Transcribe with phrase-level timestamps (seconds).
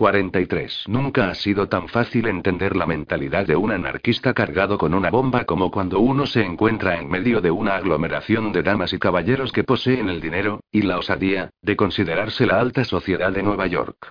[0.00, 0.84] 43.
[0.88, 5.44] Nunca ha sido tan fácil entender la mentalidad de un anarquista cargado con una bomba
[5.44, 9.62] como cuando uno se encuentra en medio de una aglomeración de damas y caballeros que
[9.62, 14.10] poseen el dinero, y la osadía, de considerarse la alta sociedad de Nueva York.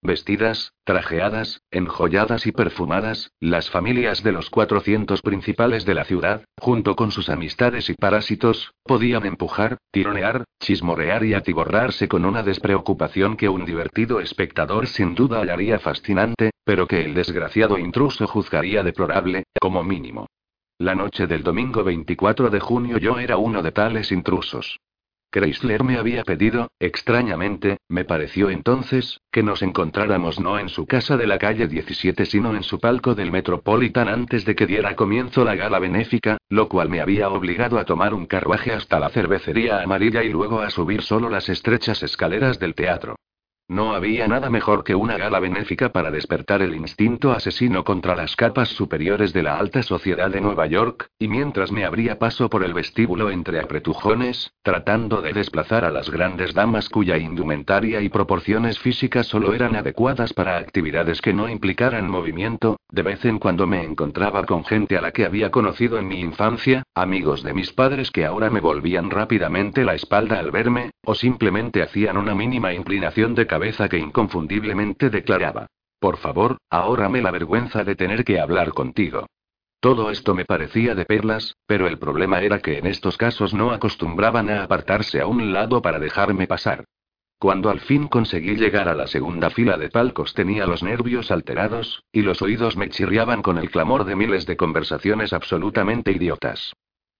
[0.00, 6.94] Vestidas, trajeadas, enjolladas y perfumadas, las familias de los 400 principales de la ciudad, junto
[6.94, 13.48] con sus amistades y parásitos, podían empujar, tironear, chismorrear y atiborrarse con una despreocupación que
[13.48, 19.82] un divertido espectador sin duda hallaría fascinante, pero que el desgraciado intruso juzgaría deplorable, como
[19.82, 20.28] mínimo.
[20.78, 24.78] La noche del domingo 24 de junio yo era uno de tales intrusos.
[25.30, 31.18] Chrysler me había pedido, extrañamente, me pareció entonces, que nos encontráramos no en su casa
[31.18, 35.44] de la calle 17 sino en su palco del Metropolitan antes de que diera comienzo
[35.44, 39.82] la gala benéfica, lo cual me había obligado a tomar un carruaje hasta la cervecería
[39.82, 43.16] amarilla y luego a subir solo las estrechas escaleras del teatro.
[43.70, 48.34] No había nada mejor que una gala benéfica para despertar el instinto asesino contra las
[48.34, 52.64] capas superiores de la alta sociedad de Nueva York, y mientras me abría paso por
[52.64, 58.78] el vestíbulo entre apretujones, tratando de desplazar a las grandes damas cuya indumentaria y proporciones
[58.78, 63.84] físicas solo eran adecuadas para actividades que no implicaran movimiento, de vez en cuando me
[63.84, 68.10] encontraba con gente a la que había conocido en mi infancia, amigos de mis padres
[68.10, 73.34] que ahora me volvían rápidamente la espalda al verme, o simplemente hacían una mínima inclinación
[73.34, 75.66] de cabeza cabeza que inconfundiblemente declaraba.
[75.98, 79.26] Por favor, ahórrame la vergüenza de tener que hablar contigo.
[79.80, 83.72] Todo esto me parecía de perlas, pero el problema era que en estos casos no
[83.72, 86.84] acostumbraban a apartarse a un lado para dejarme pasar.
[87.40, 92.04] Cuando al fin conseguí llegar a la segunda fila de palcos tenía los nervios alterados,
[92.12, 96.74] y los oídos me chirriaban con el clamor de miles de conversaciones absolutamente idiotas.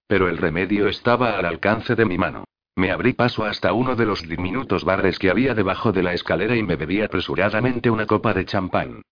[0.06, 2.44] Pero el remedio estaba al alcance de mi mano.
[2.78, 6.54] Me abrí paso hasta uno de los diminutos bares que había debajo de la escalera
[6.54, 9.02] y me bebí apresuradamente una copa de champán.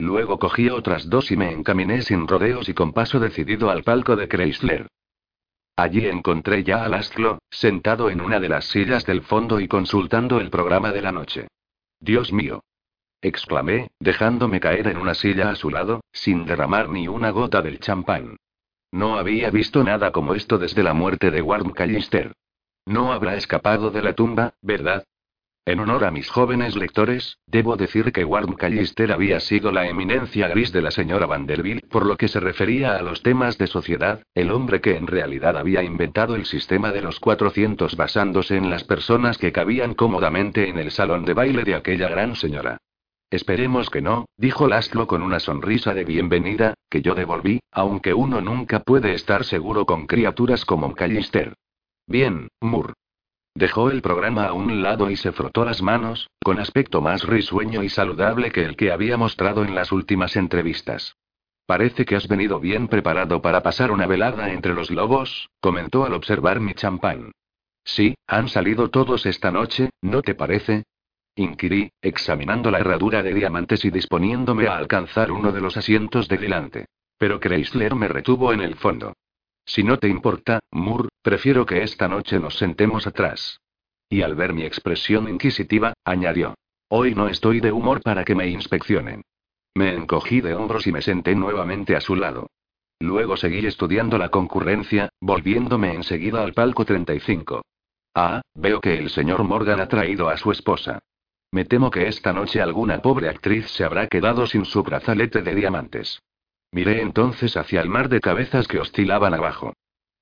[0.00, 4.16] Luego cogí otras dos y me encaminé sin rodeos y con paso decidido al palco
[4.16, 4.88] de Chrysler.
[5.76, 10.40] Allí encontré ya a Lastlo, sentado en una de las sillas del fondo y consultando
[10.40, 11.46] el programa de la noche.
[12.00, 12.64] Dios mío.
[13.20, 17.78] exclamé, dejándome caer en una silla a su lado, sin derramar ni una gota del
[17.78, 18.36] champán.
[18.90, 22.32] No había visto nada como esto desde la muerte de Warm Callister.
[22.86, 25.04] No habrá escapado de la tumba, ¿verdad?
[25.64, 30.48] En honor a mis jóvenes lectores, debo decir que Ward Callister había sido la eminencia
[30.48, 34.24] gris de la señora Vanderbilt por lo que se refería a los temas de sociedad,
[34.34, 38.82] el hombre que en realidad había inventado el sistema de los 400 basándose en las
[38.82, 42.78] personas que cabían cómodamente en el salón de baile de aquella gran señora.
[43.30, 48.40] Esperemos que no, dijo Laszlo con una sonrisa de bienvenida, que yo devolví, aunque uno
[48.40, 51.54] nunca puede estar seguro con criaturas como Callister.
[52.06, 52.94] Bien, Moore.
[53.54, 57.82] Dejó el programa a un lado y se frotó las manos, con aspecto más risueño
[57.82, 61.16] y saludable que el que había mostrado en las últimas entrevistas.
[61.66, 66.14] Parece que has venido bien preparado para pasar una velada entre los lobos, comentó al
[66.14, 67.32] observar mi champán.
[67.84, 70.84] Sí, han salido todos esta noche, ¿no te parece?
[71.34, 76.38] Inquirí, examinando la herradura de diamantes y disponiéndome a alcanzar uno de los asientos de
[76.38, 76.86] delante.
[77.16, 79.14] Pero Chrysler me retuvo en el fondo.
[79.64, 83.60] Si no te importa, Moore, prefiero que esta noche nos sentemos atrás.
[84.08, 86.54] Y al ver mi expresión inquisitiva, añadió.
[86.88, 89.22] Hoy no estoy de humor para que me inspeccionen.
[89.74, 92.48] Me encogí de hombros y me senté nuevamente a su lado.
[93.00, 97.62] Luego seguí estudiando la concurrencia, volviéndome enseguida al palco 35.
[98.14, 101.00] Ah, veo que el señor Morgan ha traído a su esposa.
[101.50, 105.54] Me temo que esta noche alguna pobre actriz se habrá quedado sin su brazalete de
[105.54, 106.20] diamantes.
[106.72, 109.74] Miré entonces hacia el mar de cabezas que oscilaban abajo.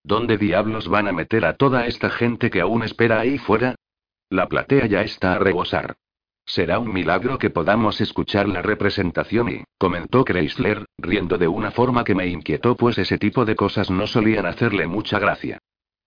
[0.03, 3.77] ¿Dónde diablos van a meter a toda esta gente que aún espera ahí fuera?
[4.31, 5.95] La platea ya está a rebosar.
[6.45, 12.03] Será un milagro que podamos escuchar la representación y, comentó Chrysler, riendo de una forma
[12.03, 15.59] que me inquietó pues ese tipo de cosas no solían hacerle mucha gracia.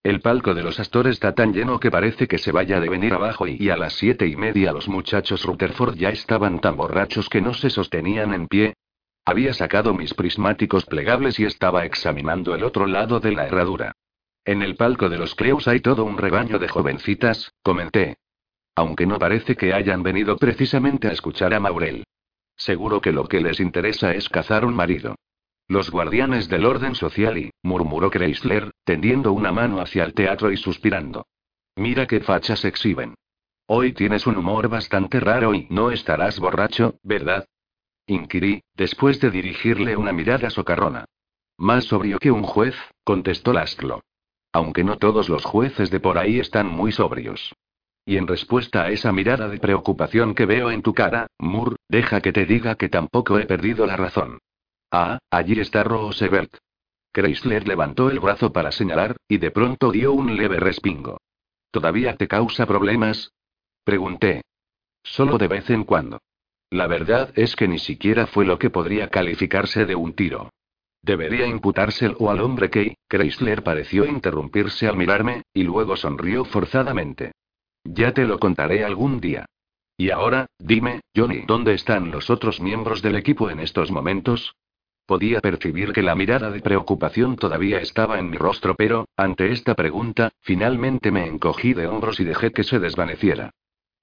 [0.04, 3.14] El palco de los Astores está tan lleno que parece que se vaya de venir
[3.14, 7.30] abajo y, y a las siete y media los muchachos Rutherford ya estaban tan borrachos
[7.30, 8.74] que no se sostenían en pie,
[9.26, 13.94] había sacado mis prismáticos plegables y estaba examinando el otro lado de la herradura.
[14.46, 18.18] En el palco de los Creus hay todo un rebaño de jovencitas, comenté.
[18.76, 22.04] Aunque no parece que hayan venido precisamente a escuchar a Maurel.
[22.56, 25.16] Seguro que lo que les interesa es cazar un marido.
[25.68, 30.58] Los guardianes del orden social y, murmuró Chrysler, tendiendo una mano hacia el teatro y
[30.58, 31.26] suspirando.
[31.76, 33.16] Mira qué fachas exhiben.
[33.66, 37.46] Hoy tienes un humor bastante raro y no estarás borracho, ¿verdad?
[38.08, 41.06] Inquirí, después de dirigirle una mirada socarrona.
[41.58, 44.02] Más sobrio que un juez, contestó Lastlo.
[44.52, 47.54] Aunque no todos los jueces de por ahí están muy sobrios.
[48.06, 52.22] Y en respuesta a esa mirada de preocupación que veo en tu cara, Moore, deja
[52.22, 54.40] que te diga que tampoco he perdido la razón.
[54.92, 56.58] Ah, allí está Roosevelt.
[57.14, 61.18] Chrysler levantó el brazo para señalar, y de pronto dio un leve respingo.
[61.72, 63.32] ¿Todavía te causa problemas?
[63.84, 64.42] Pregunté.
[65.04, 66.20] Solo de vez en cuando.
[66.74, 70.50] La verdad es que ni siquiera fue lo que podría calificarse de un tiro.
[71.04, 77.34] Debería imputárselo al hombre que, Chrysler pareció interrumpirse al mirarme, y luego sonrió forzadamente.
[77.84, 79.46] Ya te lo contaré algún día.
[79.98, 84.56] Y ahora, dime, Johnny, ¿dónde están los otros miembros del equipo en estos momentos?
[85.06, 89.76] Podía percibir que la mirada de preocupación todavía estaba en mi rostro, pero, ante esta
[89.76, 93.52] pregunta, finalmente me encogí de hombros y dejé que se desvaneciera.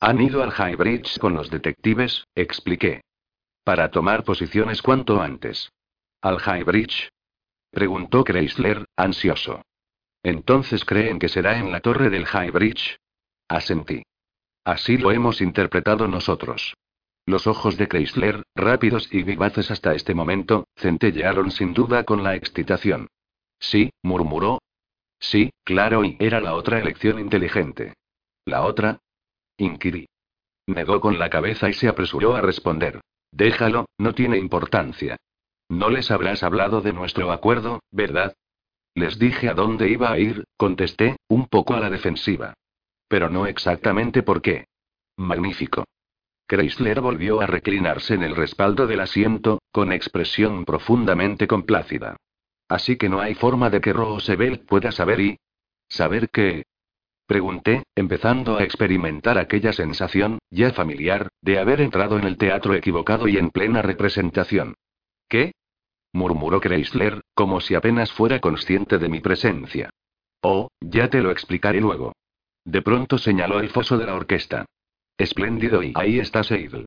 [0.00, 3.02] Han ido al High Bridge con los detectives, expliqué.
[3.64, 5.70] Para tomar posiciones cuanto antes.
[6.23, 7.11] ¿Al High Bridge?
[7.70, 9.62] Preguntó Chrysler, ansioso.
[10.23, 12.99] ¿Entonces creen que será en la torre del High Bridge?
[13.47, 14.02] Asentí.
[14.64, 16.75] Así lo hemos interpretado nosotros.
[17.26, 22.35] Los ojos de Chrysler, rápidos y vivaces hasta este momento, centellearon sin duda con la
[22.35, 23.08] excitación.
[23.58, 24.61] Sí, murmuró.
[25.19, 27.93] Sí, claro, y era la otra elección inteligente.
[28.47, 28.99] ¿La otra?
[29.61, 30.09] Inquirí.
[30.67, 33.01] Negó con la cabeza y se apresuró a responder.
[33.31, 35.17] Déjalo, no tiene importancia.
[35.69, 38.35] No les habrás hablado de nuestro acuerdo, ¿verdad?
[38.95, 42.55] Les dije a dónde iba a ir, contesté, un poco a la defensiva.
[43.07, 44.67] Pero no exactamente por qué.
[45.17, 45.85] Magnífico.
[46.49, 52.17] Chrysler volvió a reclinarse en el respaldo del asiento, con expresión profundamente complácida.
[52.67, 55.39] Así que no hay forma de que Roosevelt pueda saber y...
[55.89, 56.65] ¿Saber qué?
[57.31, 63.29] Pregunté, empezando a experimentar aquella sensación, ya familiar, de haber entrado en el teatro equivocado
[63.29, 64.75] y en plena representación.
[65.29, 65.53] ¿Qué?
[66.12, 69.91] murmuró Chrysler, como si apenas fuera consciente de mi presencia.
[70.43, 72.15] Oh, ya te lo explicaré luego.
[72.65, 74.67] De pronto señaló el foso de la orquesta.
[75.17, 76.87] Espléndido y ahí está Seidel.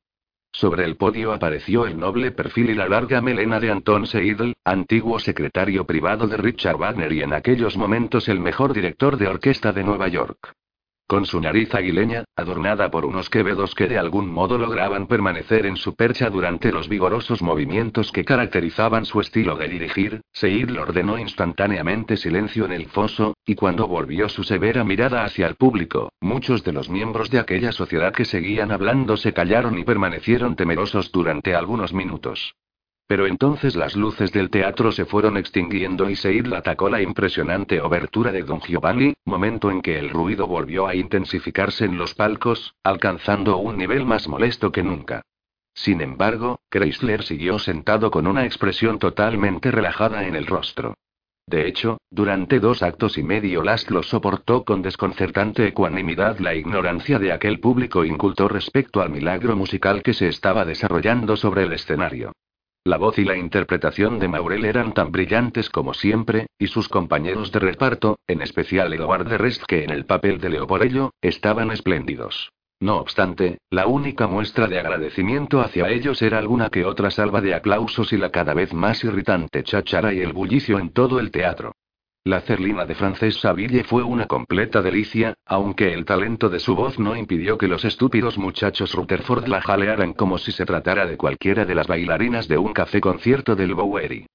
[0.54, 5.18] Sobre el podio apareció el noble perfil y la larga melena de Anton Seidel, antiguo
[5.18, 9.82] secretario privado de Richard Wagner y en aquellos momentos el mejor director de orquesta de
[9.82, 10.54] Nueva York.
[11.06, 15.76] Con su nariz aguileña, adornada por unos quevedos que de algún modo lograban permanecer en
[15.76, 22.16] su percha durante los vigorosos movimientos que caracterizaban su estilo de dirigir, Seid ordenó instantáneamente
[22.16, 26.72] silencio en el foso, y cuando volvió su severa mirada hacia el público, muchos de
[26.72, 31.92] los miembros de aquella sociedad que seguían hablando se callaron y permanecieron temerosos durante algunos
[31.92, 32.54] minutos.
[33.06, 38.32] Pero entonces las luces del teatro se fueron extinguiendo y Seid atacó la impresionante obertura
[38.32, 43.58] de Don Giovanni, momento en que el ruido volvió a intensificarse en los palcos, alcanzando
[43.58, 45.22] un nivel más molesto que nunca.
[45.74, 50.94] Sin embargo, Chrysler siguió sentado con una expresión totalmente relajada en el rostro.
[51.46, 57.32] De hecho, durante dos actos y medio Laszlo soportó con desconcertante ecuanimidad la ignorancia de
[57.32, 62.32] aquel público inculto respecto al milagro musical que se estaba desarrollando sobre el escenario.
[62.86, 67.50] La voz y la interpretación de Maurel eran tan brillantes como siempre, y sus compañeros
[67.50, 72.50] de reparto, en especial Eduard de Rest que en el papel de Leoporello, estaban espléndidos.
[72.80, 77.54] No obstante, la única muestra de agradecimiento hacia ellos era alguna que otra salva de
[77.54, 81.72] aplausos y la cada vez más irritante cháchara y el bullicio en todo el teatro.
[82.26, 86.98] La cerlina de Frances Saville fue una completa delicia, aunque el talento de su voz
[86.98, 91.66] no impidió que los estúpidos muchachos Rutherford la jalearan como si se tratara de cualquiera
[91.66, 94.26] de las bailarinas de un café concierto del Bowery.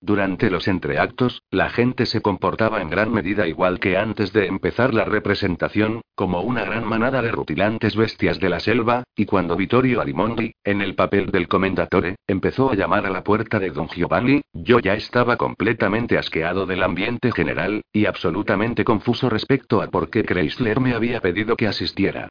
[0.00, 4.92] Durante los entreactos, la gente se comportaba en gran medida igual que antes de empezar
[4.92, 10.02] la representación, como una gran manada de rutilantes bestias de la selva, y cuando Vittorio
[10.02, 14.42] Arimondi, en el papel del comendatore, empezó a llamar a la puerta de Don Giovanni,
[14.52, 20.24] yo ya estaba completamente asqueado del ambiente general, y absolutamente confuso respecto a por qué
[20.24, 22.28] Chrysler me había pedido que asistiera.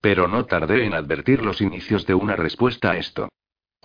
[0.00, 3.28] Pero no tardé en advertir los inicios de una respuesta a esto.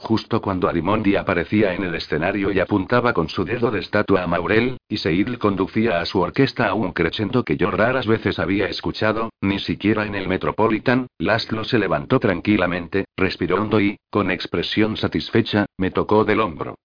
[0.01, 4.27] Justo cuando Arimondi aparecía en el escenario y apuntaba con su dedo de estatua a
[4.27, 8.67] Maurel, y Seidl conducía a su orquesta a un crescendo que yo raras veces había
[8.69, 14.95] escuchado, ni siquiera en el Metropolitan, Laszlo se levantó tranquilamente, respiró hondo y, con expresión
[14.95, 16.75] satisfecha, me tocó del hombro.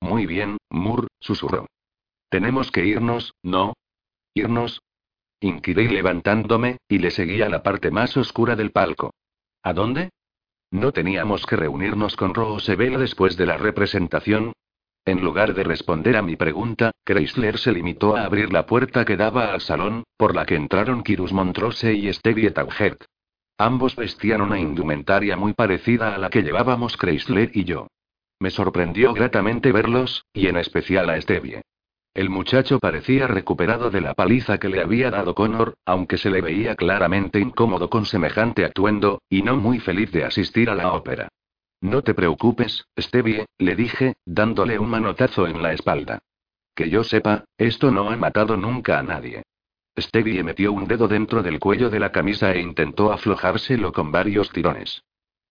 [0.00, 1.66] Muy bien, Moore, susurró.
[2.30, 3.74] Tenemos que irnos, ¿no?
[4.32, 4.80] ¿Irnos?
[5.40, 9.12] Inquirí levantándome, y le seguí a la parte más oscura del palco.
[9.62, 10.08] ¿A dónde?
[10.72, 14.54] ¿No teníamos que reunirnos con Roosevelt después de la representación?
[15.04, 19.18] En lugar de responder a mi pregunta, Chrysler se limitó a abrir la puerta que
[19.18, 23.04] daba al salón, por la que entraron Kirus Montrose y Stevie Tauget.
[23.58, 27.88] Ambos vestían una indumentaria muy parecida a la que llevábamos Chrysler y yo.
[28.40, 31.60] Me sorprendió gratamente verlos, y en especial a Stevie.
[32.14, 36.42] El muchacho parecía recuperado de la paliza que le había dado Connor, aunque se le
[36.42, 41.28] veía claramente incómodo con semejante atuendo, y no muy feliz de asistir a la ópera.
[41.80, 46.18] No te preocupes, Stevie, le dije, dándole un manotazo en la espalda.
[46.74, 49.42] Que yo sepa, esto no ha matado nunca a nadie.
[49.98, 54.50] Stevie metió un dedo dentro del cuello de la camisa e intentó aflojárselo con varios
[54.50, 55.02] tirones.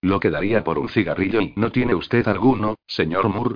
[0.02, 3.56] Lo quedaría por un cigarrillo y no tiene usted alguno, señor Moore,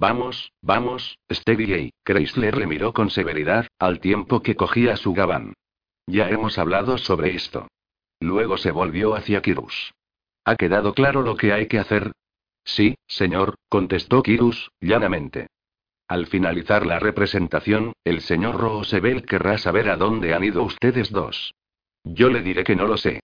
[0.00, 1.92] Vamos, vamos, Stevie.
[2.06, 5.52] Chrysler le miró con severidad, al tiempo que cogía su gabán.
[6.06, 7.68] Ya hemos hablado sobre esto.
[8.18, 9.92] Luego se volvió hacia Kirus.
[10.46, 12.12] ¿Ha quedado claro lo que hay que hacer?
[12.64, 15.48] Sí, señor, contestó Kirus, llanamente.
[16.08, 21.52] Al finalizar la representación, el señor Roosevelt querrá saber a dónde han ido ustedes dos.
[22.04, 23.20] Yo le diré que no lo sé.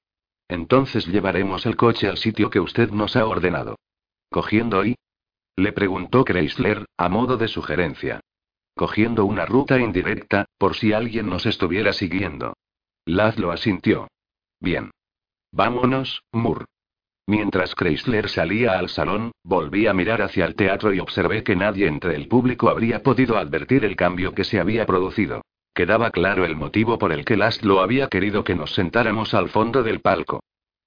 [0.46, 3.76] Entonces llevaremos el coche al sitio que usted nos ha ordenado.
[4.30, 4.96] Cogiendo y,
[5.56, 8.20] le preguntó Chrysler, a modo de sugerencia.
[8.74, 12.54] Cogiendo una ruta indirecta, por si alguien nos estuviera siguiendo.
[13.06, 14.08] Laz asintió.
[14.60, 14.90] Bien.
[15.52, 16.66] Vámonos, Moore.
[17.26, 21.86] Mientras Chrysler salía al salón, volví a mirar hacia el teatro y observé que nadie
[21.86, 25.42] entre el público habría podido advertir el cambio que se había producido.
[25.74, 29.82] Quedaba claro el motivo por el que Laszlo había querido que nos sentáramos al fondo
[29.82, 30.40] del palco.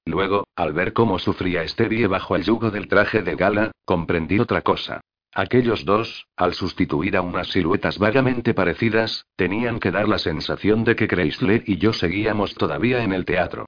[0.10, 4.64] Luego, al ver cómo sufría Stevie bajo el yugo del traje de gala, comprendí otra
[4.64, 5.02] cosa.
[5.36, 10.96] Aquellos dos, al sustituir a unas siluetas vagamente parecidas, tenían que dar la sensación de
[10.96, 13.68] que Chrysler y yo seguíamos todavía en el teatro.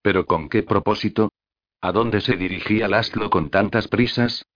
[0.00, 1.30] ¿Pero con qué propósito?
[1.82, 4.46] ¿A dónde se dirigía Laszlo con tantas prisas?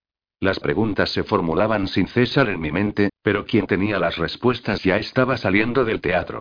[0.40, 4.96] Las preguntas se formulaban sin cesar en mi mente, pero quien tenía las respuestas ya
[4.96, 6.40] estaba saliendo del teatro.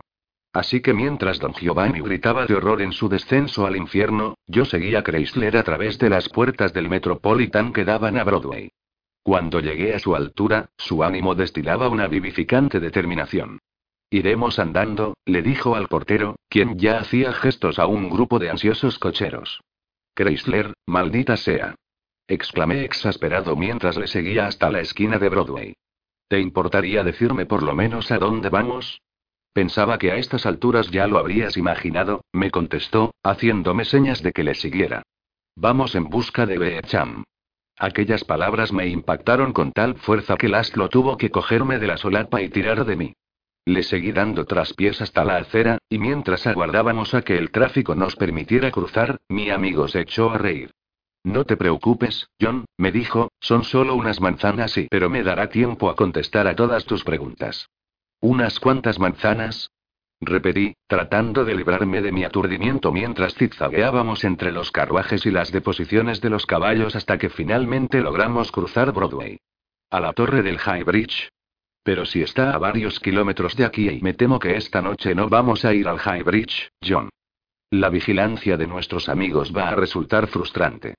[0.55, 5.00] Así que mientras don Giovanni gritaba de horror en su descenso al infierno, yo seguía
[5.00, 8.71] a Chrysler a través de las puertas del Metropolitan que daban a Broadway.
[9.21, 13.59] Cuando llegué a su altura, su ánimo destilaba una vivificante determinación.
[14.09, 18.97] Iremos andando, le dijo al portero, quien ya hacía gestos a un grupo de ansiosos
[18.97, 19.59] cocheros.
[20.15, 21.75] Chrysler, maldita sea.
[22.29, 25.74] exclamé exasperado mientras le seguía hasta la esquina de Broadway.
[26.29, 29.01] ¿Te importaría decirme por lo menos a dónde vamos?
[29.55, 34.43] Pensaba que a estas alturas ya lo habrías imaginado, me contestó, haciéndome señas de que
[34.43, 35.03] le siguiera.
[35.55, 37.24] Vamos en busca de Beecham.
[37.79, 42.41] Aquellas palabras me impactaron con tal fuerza que Laszlo tuvo que cogerme de la solapa
[42.41, 43.13] y tirar de mí.
[43.63, 48.17] Le seguí dando traspiés hasta la acera, y mientras aguardábamos a que el tráfico nos
[48.17, 50.71] permitiera cruzar, mi amigo se echó a reír.
[51.24, 55.89] No te preocupes, John, me dijo, son solo unas manzanas y pero me dará tiempo
[55.89, 57.69] a contestar a todas tus preguntas.
[58.27, 59.70] ¿Unas cuantas manzanas?
[60.20, 66.22] Repetí, tratando de librarme de mi aturdimiento mientras zigzagueábamos entre los carruajes y las deposiciones
[66.22, 69.38] de los caballos hasta que finalmente logramos cruzar Broadway.
[69.91, 71.29] A la torre del High Bridge.
[71.84, 75.29] Pero si está a varios kilómetros de aquí y me temo que esta noche no
[75.29, 77.10] vamos a ir al High Bridge, John.
[77.70, 80.96] La vigilancia de nuestros amigos va a resultar frustrante.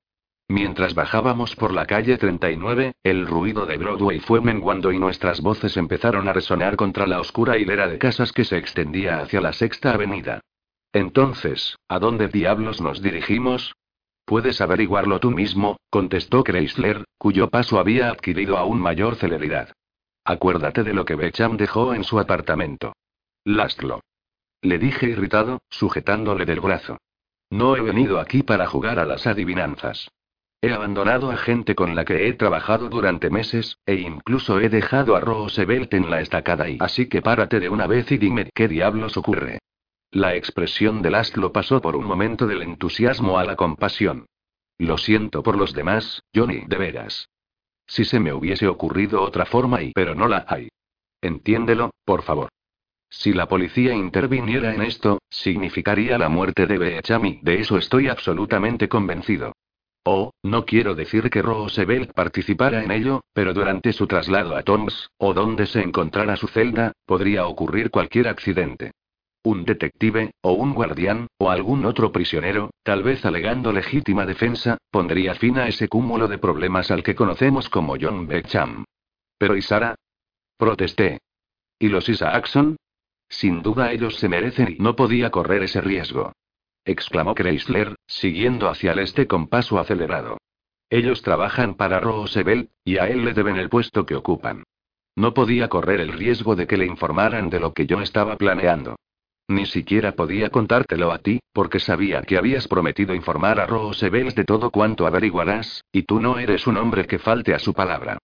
[0.49, 5.77] Mientras bajábamos por la calle 39, el ruido de Broadway fue menguando y nuestras voces
[5.77, 9.93] empezaron a resonar contra la oscura hilera de casas que se extendía hacia la Sexta
[9.93, 10.41] Avenida.
[10.93, 13.75] Entonces, ¿a dónde diablos nos dirigimos?
[14.25, 19.73] Puedes averiguarlo tú mismo, contestó Chrysler, cuyo paso había adquirido aún mayor celeridad.
[20.25, 22.93] Acuérdate de lo que Becham dejó en su apartamento.
[23.45, 24.01] Lastlo.
[24.63, 26.99] Le dije irritado, sujetándole del brazo.
[27.51, 30.09] No he venido aquí para jugar a las adivinanzas.
[30.67, 35.15] He abandonado a gente con la que he trabajado durante meses, e incluso he dejado
[35.15, 38.67] a Roosevelt en la estacada y así que párate de una vez y dime qué
[38.67, 39.61] diablos ocurre.
[40.11, 44.27] La expresión de lo pasó por un momento del entusiasmo a la compasión.
[44.77, 47.29] Lo siento por los demás, Johnny, de veras.
[47.87, 50.69] Si se me hubiese ocurrido otra forma y pero no la hay.
[51.21, 52.49] Entiéndelo, por favor.
[53.09, 58.89] Si la policía interviniera en esto, significaría la muerte de Beechami, de eso estoy absolutamente
[58.89, 59.53] convencido.
[60.09, 65.11] Oh, no quiero decir que Roosevelt participara en ello, pero durante su traslado a Toms,
[65.19, 68.93] o donde se encontrara su celda, podría ocurrir cualquier accidente.
[69.43, 75.35] Un detective, o un guardián, o algún otro prisionero, tal vez alegando legítima defensa, pondría
[75.35, 78.85] fin a ese cúmulo de problemas al que conocemos como John Beckham.
[79.37, 79.97] Pero ¿y Sara?
[80.57, 81.19] Protesté.
[81.81, 82.77] ¿Y los Isaacson?
[83.29, 86.33] Sin duda ellos se merecen y no podía correr ese riesgo
[86.87, 90.39] exclamó Chrysler, siguiendo hacia el este con paso acelerado.
[90.89, 94.63] Ellos trabajan para Roosevelt, y a él le deben el puesto que ocupan.
[95.17, 98.97] No podía correr el riesgo de que le informaran de lo que yo estaba planeando.
[99.49, 104.45] Ni siquiera podía contártelo a ti, porque sabía que habías prometido informar a Roosevelt de
[104.45, 108.19] todo cuanto averiguarás, y tú no eres un hombre que falte a su palabra.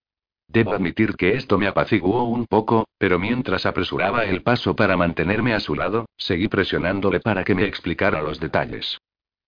[0.53, 5.55] Debo admitir que esto me apaciguó un poco, pero mientras apresuraba el paso para mantenerme
[5.55, 8.99] a su lado, seguí presionándole para que me explicara los detalles.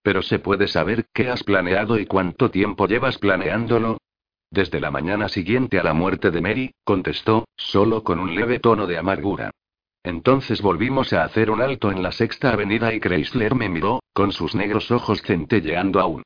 [0.02, 4.00] Pero se puede saber qué has planeado y cuánto tiempo llevas planeándolo.
[4.50, 8.88] Desde la mañana siguiente a la muerte de Mary, contestó, solo con un leve tono
[8.88, 9.52] de amargura.
[10.02, 14.32] Entonces volvimos a hacer un alto en la sexta avenida y Chrysler me miró, con
[14.32, 16.24] sus negros ojos centelleando aún.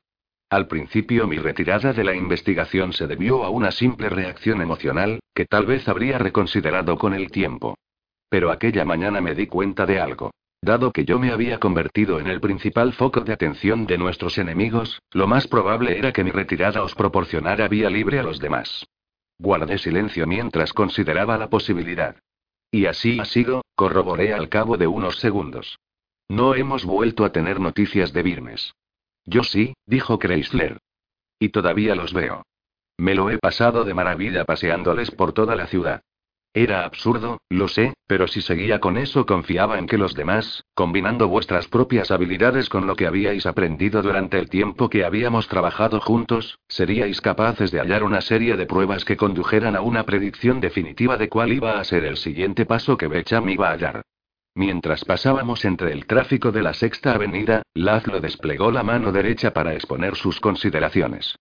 [0.50, 5.46] Al principio mi retirada de la investigación se debió a una simple reacción emocional, que
[5.46, 7.78] tal vez habría reconsiderado con el tiempo.
[8.28, 10.32] Pero aquella mañana me di cuenta de algo.
[10.60, 15.00] Dado que yo me había convertido en el principal foco de atención de nuestros enemigos,
[15.12, 18.84] lo más probable era que mi retirada os proporcionara vía libre a los demás.
[19.38, 22.16] Guardé silencio mientras consideraba la posibilidad.
[22.72, 25.78] Y así ha sido, corroboré al cabo de unos segundos.
[26.28, 28.74] No hemos vuelto a tener noticias de Birmes.
[29.24, 30.78] Yo sí, dijo Chrysler.
[31.38, 32.42] Y todavía los veo.
[32.98, 36.02] Me lo he pasado de maravilla paseándoles por toda la ciudad.
[36.52, 41.28] Era absurdo, lo sé, pero si seguía con eso confiaba en que los demás, combinando
[41.28, 46.58] vuestras propias habilidades con lo que habíais aprendido durante el tiempo que habíamos trabajado juntos,
[46.66, 51.28] seríais capaces de hallar una serie de pruebas que condujeran a una predicción definitiva de
[51.28, 54.02] cuál iba a ser el siguiente paso que Becham iba a hallar.
[54.60, 59.72] Mientras pasábamos entre el tráfico de la Sexta Avenida, Lazlo desplegó la mano derecha para
[59.72, 61.34] exponer sus consideraciones.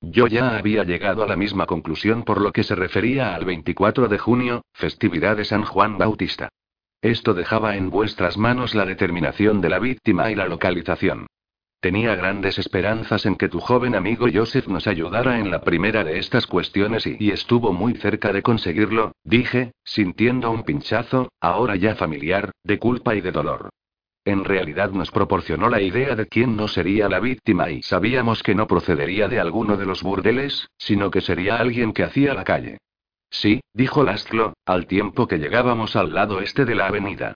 [0.00, 4.08] Yo ya había llegado a la misma conclusión por lo que se refería al 24
[4.08, 6.48] de junio, festividad de San Juan Bautista.
[7.02, 11.26] Esto dejaba en vuestras manos la determinación de la víctima y la localización.
[11.82, 16.20] Tenía grandes esperanzas en que tu joven amigo Joseph nos ayudara en la primera de
[16.20, 22.52] estas cuestiones y, estuvo muy cerca de conseguirlo, dije, sintiendo un pinchazo, ahora ya familiar,
[22.62, 23.70] de culpa y de dolor.
[24.24, 28.54] En realidad nos proporcionó la idea de quién no sería la víctima y sabíamos que
[28.54, 32.78] no procedería de alguno de los burdeles, sino que sería alguien que hacía la calle.
[33.28, 37.34] Sí, dijo Lastlo, al tiempo que llegábamos al lado este de la avenida.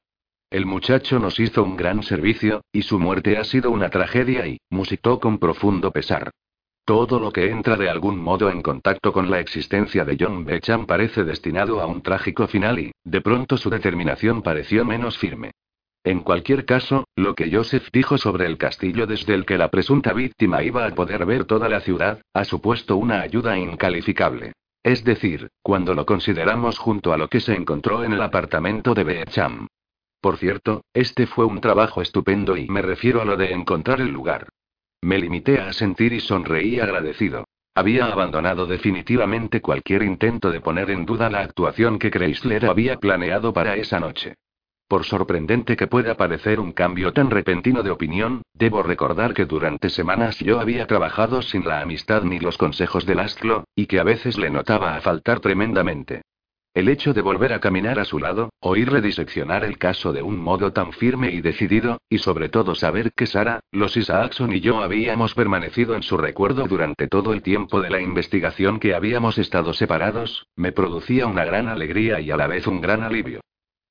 [0.49, 4.59] El muchacho nos hizo un gran servicio, y su muerte ha sido una tragedia y,
[4.71, 6.31] musitó con profundo pesar.
[6.85, 10.87] Todo lo que entra de algún modo en contacto con la existencia de John Beckham
[10.87, 15.51] parece destinado a un trágico final y, de pronto su determinación pareció menos firme.
[16.05, 20.12] En cualquier caso, lo que Joseph dijo sobre el castillo desde el que la presunta
[20.12, 24.53] víctima iba a poder ver toda la ciudad, ha supuesto una ayuda incalificable.
[24.85, 29.03] Es decir, cuando lo consideramos junto a lo que se encontró en el apartamento de
[29.03, 29.66] Beecham.
[30.27, 34.09] Por cierto, este fue un trabajo estupendo y me refiero a lo de encontrar el
[34.09, 34.49] lugar.
[35.01, 37.45] Me limité a sentir y sonreí agradecido.
[37.77, 43.53] Había abandonado definitivamente cualquier intento de poner en duda la actuación que Chrysler había planeado
[43.53, 44.35] para esa noche.
[44.89, 49.91] Por sorprendente que pueda parecer un cambio tan repentino de opinión, debo recordar que durante
[49.91, 54.03] semanas yo había trabajado sin la amistad ni los consejos de Lastlo, y que a
[54.03, 56.23] veces le notaba a faltar tremendamente.
[56.77, 60.39] El hecho de volver a caminar a su lado, oírle diseccionar el caso de un
[60.39, 64.83] modo tan firme y decidido, y sobre todo saber que Sara, los Isaacson y yo
[64.83, 69.73] habíamos permanecido en su recuerdo durante todo el tiempo de la investigación que habíamos estado
[69.73, 73.41] separados, me producía una gran alegría y a la vez un gran alivio.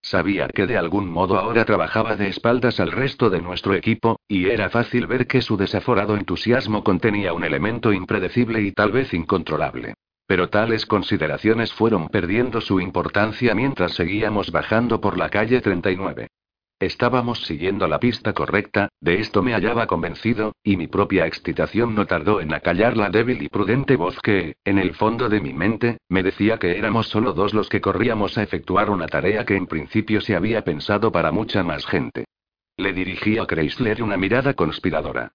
[0.04, 4.52] Sabía que de algún modo ahora trabajaba de espaldas al resto de nuestro equipo, y
[4.52, 9.96] era fácil ver que su desaforado entusiasmo contenía un elemento impredecible y tal vez incontrolable.
[10.28, 16.28] Pero tales consideraciones fueron perdiendo su importancia mientras seguíamos bajando por la calle 39.
[16.80, 22.06] Estábamos siguiendo la pista correcta, de esto me hallaba convencido, y mi propia excitación no
[22.06, 26.00] tardó en acallar la débil y prudente voz que, en el fondo de mi mente,
[26.10, 29.68] me decía que éramos solo dos los que corríamos a efectuar una tarea que en
[29.68, 32.26] principio se había pensado para mucha más gente.
[32.76, 35.32] Le dirigí a Chrysler una mirada conspiradora.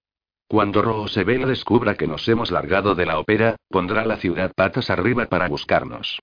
[0.51, 5.27] Cuando Roosevelt descubra que nos hemos largado de la ópera, pondrá la ciudad patas arriba
[5.27, 6.19] para buscarnos.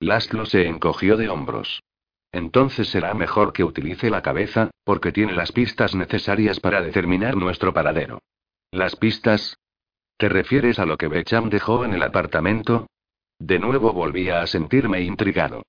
[0.00, 1.80] Laszlo se encogió de hombros.
[2.32, 7.72] Entonces será mejor que utilice la cabeza, porque tiene las pistas necesarias para determinar nuestro
[7.72, 8.18] paradero.
[8.72, 9.56] ¿Las pistas?
[10.16, 12.88] ¿Te refieres a lo que Becham dejó en el apartamento?
[13.38, 15.62] De nuevo volvía a sentirme intrigado.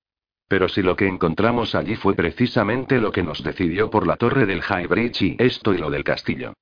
[0.48, 4.46] Pero si lo que encontramos allí fue precisamente lo que nos decidió por la torre
[4.46, 6.54] del High Bridge y esto y lo del castillo.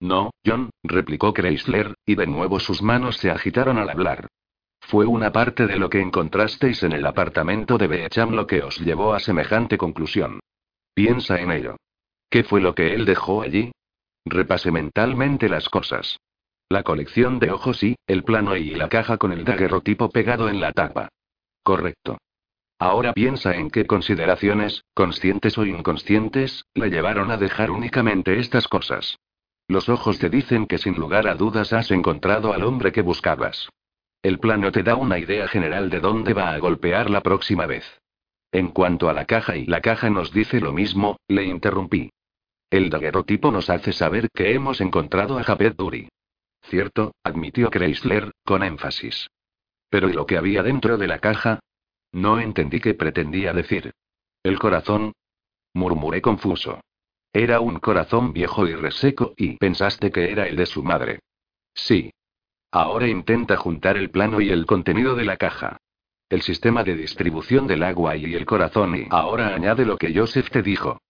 [0.00, 4.28] No, John, replicó Chrysler, y de nuevo sus manos se agitaron al hablar.
[4.80, 8.78] Fue una parte de lo que encontrasteis en el apartamento de Beecham lo que os
[8.80, 10.40] llevó a semejante conclusión.
[10.94, 11.76] Piensa en ello.
[12.28, 13.72] ¿Qué fue lo que él dejó allí?
[14.26, 16.18] Repase mentalmente las cosas.
[16.68, 20.60] La colección de ojos y, el plano y la caja con el daguerrotipo pegado en
[20.60, 21.08] la tapa.
[21.62, 22.18] Correcto.
[22.78, 29.16] Ahora piensa en qué consideraciones, conscientes o inconscientes, le llevaron a dejar únicamente estas cosas.
[29.66, 33.68] Los ojos te dicen que sin lugar a dudas has encontrado al hombre que buscabas.
[34.22, 37.84] El plano te da una idea general de dónde va a golpear la próxima vez.
[38.52, 42.10] En cuanto a la caja y la caja nos dice lo mismo, le interrumpí.
[42.70, 46.08] El daguerrotipo nos hace saber que hemos encontrado a Japet Duri.
[46.62, 49.28] Cierto, admitió Chrysler, con énfasis.
[49.90, 51.60] Pero ¿y lo que había dentro de la caja?
[52.12, 53.92] No entendí qué pretendía decir.
[54.42, 55.12] ¿El corazón?
[55.72, 56.80] Murmuré confuso.
[57.36, 61.18] Era un corazón viejo y reseco, y pensaste que era el de su madre.
[61.74, 62.12] Sí.
[62.70, 65.78] Ahora intenta juntar el plano y el contenido de la caja.
[66.28, 70.48] El sistema de distribución del agua y el corazón y ahora añade lo que Joseph
[70.48, 71.00] te dijo.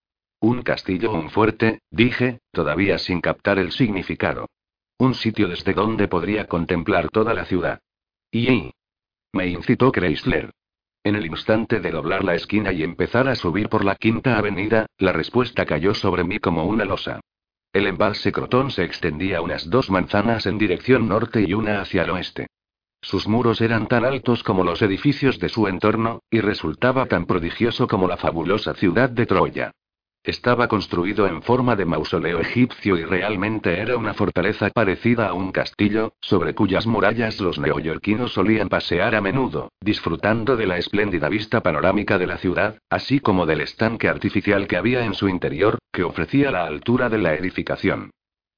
[0.40, 4.48] Un castillo un fuerte, dije, todavía sin captar el significado.
[4.96, 7.80] Un sitio desde donde podría contemplar toda la ciudad.
[8.30, 8.72] Y...
[9.34, 10.50] Me incitó Chrysler.
[11.04, 14.86] En el instante de doblar la esquina y empezar a subir por la quinta avenida,
[14.96, 17.20] la respuesta cayó sobre mí como una losa.
[17.74, 22.10] El embalse Crotón se extendía unas dos manzanas en dirección norte y una hacia el
[22.10, 22.46] oeste.
[23.02, 27.86] Sus muros eran tan altos como los edificios de su entorno, y resultaba tan prodigioso
[27.86, 29.72] como la fabulosa ciudad de Troya.
[30.24, 35.52] Estaba construido en forma de mausoleo egipcio y realmente era una fortaleza parecida a un
[35.52, 41.60] castillo, sobre cuyas murallas los neoyorquinos solían pasear a menudo, disfrutando de la espléndida vista
[41.60, 46.04] panorámica de la ciudad, así como del estanque artificial que había en su interior, que
[46.04, 48.10] ofrecía la altura de la edificación.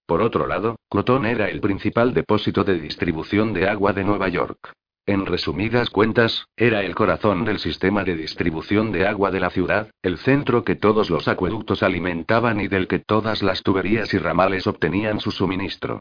[0.07, 4.72] Por otro lado, Croton era el principal depósito de distribución de agua de Nueva York.
[5.08, 9.88] En resumidas cuentas, era el corazón del sistema de distribución de agua de la ciudad,
[10.02, 14.66] el centro que todos los acueductos alimentaban y del que todas las tuberías y ramales
[14.66, 16.00] obtenían su suministro.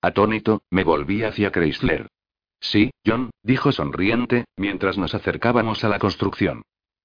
[0.00, 2.08] Atónito, me volví hacia Chrysler.
[2.58, 6.62] Sí, John, dijo sonriente, mientras nos acercábamos a la construcción.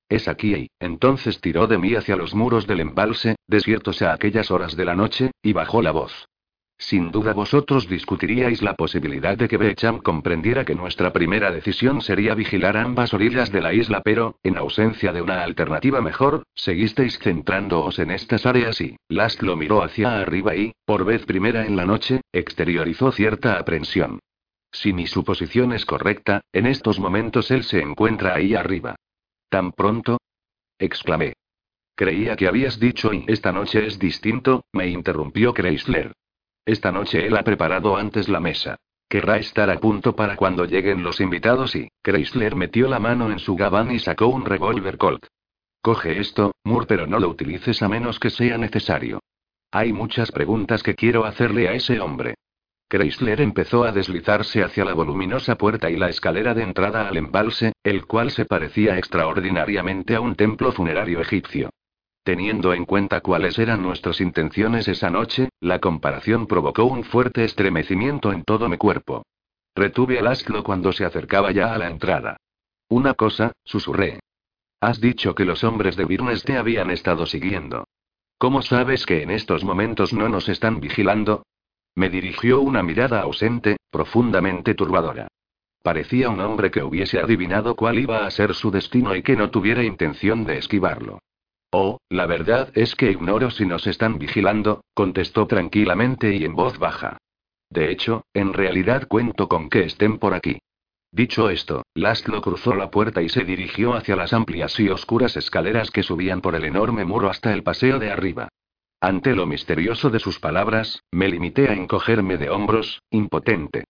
[0.08, 4.52] Es aquí y, entonces tiró de mí hacia los muros del embalse, desiertos a aquellas
[4.52, 6.30] horas de la noche, y bajó la voz.
[6.82, 12.34] Sin duda vosotros discutiríais la posibilidad de que Becham comprendiera que nuestra primera decisión sería
[12.34, 18.00] vigilar ambas orillas de la isla, pero, en ausencia de una alternativa mejor, seguisteis centrándoos
[18.00, 21.86] en estas áreas y, Last lo miró hacia arriba y, por vez primera en la
[21.86, 24.20] noche, exteriorizó cierta aprensión.
[24.72, 28.96] Si mi suposición es correcta, en estos momentos él se encuentra ahí arriba.
[29.50, 30.18] ¿Tan pronto?
[30.80, 31.34] exclamé.
[31.94, 36.14] Creía que habías dicho y esta noche es distinto, me interrumpió Chrysler.
[36.66, 38.78] Esta noche él ha preparado antes la mesa.
[39.10, 43.40] Querrá estar a punto para cuando lleguen los invitados y, Chrysler metió la mano en
[43.40, 45.26] su gabán y sacó un revólver Colt.
[45.82, 49.20] Coge esto, Moore, pero no lo utilices a menos que sea necesario.
[49.72, 52.36] Hay muchas preguntas que quiero hacerle a ese hombre.
[52.88, 57.74] Chrysler empezó a deslizarse hacia la voluminosa puerta y la escalera de entrada al embalse,
[57.84, 61.70] el cual se parecía extraordinariamente a un templo funerario egipcio.
[62.24, 68.32] Teniendo en cuenta cuáles eran nuestras intenciones esa noche, la comparación provocó un fuerte estremecimiento
[68.32, 69.24] en todo mi cuerpo.
[69.76, 72.38] Retuve al asno cuando se acercaba ya a la entrada.
[72.90, 74.20] Una cosa, susurré.
[74.82, 77.86] Has dicho que los hombres de Birnes te habían estado siguiendo.
[78.38, 81.44] ¿Cómo sabes que en estos momentos no nos están vigilando?
[81.96, 85.28] Me dirigió una mirada ausente, profundamente turbadora.
[85.84, 89.50] Parecía un hombre que hubiese adivinado cuál iba a ser su destino y que no
[89.50, 91.20] tuviera intención de esquivarlo.
[91.72, 96.78] Oh, la verdad es que ignoro si nos están vigilando, contestó tranquilamente y en voz
[96.78, 97.18] baja.
[97.70, 100.60] De hecho, en realidad cuento con que estén por aquí.
[101.14, 105.92] Dicho esto, Laszlo cruzó la puerta y se dirigió hacia las amplias y oscuras escaleras
[105.92, 108.50] que subían por el enorme muro hasta el paseo de arriba.
[109.00, 113.86] Ante lo misterioso de sus palabras, me limité a encogerme de hombros, impotente.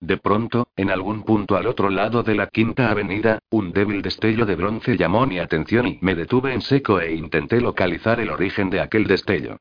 [0.00, 4.44] De pronto, en algún punto al otro lado de la quinta avenida, un débil destello
[4.44, 8.68] de bronce llamó mi atención y me detuve en seco e intenté localizar el origen
[8.68, 9.56] de aquel destello.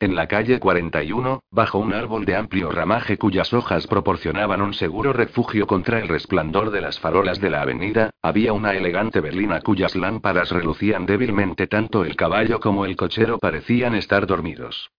[0.00, 5.12] En la calle 41, bajo un árbol de amplio ramaje cuyas hojas proporcionaban un seguro
[5.12, 9.94] refugio contra el resplandor de las farolas de la avenida, había una elegante berlina cuyas
[9.94, 14.90] lámparas relucían débilmente tanto el caballo como el cochero parecían estar dormidos.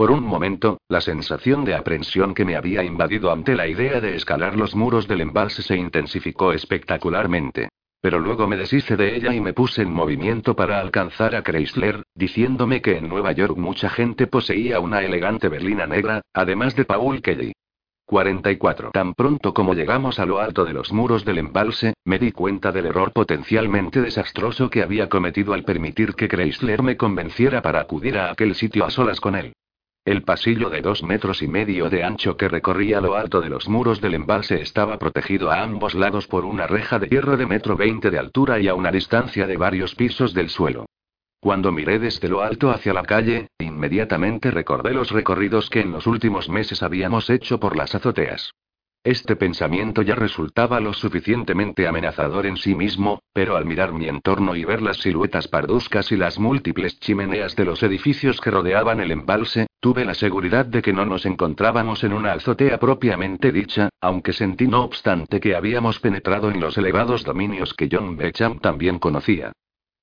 [0.00, 4.16] Por un momento, la sensación de aprensión que me había invadido ante la idea de
[4.16, 7.68] escalar los muros del embalse se intensificó espectacularmente.
[8.00, 12.02] Pero luego me deshice de ella y me puse en movimiento para alcanzar a Chrysler,
[12.14, 17.20] diciéndome que en Nueva York mucha gente poseía una elegante berlina negra, además de Paul
[17.20, 17.52] Kelly.
[18.06, 18.92] 44.
[18.92, 22.72] Tan pronto como llegamos a lo alto de los muros del embalse, me di cuenta
[22.72, 28.16] del error potencialmente desastroso que había cometido al permitir que Chrysler me convenciera para acudir
[28.16, 29.52] a aquel sitio a solas con él.
[30.10, 33.68] El pasillo de dos metros y medio de ancho que recorría lo alto de los
[33.68, 37.76] muros del embalse estaba protegido a ambos lados por una reja de hierro de metro
[37.76, 40.86] veinte de altura y a una distancia de varios pisos del suelo.
[41.38, 46.08] Cuando miré desde lo alto hacia la calle, inmediatamente recordé los recorridos que en los
[46.08, 48.50] últimos meses habíamos hecho por las azoteas.
[49.02, 54.54] Este pensamiento ya resultaba lo suficientemente amenazador en sí mismo, pero al mirar mi entorno
[54.54, 59.10] y ver las siluetas parduscas y las múltiples chimeneas de los edificios que rodeaban el
[59.10, 64.34] embalse, tuve la seguridad de que no nos encontrábamos en una azotea propiamente dicha, aunque
[64.34, 69.52] sentí no obstante que habíamos penetrado en los elevados dominios que John Becham también conocía.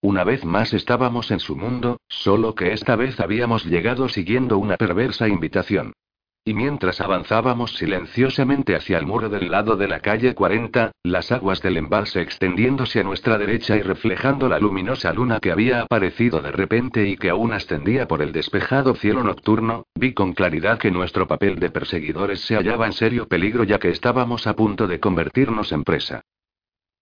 [0.01, 4.75] Una vez más estábamos en su mundo, solo que esta vez habíamos llegado siguiendo una
[4.75, 5.93] perversa invitación.
[6.47, 11.61] Y mientras avanzábamos silenciosamente hacia el muro del lado de la calle 40, las aguas
[11.61, 16.53] del embalse extendiéndose a nuestra derecha y reflejando la luminosa luna que había aparecido de
[16.53, 21.27] repente y que aún ascendía por el despejado cielo nocturno, vi con claridad que nuestro
[21.27, 25.73] papel de perseguidores se hallaba en serio peligro ya que estábamos a punto de convertirnos
[25.73, 26.21] en presa.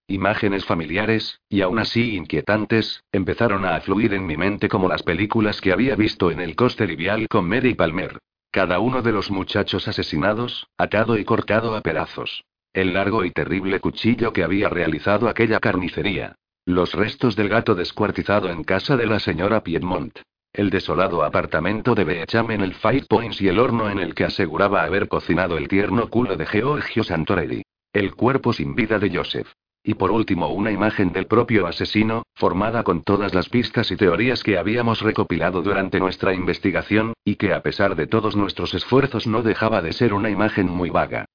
[0.07, 5.61] Imágenes familiares, y aún así inquietantes, empezaron a afluir en mi mente como las películas
[5.61, 8.17] que había visto en el coste livial con Mary Palmer.
[8.55, 12.45] Cada uno de los muchachos asesinados, atado y cortado a pedazos.
[12.71, 16.37] El largo y terrible cuchillo que había realizado aquella carnicería.
[16.65, 20.21] Los restos del gato descuartizado en casa de la señora Piedmont.
[20.53, 24.23] El desolado apartamento de Beecham en el Five Points y el horno en el que
[24.23, 27.61] aseguraba haber cocinado el tierno culo de Georgio Santorelli.
[27.91, 29.51] El cuerpo sin vida de Joseph.
[29.87, 34.43] Y por último una imagen del propio asesino, formada con todas las pistas y teorías
[34.43, 39.43] que habíamos recopilado durante nuestra investigación, y que a pesar de todos nuestros esfuerzos no
[39.43, 41.25] dejaba de ser una imagen muy vaga.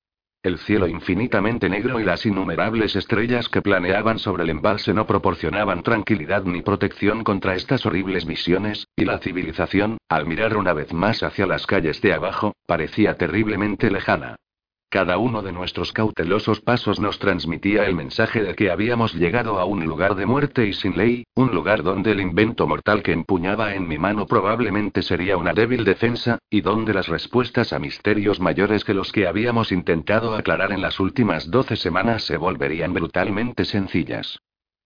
[0.42, 5.84] El cielo infinitamente negro y las innumerables estrellas que planeaban sobre el embalse no proporcionaban
[5.84, 11.22] tranquilidad ni protección contra estas horribles visiones, y la civilización, al mirar una vez más
[11.22, 14.36] hacia las calles de abajo, parecía terriblemente lejana.
[14.92, 19.64] Cada uno de nuestros cautelosos pasos nos transmitía el mensaje de que habíamos llegado a
[19.64, 23.76] un lugar de muerte y sin ley, un lugar donde el invento mortal que empuñaba
[23.76, 28.82] en mi mano probablemente sería una débil defensa, y donde las respuestas a misterios mayores
[28.82, 34.40] que los que habíamos intentado aclarar en las últimas doce semanas se volverían brutalmente sencillas.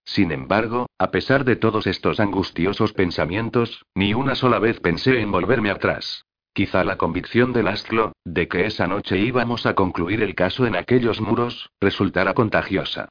[0.05, 5.33] Sin embargo, a pesar de todos estos angustiosos pensamientos, ni una sola vez pensé en
[5.33, 6.27] volverme atrás.
[6.55, 10.77] Quizá la convicción de Lastlo, de que esa noche íbamos a concluir el caso en
[10.77, 13.09] aquellos muros, resultara contagiosa.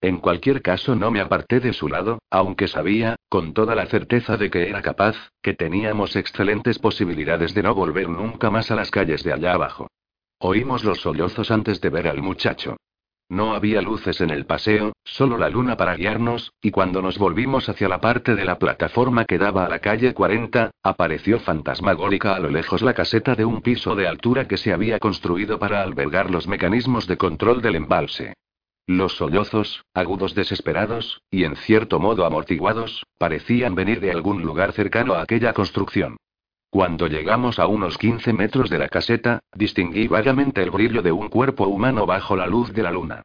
[0.00, 4.36] En cualquier caso no me aparté de su lado, aunque sabía, con toda la certeza
[4.36, 8.92] de que era capaz, que teníamos excelentes posibilidades de no volver nunca más a las
[8.92, 9.88] calles de allá abajo.
[10.38, 12.76] Oímos los sollozos antes de ver al muchacho.
[13.28, 17.68] No había luces en el paseo, solo la luna para guiarnos, y cuando nos volvimos
[17.68, 22.40] hacia la parte de la plataforma que daba a la calle 40, apareció fantasmagórica a
[22.40, 26.30] lo lejos la caseta de un piso de altura que se había construido para albergar
[26.30, 28.34] los mecanismos de control del embalse.
[28.86, 35.14] Los sollozos, agudos desesperados, y en cierto modo amortiguados, parecían venir de algún lugar cercano
[35.14, 36.18] a aquella construcción.
[36.74, 41.28] Cuando llegamos a unos 15 metros de la caseta, distinguí vagamente el brillo de un
[41.28, 43.22] cuerpo humano bajo la luz de la luna.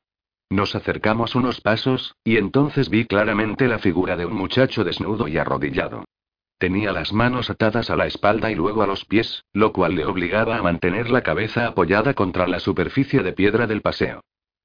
[0.51, 5.39] Nos acercamos unos pasos, y entonces vi claramente la figura de un muchacho desnudo y
[5.39, 6.05] arrodillado.
[6.59, 10.05] Tenía las manos atadas a la espalda y luego a los pies, lo cual le
[10.05, 14.21] obligaba a mantener la cabeza apoyada contra la superficie de piedra del paseo.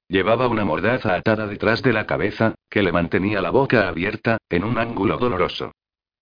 [0.07, 4.63] Llevaba una mordaza atada detrás de la cabeza, que le mantenía la boca abierta, en
[4.63, 5.71] un ángulo doloroso.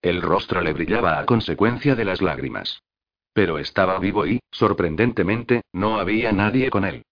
[0.04, 2.84] El rostro le brillaba a consecuencia de las lágrimas.
[3.32, 7.04] Pero estaba vivo y, sorprendentemente, no había nadie con él.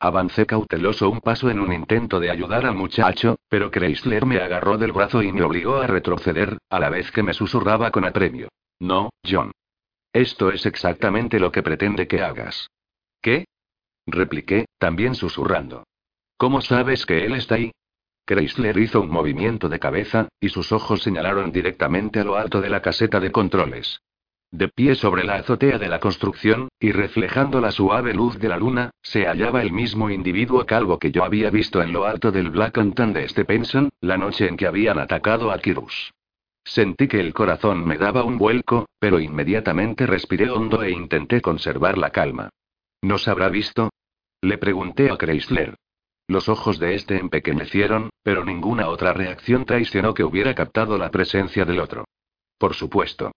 [0.00, 4.78] Avancé cauteloso un paso en un intento de ayudar al muchacho, pero Chrysler me agarró
[4.78, 8.48] del brazo y me obligó a retroceder, a la vez que me susurraba con apremio.
[8.80, 9.52] No, John.
[10.14, 12.70] Esto es exactamente lo que pretende que hagas.
[13.20, 13.44] ¿Qué?
[14.06, 15.84] repliqué, también susurrando.
[16.38, 17.72] ¿Cómo sabes que él está ahí?
[18.28, 22.68] Chrysler hizo un movimiento de cabeza, y sus ojos señalaron directamente a lo alto de
[22.68, 24.02] la caseta de controles.
[24.50, 28.58] De pie sobre la azotea de la construcción, y reflejando la suave luz de la
[28.58, 32.50] luna, se hallaba el mismo individuo calvo que yo había visto en lo alto del
[32.50, 36.12] Black Anton de Stephenson, la noche en que habían atacado a Kirus.
[36.64, 41.96] Sentí que el corazón me daba un vuelco, pero inmediatamente respiré hondo e intenté conservar
[41.96, 42.50] la calma.
[43.00, 43.88] ¿Nos habrá visto?
[44.42, 45.74] Le pregunté a Chrysler.
[46.28, 51.64] Los ojos de este empequeñecieron, pero ninguna otra reacción traicionó que hubiera captado la presencia
[51.64, 52.04] del otro.
[52.58, 53.32] Por supuesto.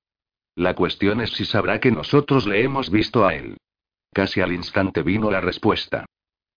[0.56, 3.56] La cuestión es si sabrá que nosotros le hemos visto a él.
[4.12, 6.06] Casi al instante vino la respuesta.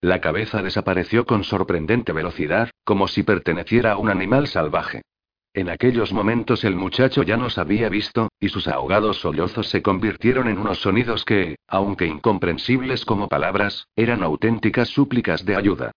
[0.00, 5.02] La cabeza desapareció con sorprendente velocidad, como si perteneciera a un animal salvaje.
[5.54, 10.48] En aquellos momentos el muchacho ya nos había visto, y sus ahogados sollozos se convirtieron
[10.48, 15.92] en unos sonidos que, aunque incomprensibles como palabras, eran auténticas súplicas de ayuda.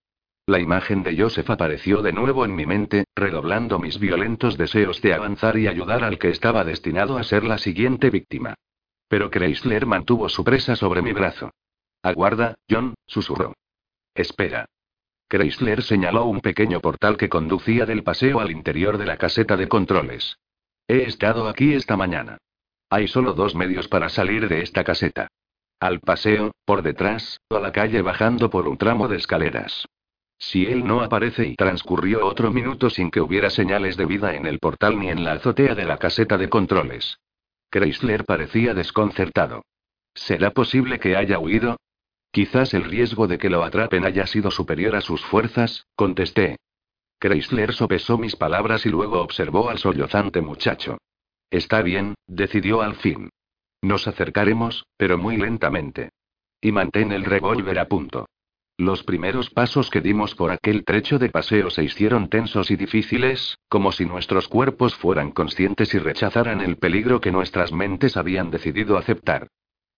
[0.47, 5.13] La imagen de Joseph apareció de nuevo en mi mente, redoblando mis violentos deseos de
[5.13, 8.55] avanzar y ayudar al que estaba destinado a ser la siguiente víctima.
[9.09, 11.51] Pero Chrysler mantuvo su presa sobre mi brazo.
[12.01, 13.55] Aguarda, John, susurró.
[14.15, 14.67] Espera.
[15.27, 19.67] Chrysler señaló un pequeño portal que conducía del paseo al interior de la caseta de
[19.67, 20.37] controles.
[20.87, 22.37] He estado aquí esta mañana.
[22.89, 25.27] Hay solo dos medios para salir de esta caseta.
[25.81, 29.85] Al paseo, por detrás, o a la calle bajando por un tramo de escaleras.
[30.39, 34.45] Si él no aparece y transcurrió otro minuto sin que hubiera señales de vida en
[34.45, 37.19] el portal ni en la azotea de la caseta de controles.
[37.71, 39.63] Chrysler parecía desconcertado.
[40.13, 41.77] ¿Será posible que haya huido?
[42.31, 46.57] Quizás el riesgo de que lo atrapen haya sido superior a sus fuerzas, contesté.
[47.19, 50.97] Chrysler sopesó mis palabras y luego observó al sollozante muchacho.
[51.49, 53.29] Está bien, decidió al fin.
[53.81, 56.09] Nos acercaremos, pero muy lentamente.
[56.61, 58.27] Y mantén el revólver a punto.
[58.79, 63.57] Los primeros pasos que dimos por aquel trecho de paseo se hicieron tensos y difíciles,
[63.69, 68.95] como si nuestros cuerpos fueran conscientes y rechazaran el peligro que nuestras mentes habían decidido
[68.95, 69.47] aceptar.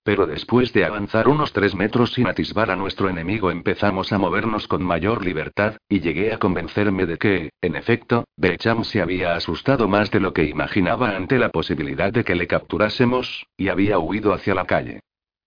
[0.04, 4.66] Pero después de avanzar unos tres metros sin atisbar a nuestro enemigo empezamos a movernos
[4.70, 9.90] con mayor libertad, y llegué a convencerme de que, en efecto, Becham se había asustado
[9.90, 14.32] más de lo que imaginaba ante la posibilidad de que le capturásemos, y había huido
[14.32, 15.02] hacia la calle.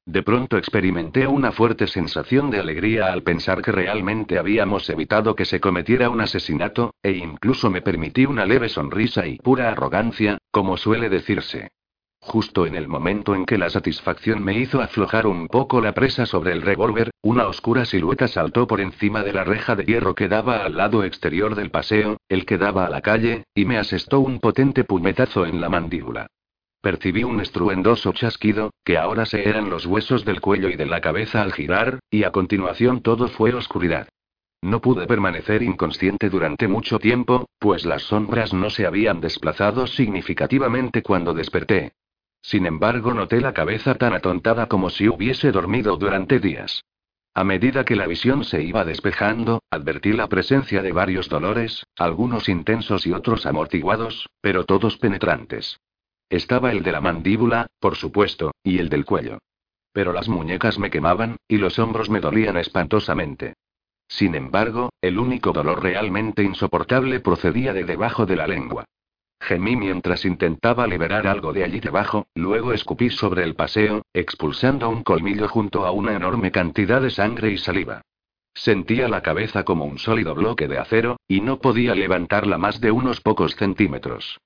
[0.04, 5.44] De pronto experimenté una fuerte sensación de alegría al pensar que realmente habíamos evitado que
[5.44, 10.76] se cometiera un asesinato, e incluso me permití una leve sonrisa y pura arrogancia, como
[10.76, 11.70] suele decirse.
[12.18, 16.26] Justo en el momento en que la satisfacción me hizo aflojar un poco la presa
[16.26, 20.28] sobre el revólver, una oscura silueta saltó por encima de la reja de hierro que
[20.28, 24.18] daba al lado exterior del paseo, el que daba a la calle, y me asestó
[24.18, 26.26] un potente puñetazo en la mandíbula.
[26.82, 31.00] Percibí un estruendoso chasquido, que ahora se eran los huesos del cuello y de la
[31.00, 34.08] cabeza al girar, y a continuación todo fue oscuridad.
[34.62, 41.02] No pude permanecer inconsciente durante mucho tiempo, pues las sombras no se habían desplazado significativamente
[41.02, 41.92] cuando desperté.
[42.42, 46.82] Sin embargo, noté la cabeza tan atontada como si hubiese dormido durante días.
[47.32, 52.48] A medida que la visión se iba despejando, advertí la presencia de varios dolores, algunos
[52.48, 55.78] intensos y otros amortiguados, pero todos penetrantes.
[56.32, 59.36] Estaba el de la mandíbula, por supuesto, y el del cuello.
[59.92, 63.52] Pero las muñecas me quemaban, y los hombros me dolían espantosamente.
[64.08, 68.86] Sin embargo, el único dolor realmente insoportable procedía de debajo de la lengua.
[69.42, 75.02] Gemí mientras intentaba liberar algo de allí debajo, luego escupí sobre el paseo, expulsando un
[75.02, 78.00] colmillo junto a una enorme cantidad de sangre y saliva.
[78.54, 82.90] Sentía la cabeza como un sólido bloque de acero, y no podía levantarla más de
[82.90, 84.38] unos pocos centímetros.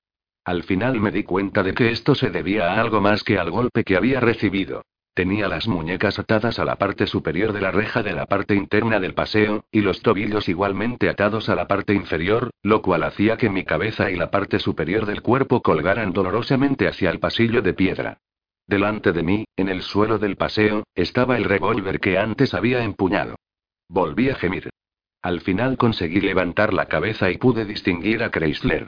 [0.47, 3.51] Al final me di cuenta de que esto se debía a algo más que al
[3.51, 4.85] golpe que había recibido.
[5.13, 9.01] Tenía las muñecas atadas a la parte superior de la reja de la parte interna
[9.01, 13.49] del paseo, y los tobillos igualmente atados a la parte inferior, lo cual hacía que
[13.49, 18.19] mi cabeza y la parte superior del cuerpo colgaran dolorosamente hacia el pasillo de piedra.
[18.67, 23.35] Delante de mí, en el suelo del paseo, estaba el revólver que antes había empuñado.
[23.89, 24.69] Volví a gemir.
[25.21, 28.87] Al final conseguí levantar la cabeza y pude distinguir a Chrysler.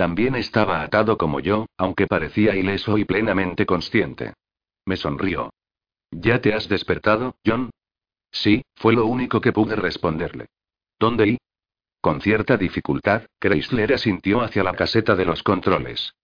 [0.00, 4.32] También estaba atado como yo, aunque parecía ileso y plenamente consciente.
[4.86, 5.52] Me sonrió.
[6.10, 7.68] ¿Ya te has despertado, John?
[8.32, 10.46] Sí, fue lo único que pude responderle.
[10.98, 11.38] ¿Dónde y?
[12.00, 16.14] Con cierta dificultad, Chrysler asintió hacia la caseta de los controles.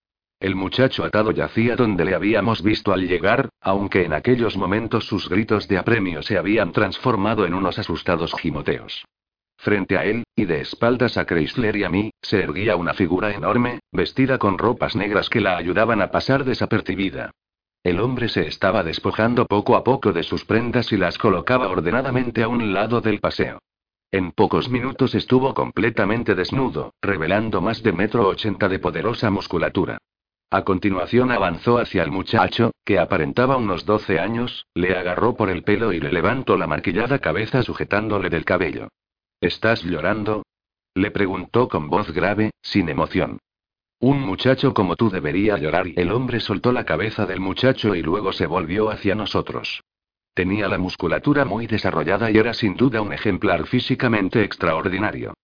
[0.41, 5.29] El muchacho atado yacía donde le habíamos visto al llegar, aunque en aquellos momentos sus
[5.29, 9.05] gritos de apremio se habían transformado en unos asustados gimoteos.
[9.59, 13.33] Frente a él, y de espaldas a Chrysler y a mí, se erguía una figura
[13.33, 17.33] enorme, vestida con ropas negras que la ayudaban a pasar desapercibida.
[17.83, 22.43] El hombre se estaba despojando poco a poco de sus prendas y las colocaba ordenadamente
[22.43, 23.61] a un lado del paseo.
[24.13, 29.99] En pocos minutos estuvo completamente desnudo, revelando más de metro ochenta de poderosa musculatura.
[30.51, 35.65] A continuación avanzó hacia el muchacho, que aparentaba unos doce años, le agarró por el
[35.65, 38.89] pelo y le levantó la maquillada cabeza sujetándole del cabello.
[39.41, 40.45] ¿Estás llorando?
[40.95, 43.39] Le preguntó con voz grave, sin emoción.
[44.01, 48.03] Un muchacho como tú debería llorar y el hombre soltó la cabeza del muchacho y
[48.03, 49.83] luego se volvió hacia nosotros.
[50.35, 55.35] Tenía la musculatura muy desarrollada y era sin duda un ejemplar físicamente extraordinario.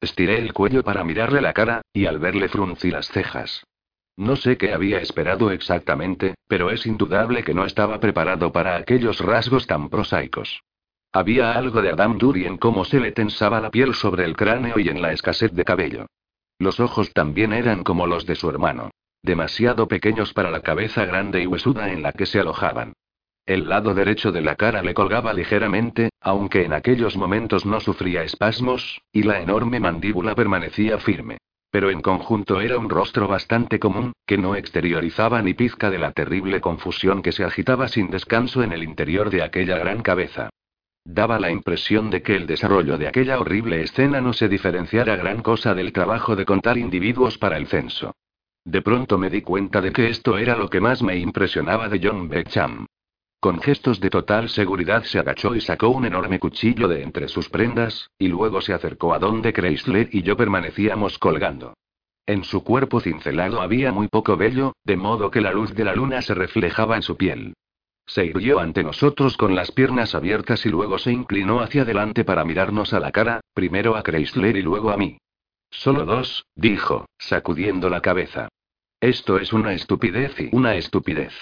[0.00, 3.64] Estiré el cuello para mirarle la cara, y al verle fruncí las cejas.
[4.16, 9.20] No sé qué había esperado exactamente, pero es indudable que no estaba preparado para aquellos
[9.20, 10.62] rasgos tan prosaicos.
[11.12, 14.78] Había algo de Adam Dury en cómo se le tensaba la piel sobre el cráneo
[14.78, 16.06] y en la escasez de cabello.
[16.60, 18.90] Los ojos también eran como los de su hermano.
[19.22, 22.92] Demasiado pequeños para la cabeza grande y huesuda en la que se alojaban.
[23.44, 28.22] El lado derecho de la cara le colgaba ligeramente, aunque en aquellos momentos no sufría
[28.22, 31.38] espasmos, y la enorme mandíbula permanecía firme.
[31.72, 36.12] Pero en conjunto era un rostro bastante común, que no exteriorizaba ni pizca de la
[36.12, 40.50] terrible confusión que se agitaba sin descanso en el interior de aquella gran cabeza.
[41.14, 45.42] Daba la impresión de que el desarrollo de aquella horrible escena no se diferenciara gran
[45.42, 48.14] cosa del trabajo de contar individuos para el censo.
[48.64, 52.00] De pronto me di cuenta de que esto era lo que más me impresionaba de
[52.02, 52.86] John Beckham.
[53.40, 57.48] Con gestos de total seguridad se agachó y sacó un enorme cuchillo de entre sus
[57.48, 61.74] prendas, y luego se acercó a donde Chrysler y yo permanecíamos colgando.
[62.26, 65.94] En su cuerpo cincelado había muy poco vello, de modo que la luz de la
[65.94, 67.54] luna se reflejaba en su piel.
[68.10, 72.44] Se irguió ante nosotros con las piernas abiertas y luego se inclinó hacia adelante para
[72.44, 75.18] mirarnos a la cara, primero a Chrysler y luego a mí.
[75.70, 78.48] Solo dos, dijo, sacudiendo la cabeza.
[79.00, 81.32] Esto es una estupidez y una estupidez.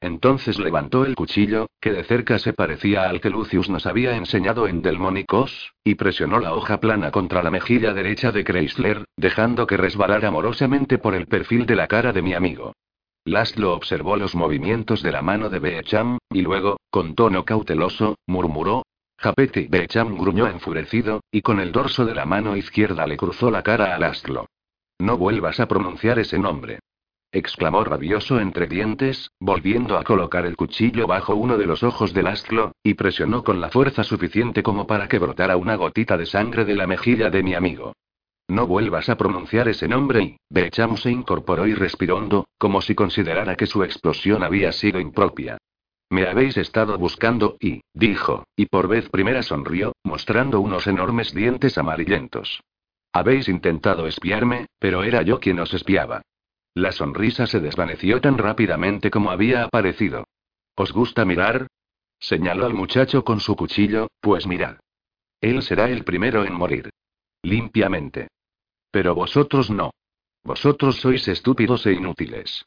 [0.00, 4.66] Entonces levantó el cuchillo, que de cerca se parecía al que Lucius nos había enseñado
[4.66, 9.76] en Delmonicos, y presionó la hoja plana contra la mejilla derecha de Chrysler, dejando que
[9.76, 12.72] resbalara amorosamente por el perfil de la cara de mi amigo.
[13.24, 18.82] Laszlo observó los movimientos de la mano de Beecham, y luego, con tono cauteloso, murmuró.
[19.18, 23.62] Japeti Beecham gruñó enfurecido, y con el dorso de la mano izquierda le cruzó la
[23.62, 24.46] cara a Laszlo.
[24.98, 26.78] No vuelvas a pronunciar ese nombre
[27.32, 32.26] exclamó rabioso entre dientes, volviendo a colocar el cuchillo bajo uno de los ojos del
[32.26, 36.64] astro, y presionó con la fuerza suficiente como para que brotara una gotita de sangre
[36.64, 37.92] de la mejilla de mi amigo.
[38.50, 42.96] No vuelvas a pronunciar ese nombre y, Becham se incorporó y respiró hondo, como si
[42.96, 45.58] considerara que su explosión había sido impropia.
[46.10, 51.78] Me habéis estado buscando y, dijo, y por vez primera sonrió, mostrando unos enormes dientes
[51.78, 52.64] amarillentos.
[53.12, 56.22] Habéis intentado espiarme, pero era yo quien os espiaba.
[56.74, 60.24] La sonrisa se desvaneció tan rápidamente como había aparecido.
[60.74, 61.68] ¿Os gusta mirar?
[62.18, 64.78] Señaló al muchacho con su cuchillo, pues mirad.
[65.40, 66.90] Él será el primero en morir.
[67.42, 68.26] Limpiamente.
[68.90, 69.92] Pero vosotros no.
[70.42, 72.64] Vosotros sois estúpidos e inútiles.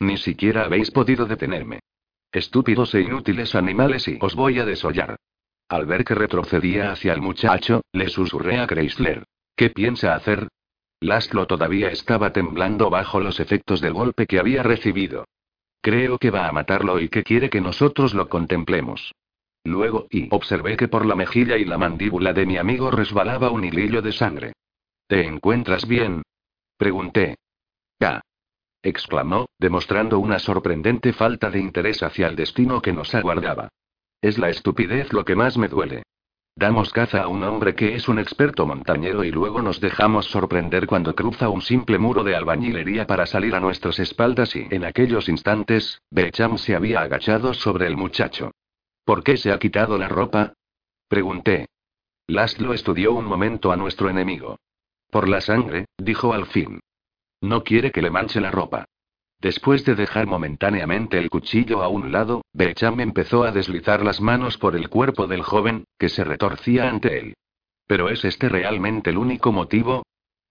[0.00, 1.80] Ni siquiera habéis podido detenerme.
[2.32, 5.16] Estúpidos e inútiles animales y os voy a desollar.
[5.68, 9.24] Al ver que retrocedía hacia el muchacho, le susurré a Chrysler.
[9.54, 10.48] ¿Qué piensa hacer?
[11.00, 15.26] Laszlo todavía estaba temblando bajo los efectos del golpe que había recibido.
[15.80, 19.12] Creo que va a matarlo y que quiere que nosotros lo contemplemos.
[19.64, 23.64] Luego, y observé que por la mejilla y la mandíbula de mi amigo resbalaba un
[23.64, 24.52] hilillo de sangre.
[25.10, 26.22] ¿Te encuentras bien?
[26.76, 27.34] Pregunté.
[27.98, 28.20] Ya.
[28.80, 33.70] exclamó, demostrando una sorprendente falta de interés hacia el destino que nos aguardaba.
[34.22, 36.04] Es la estupidez lo que más me duele.
[36.54, 40.86] Damos caza a un hombre que es un experto montañero y luego nos dejamos sorprender
[40.86, 45.28] cuando cruza un simple muro de albañilería para salir a nuestras espaldas y en aquellos
[45.28, 48.52] instantes, Becham se había agachado sobre el muchacho.
[49.04, 50.52] ¿Por qué se ha quitado la ropa?
[51.08, 51.66] Pregunté.
[52.28, 54.56] Laszlo estudió un momento a nuestro enemigo.
[55.10, 56.80] Por la sangre, dijo al fin.
[57.40, 58.86] No quiere que le manche la ropa.
[59.40, 64.58] Después de dejar momentáneamente el cuchillo a un lado, Becham empezó a deslizar las manos
[64.58, 67.34] por el cuerpo del joven, que se retorcía ante él.
[67.86, 70.04] ¿Pero es este realmente el único motivo?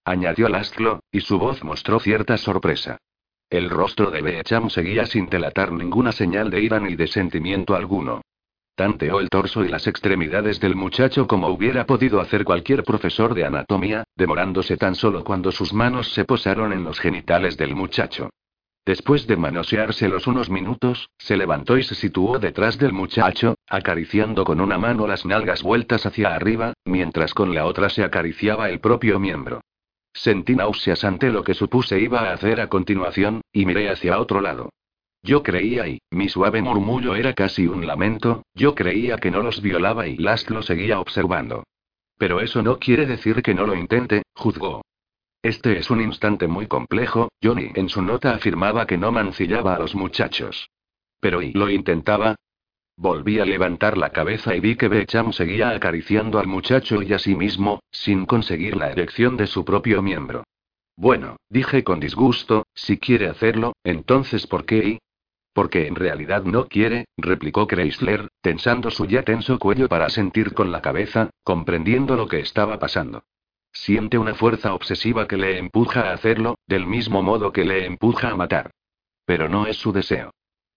[0.04, 2.98] añadió Laszlo, y su voz mostró cierta sorpresa.
[3.48, 8.22] El rostro de Becham seguía sin delatar ninguna señal de ira ni de sentimiento alguno.
[8.80, 13.44] Tanteó el torso y las extremidades del muchacho como hubiera podido hacer cualquier profesor de
[13.44, 18.30] anatomía, demorándose tan solo cuando sus manos se posaron en los genitales del muchacho.
[18.86, 24.62] Después de manoseárselos unos minutos, se levantó y se situó detrás del muchacho, acariciando con
[24.62, 29.20] una mano las nalgas vueltas hacia arriba, mientras con la otra se acariciaba el propio
[29.20, 29.60] miembro.
[30.14, 34.40] Sentí náuseas ante lo que supuse iba a hacer a continuación, y miré hacia otro
[34.40, 34.70] lado.
[35.22, 39.60] Yo creía y, mi suave murmullo era casi un lamento, yo creía que no los
[39.60, 41.64] violaba y Last lo seguía observando.
[42.16, 44.82] Pero eso no quiere decir que no lo intente, juzgó.
[45.42, 49.78] Este es un instante muy complejo, Johnny en su nota afirmaba que no mancillaba a
[49.78, 50.68] los muchachos.
[51.18, 52.36] Pero ¿y lo intentaba?
[52.96, 57.18] Volví a levantar la cabeza y vi que Becham seguía acariciando al muchacho y a
[57.18, 60.44] sí mismo, sin conseguir la erección de su propio miembro.
[60.96, 64.98] Bueno, dije con disgusto, si quiere hacerlo, entonces ¿por qué?
[65.52, 70.70] Porque en realidad no quiere, replicó Chrysler, tensando su ya tenso cuello para sentir con
[70.70, 73.24] la cabeza, comprendiendo lo que estaba pasando.
[73.72, 78.30] Siente una fuerza obsesiva que le empuja a hacerlo, del mismo modo que le empuja
[78.30, 78.70] a matar.
[79.24, 80.32] Pero no es su deseo.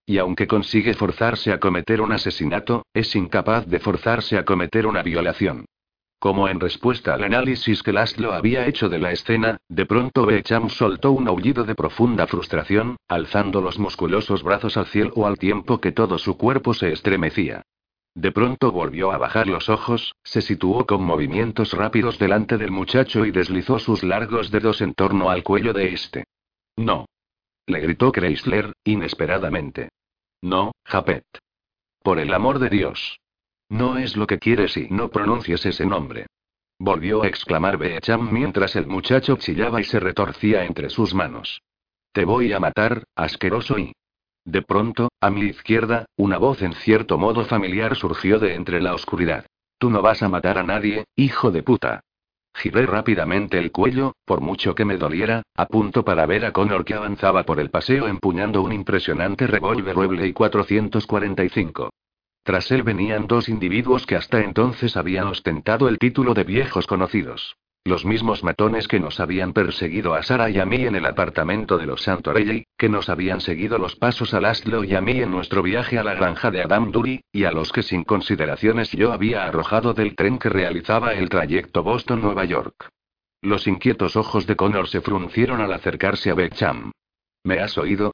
[0.05, 5.01] Y aunque consigue forzarse a cometer un asesinato, es incapaz de forzarse a cometer una
[5.01, 5.65] violación.
[6.23, 10.69] Como en respuesta al análisis que Laszlo había hecho de la escena, de pronto Becham
[10.69, 15.91] soltó un aullido de profunda frustración, alzando los musculosos brazos al cielo al tiempo que
[15.91, 17.63] todo su cuerpo se estremecía.
[18.15, 23.25] De pronto volvió a bajar los ojos, se situó con movimientos rápidos delante del muchacho
[23.25, 26.23] y deslizó sus largos dedos en torno al cuello de este.
[26.77, 27.05] No.
[27.65, 29.89] Le gritó Chrysler, inesperadamente.
[30.41, 31.25] No, Japet.
[32.01, 33.19] Por el amor de Dios.
[33.73, 36.27] No es lo que quieres y no pronuncies ese nombre.
[36.77, 41.63] Volvió a exclamar Beecham mientras el muchacho chillaba y se retorcía entre sus manos.
[42.11, 43.91] Te voy a matar, asqueroso y...
[44.45, 48.93] De pronto, a mi izquierda, una voz en cierto modo familiar surgió de entre la
[48.93, 49.47] oscuridad.
[49.79, 52.01] Tú no vas a matar a nadie, hijo de puta.
[52.53, 56.85] Giré rápidamente el cuello, por mucho que me doliera, a punto para ver a Connor
[56.85, 61.89] que avanzaba por el paseo empuñando un impresionante revólver y 445.
[62.43, 67.55] Tras él venían dos individuos que hasta entonces habían ostentado el título de viejos conocidos.
[67.85, 71.77] Los mismos matones que nos habían perseguido a Sara y a mí en el apartamento
[71.77, 75.31] de los Santorelli, que nos habían seguido los pasos a Laszlo y a mí en
[75.31, 79.11] nuestro viaje a la granja de Adam Dury, y a los que sin consideraciones yo
[79.11, 82.89] había arrojado del tren que realizaba el trayecto Boston-Nueva York.
[83.41, 86.91] Los inquietos ojos de Connor se fruncieron al acercarse a Becham.
[87.43, 88.13] ¿Me has oído?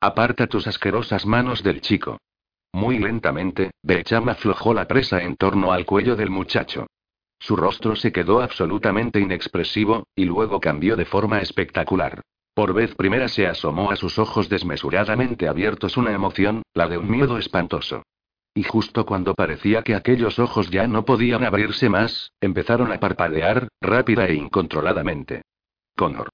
[0.00, 2.16] Aparta tus asquerosas manos del chico.
[2.72, 6.86] Muy lentamente, Becham aflojó la presa en torno al cuello del muchacho.
[7.38, 12.22] Su rostro se quedó absolutamente inexpresivo, y luego cambió de forma espectacular.
[12.54, 17.10] Por vez primera se asomó a sus ojos desmesuradamente abiertos una emoción, la de un
[17.10, 18.02] miedo espantoso.
[18.52, 23.68] Y justo cuando parecía que aquellos ojos ya no podían abrirse más, empezaron a parpadear,
[23.80, 25.42] rápida e incontroladamente.
[25.96, 26.28] Connor.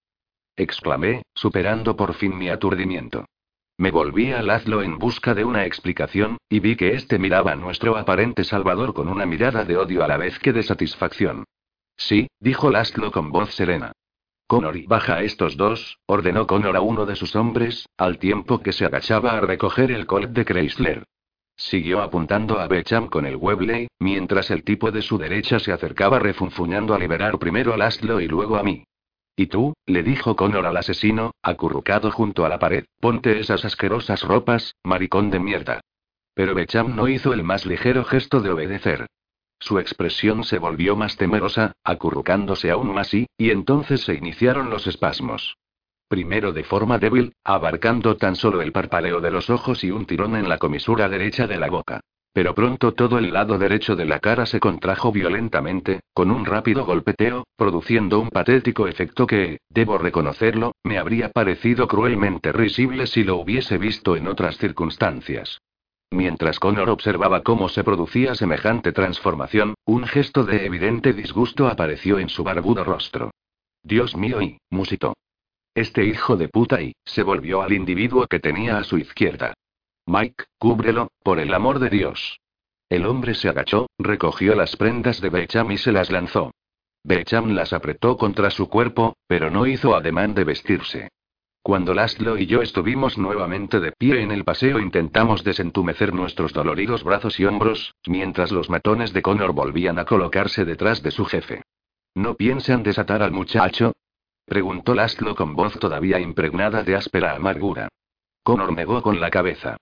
[0.57, 3.27] exclamé, superando por fin mi aturdimiento.
[3.79, 7.57] Me volví a Lazlo en busca de una explicación, y vi que éste miraba a
[7.57, 11.45] nuestro aparente salvador con una mirada de odio a la vez que de satisfacción.
[11.97, 13.93] Sí, dijo Laszlo con voz serena.
[14.47, 18.61] Connor y baja a estos dos, ordenó Connor a uno de sus hombres, al tiempo
[18.61, 21.05] que se agachaba a recoger el Colt de Chrysler.
[21.57, 26.19] Siguió apuntando a Becham con el Webley, mientras el tipo de su derecha se acercaba
[26.19, 28.85] refunfuñando a liberar primero a Laszlo y luego a mí.
[29.37, 29.75] ¿Y tú?
[29.85, 32.87] le dijo Connor al asesino, acurrucado junto a la pared.
[33.01, 35.81] Ponte esas asquerosas ropas, maricón de mierda.
[36.33, 39.07] Pero Becham no hizo el más ligero gesto de obedecer.
[39.59, 44.87] Su expresión se volvió más temerosa, acurrucándose aún más y, y entonces se iniciaron los
[44.87, 45.57] espasmos.
[46.09, 50.37] Primero de forma débil, abarcando tan solo el parpaleo de los ojos y un tirón
[50.37, 52.01] en la comisura derecha de la boca.
[52.37, 56.85] Pero pronto todo el lado derecho de la cara se contrajo violentamente, con un rápido
[56.85, 63.37] golpeteo, produciendo un patético efecto que, debo reconocerlo, me habría parecido cruelmente risible si lo
[63.37, 65.63] hubiese visto en otras circunstancias.
[66.11, 72.29] Mientras Connor observaba cómo se producía semejante transformación, un gesto de evidente disgusto apareció en
[72.29, 73.31] su barbudo rostro.
[73.83, 75.15] Dios mío y, musitó.
[75.75, 79.55] Este hijo de puta y, se volvió al individuo que tenía a su izquierda.
[80.09, 82.39] Mike, cúbrelo, por el amor de Dios.
[82.89, 86.53] El hombre se agachó, recogió las prendas de Becham y se las lanzó.
[87.03, 91.09] Becham las apretó contra su cuerpo, pero no hizo ademán de vestirse.
[91.61, 97.03] Cuando Laszlo y yo estuvimos nuevamente de pie en el paseo intentamos desentumecer nuestros doloridos
[97.03, 101.63] brazos y hombros, mientras los matones de Connor volvían a colocarse detrás de su jefe.
[102.15, 103.93] ¿No piensan desatar al muchacho?
[104.45, 107.89] preguntó Laszlo con voz todavía impregnada de áspera amargura.
[108.45, 109.77] Connor negó con la cabeza.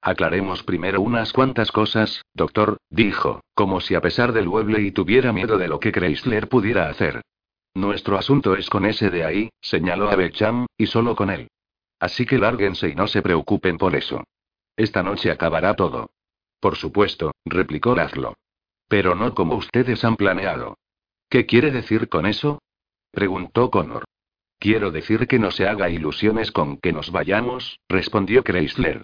[0.00, 5.58] Aclaremos primero unas cuantas cosas, doctor, dijo, como si a pesar del y tuviera miedo
[5.58, 7.22] de lo que Chrysler pudiera hacer.
[7.74, 10.16] Nuestro asunto es con ese de ahí, señaló a
[10.76, 11.48] y solo con él.
[12.00, 14.24] Así que lárguense y no se preocupen por eso.
[14.76, 16.10] Esta noche acabará todo.
[16.60, 18.34] Por supuesto, replicó Lazlo.
[18.88, 20.78] Pero no como ustedes han planeado.
[21.28, 22.62] ¿Qué quiere decir con eso?
[23.10, 24.04] preguntó Connor.
[24.58, 29.02] Quiero decir que no se haga ilusiones con que nos vayamos, respondió Chrysler.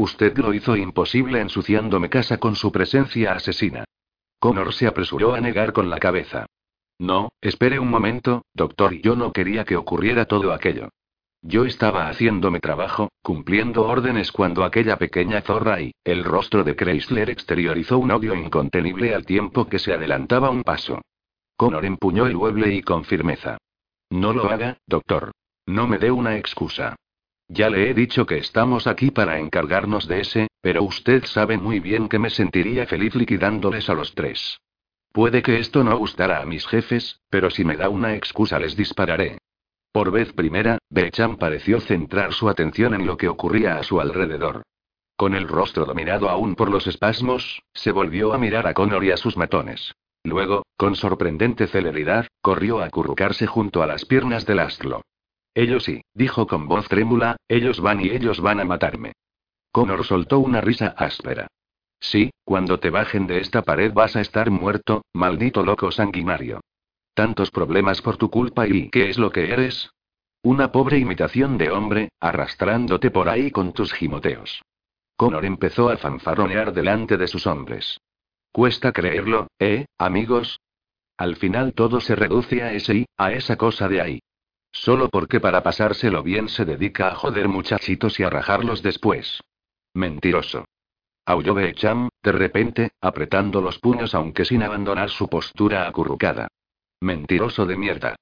[0.00, 3.84] Usted lo hizo imposible ensuciándome casa con su presencia asesina.
[4.38, 6.46] Connor se apresuró a negar con la cabeza.
[6.98, 10.88] No, espere un momento, doctor, yo no quería que ocurriera todo aquello.
[11.42, 17.28] Yo estaba haciéndome trabajo, cumpliendo órdenes cuando aquella pequeña zorra y, el rostro de Chrysler
[17.28, 21.02] exteriorizó un odio incontenible al tiempo que se adelantaba un paso.
[21.58, 23.58] Connor empuñó el mueble y con firmeza.
[24.08, 25.32] No lo haga, doctor.
[25.66, 26.96] No me dé una excusa.
[27.52, 31.80] Ya le he dicho que estamos aquí para encargarnos de ese, pero usted sabe muy
[31.80, 34.60] bien que me sentiría feliz liquidándoles a los tres.
[35.10, 38.76] Puede que esto no gustara a mis jefes, pero si me da una excusa les
[38.76, 39.38] dispararé.
[39.90, 44.62] Por vez primera, Becham pareció centrar su atención en lo que ocurría a su alrededor.
[45.16, 49.10] Con el rostro dominado aún por los espasmos, se volvió a mirar a Connor y
[49.10, 49.92] a sus matones.
[50.22, 55.02] Luego, con sorprendente celeridad, corrió a acurrucarse junto a las piernas del astro.
[55.54, 59.12] Ellos sí, dijo con voz trémula, ellos van y ellos van a matarme.
[59.72, 61.48] Connor soltó una risa áspera.
[62.00, 66.60] Sí, cuando te bajen de esta pared vas a estar muerto, maldito loco sanguinario.
[67.14, 69.90] Tantos problemas por tu culpa y ¿qué es lo que eres?
[70.42, 74.62] Una pobre imitación de hombre, arrastrándote por ahí con tus gimoteos.
[75.16, 78.00] Connor empezó a fanfarronear delante de sus hombres.
[78.50, 80.60] Cuesta creerlo, ¿eh, amigos?
[81.18, 84.20] Al final todo se reduce a ese y, a esa cosa de ahí.
[84.72, 89.42] Solo porque para pasárselo bien se dedica a joder muchachitos y a rajarlos después.
[89.94, 90.64] Mentiroso.
[91.26, 96.48] Aulló Becham, de repente, apretando los puños aunque sin abandonar su postura acurrucada.
[97.00, 98.16] Mentiroso de mierda.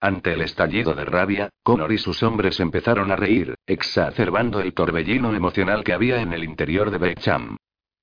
[0.00, 5.32] Ante el estallido de rabia, Connor y sus hombres empezaron a reír, exacerbando el torbellino
[5.34, 7.56] emocional que había en el interior de Becham.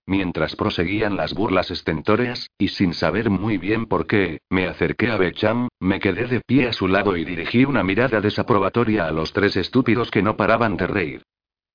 [0.09, 5.17] Mientras proseguían las burlas estentóreas, y sin saber muy bien por qué, me acerqué a
[5.17, 9.33] Becham, me quedé de pie a su lado y dirigí una mirada desaprobatoria a los
[9.33, 11.21] tres estúpidos que no paraban de reír.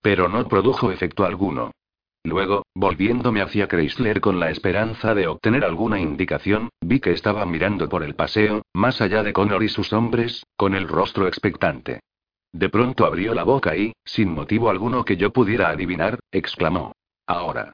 [0.02, 1.70] Pero no produjo efecto alguno.
[2.24, 7.88] Luego, volviéndome hacia Chrysler con la esperanza de obtener alguna indicación, vi que estaba mirando
[7.88, 12.00] por el paseo, más allá de Connor y sus hombres, con el rostro expectante.
[12.52, 16.96] De pronto abrió la boca y, sin motivo alguno que yo pudiera adivinar, exclamó.
[17.28, 17.72] Ahora.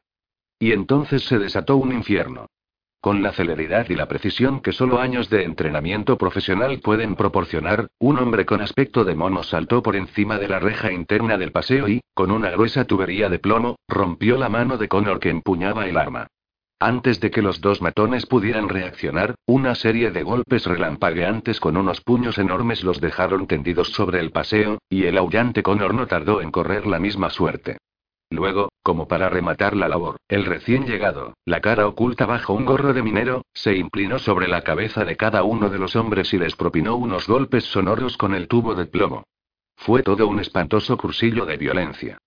[0.62, 2.46] Y entonces se desató un infierno.
[3.00, 8.18] Con la celeridad y la precisión que solo años de entrenamiento profesional pueden proporcionar, un
[8.18, 12.02] hombre con aspecto de mono saltó por encima de la reja interna del paseo y,
[12.12, 16.26] con una gruesa tubería de plomo, rompió la mano de Connor que empuñaba el arma.
[16.78, 22.02] Antes de que los dos matones pudieran reaccionar, una serie de golpes relampagueantes con unos
[22.02, 26.50] puños enormes los dejaron tendidos sobre el paseo, y el aullante Connor no tardó en
[26.50, 27.78] correr la misma suerte.
[28.30, 32.94] Luego, como para rematar la labor, el recién llegado, la cara oculta bajo un gorro
[32.94, 36.54] de minero, se inclinó sobre la cabeza de cada uno de los hombres y les
[36.54, 39.24] propinó unos golpes sonoros con el tubo de plomo.
[39.76, 42.18] Fue todo un espantoso cursillo de violencia.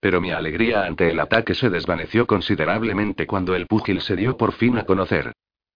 [0.00, 4.52] Pero mi alegría ante el ataque se desvaneció considerablemente cuando el púgil se dio por
[4.52, 5.32] fin a conocer.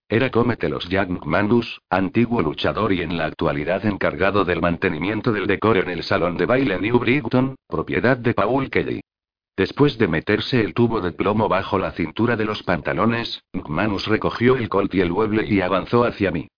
[0.08, 5.80] Era Cómetelos Jack McManus, antiguo luchador y en la actualidad encargado del mantenimiento del decoro
[5.80, 9.00] en el salón de baile New Brighton, propiedad de Paul Kelly.
[9.56, 14.56] Después de meterse el tubo de plomo bajo la cintura de los pantalones, McManus recogió
[14.56, 16.48] el colt y el mueble y avanzó hacia mí.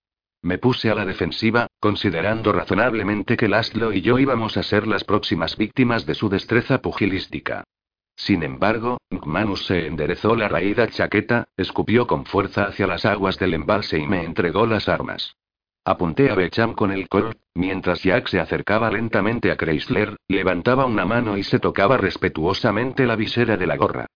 [0.42, 5.02] Me puse a la defensiva, considerando razonablemente que Laszlo y yo íbamos a ser las
[5.02, 7.64] próximas víctimas de su destreza pugilística.
[8.14, 13.54] Sin embargo, McManus se enderezó la raída chaqueta, escupió con fuerza hacia las aguas del
[13.54, 15.34] embalse y me entregó las armas.
[15.86, 21.04] Apunté a Becham con el Colt, mientras Jack se acercaba lentamente a Chrysler, levantaba una
[21.04, 24.06] mano y se tocaba respetuosamente la visera de la gorra.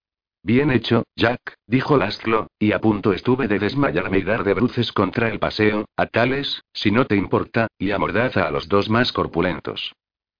[0.42, 4.92] Bien hecho, Jack, dijo Laszlo, y a punto estuve de desmayarme y dar de bruces
[4.92, 9.12] contra el paseo, a tales, si no te importa, y amordaza a los dos más
[9.12, 9.92] corpulentos.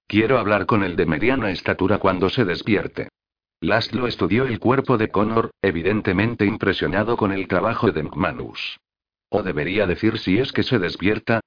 [0.06, 3.08] Quiero hablar con el de mediana estatura cuando se despierte.
[3.60, 8.78] Laszlo estudió el cuerpo de Connor, evidentemente impresionado con el trabajo de McManus.
[9.30, 11.40] O debería decir si es que se despierta.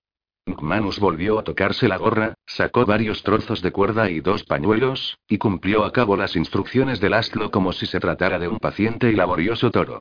[0.45, 5.37] McManus volvió a tocarse la gorra, sacó varios trozos de cuerda y dos pañuelos, y
[5.37, 9.15] cumplió a cabo las instrucciones del astro como si se tratara de un paciente y
[9.15, 9.99] laborioso toro.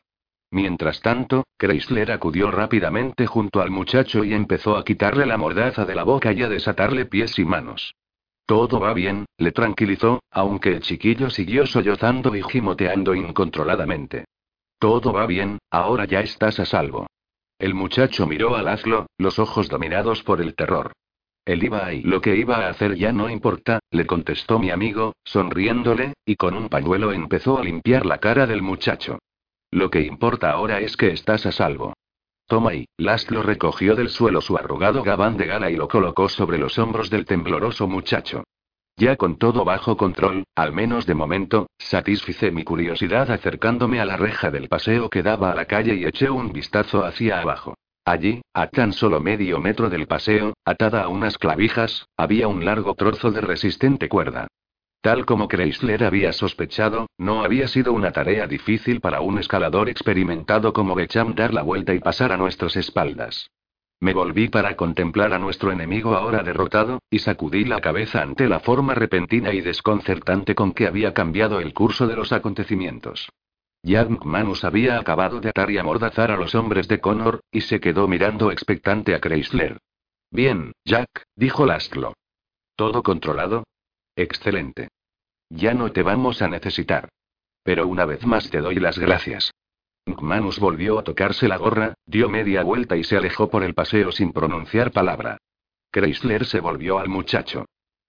[0.51, 5.95] Mientras tanto, Chrysler acudió rápidamente junto al muchacho y empezó a quitarle la mordaza de
[5.95, 7.95] la boca y a desatarle pies y manos.
[8.47, 14.25] Todo va bien, le tranquilizó, aunque el chiquillo siguió sollozando y gimoteando incontroladamente.
[14.81, 17.07] Todo va bien, ahora ya estás a salvo.
[17.61, 20.93] El muchacho miró a Laszlo, los ojos dominados por el terror.
[21.45, 22.01] Él iba ahí.
[22.01, 26.55] Lo que iba a hacer ya no importa, le contestó mi amigo, sonriéndole, y con
[26.55, 29.19] un pañuelo empezó a limpiar la cara del muchacho.
[29.71, 31.93] Lo que importa ahora es que estás a salvo.
[32.47, 36.57] Toma y, Laszlo recogió del suelo su arrugado gabán de gala y lo colocó sobre
[36.57, 38.45] los hombros del tembloroso muchacho.
[39.01, 44.19] Ya con todo bajo control, al menos de momento, satisfice mi curiosidad acercándome a la
[44.19, 47.73] reja del paseo que daba a la calle y eché un vistazo hacia abajo.
[48.05, 52.95] Allí, a tan solo medio metro del paseo, atada a unas clavijas, había un largo
[52.95, 54.49] trozo de resistente cuerda.
[55.01, 60.75] Tal como Chrysler había sospechado, no había sido una tarea difícil para un escalador experimentado
[60.75, 63.49] como Becham dar la vuelta y pasar a nuestras espaldas.
[64.01, 68.61] Me volví para contemplar a nuestro enemigo ahora derrotado, y sacudí la cabeza ante la
[68.61, 73.29] forma repentina y desconcertante con que había cambiado el curso de los acontecimientos.
[73.83, 77.79] Jack Manus había acabado de atar y amordazar a los hombres de Connor, y se
[77.81, 79.79] quedó mirando expectante a Chrysler.
[80.31, 82.15] Bien, Jack, dijo Laszlo.
[82.77, 83.65] ¿Todo controlado?
[84.17, 84.89] Excelente.
[85.51, 87.11] Ya no te vamos a necesitar.
[87.63, 89.51] Pero una vez más te doy las gracias.
[90.07, 94.13] McManus volvió a tocarse la gorra, dio media vuelta y se alejó por el paseo
[94.13, 95.39] sin pronunciar palabra.
[95.93, 97.67] Chrysler se volvió al muchacho.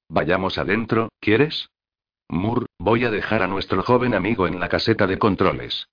[0.09, 1.69] Vayamos adentro, ¿quieres?
[2.29, 5.87] Moore, voy a dejar a nuestro joven amigo en la caseta de controles.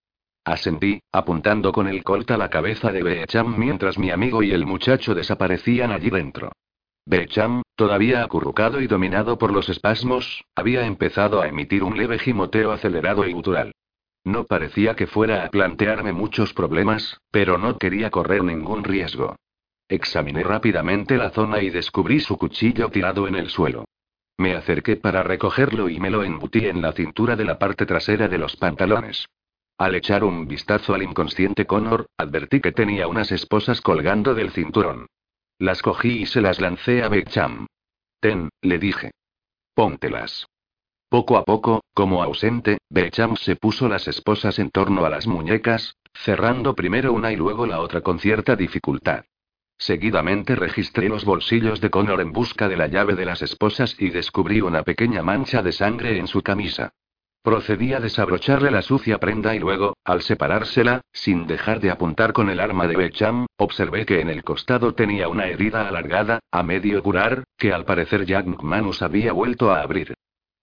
[0.45, 4.65] Asentí, apuntando con el colt a la cabeza de Beecham mientras mi amigo y el
[4.65, 6.53] muchacho desaparecían allí dentro.
[7.05, 12.71] Beecham, todavía acurrucado y dominado por los espasmos, había empezado a emitir un leve gimoteo
[12.73, 13.73] acelerado y gutural.
[14.29, 19.37] No parecía que fuera a plantearme muchos problemas, pero no quería correr ningún riesgo.
[19.89, 23.87] Examiné rápidamente la zona y descubrí su cuchillo tirado en el suelo.
[24.37, 28.29] Me acerqué para recogerlo y me lo embutí en la cintura de la parte trasera
[28.29, 29.31] de los pantalones.
[29.79, 35.07] Al echar un vistazo al inconsciente Connor, advertí que tenía unas esposas colgando del cinturón.
[35.59, 37.67] Las cogí y se las lancé a Becham.
[38.21, 39.11] Ten, le dije.
[39.73, 40.47] Póntelas.
[41.11, 45.97] Poco a poco, como ausente, Becham se puso las esposas en torno a las muñecas,
[46.13, 49.25] cerrando primero una y luego la otra con cierta dificultad.
[49.79, 54.11] Seguidamente registré los bolsillos de Connor en busca de la llave de las esposas y
[54.11, 56.93] descubrí una pequeña mancha de sangre en su camisa.
[57.43, 62.51] Procedí a desabrocharle la sucia prenda y luego, al separársela, sin dejar de apuntar con
[62.51, 67.03] el arma de Becham, observé que en el costado tenía una herida alargada, a medio
[67.03, 70.15] curar, que al parecer Jack McManus había vuelto a abrir.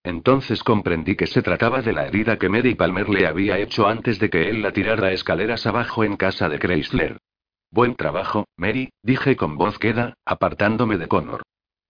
[0.06, 4.20] Entonces comprendí que se trataba de la herida que Mary Palmer le había hecho antes
[4.20, 7.18] de que él la tirara escaleras abajo en casa de Chrysler.
[7.72, 11.41] Buen trabajo, Mary, dije con voz queda, apartándome de Connor.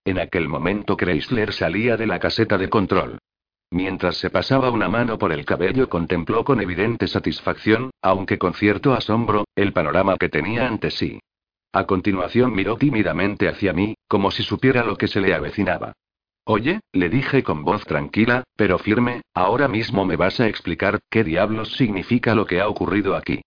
[0.05, 3.17] En aquel momento Chrysler salía de la caseta de control.
[3.69, 8.93] Mientras se pasaba una mano por el cabello contempló con evidente satisfacción, aunque con cierto
[8.93, 11.19] asombro, el panorama que tenía ante sí.
[11.73, 15.91] A continuación miró tímidamente hacia mí, como si supiera lo que se le avecinaba.
[16.47, 21.23] Oye, le dije con voz tranquila, pero firme, ahora mismo me vas a explicar qué
[21.23, 23.41] diablos significa lo que ha ocurrido aquí.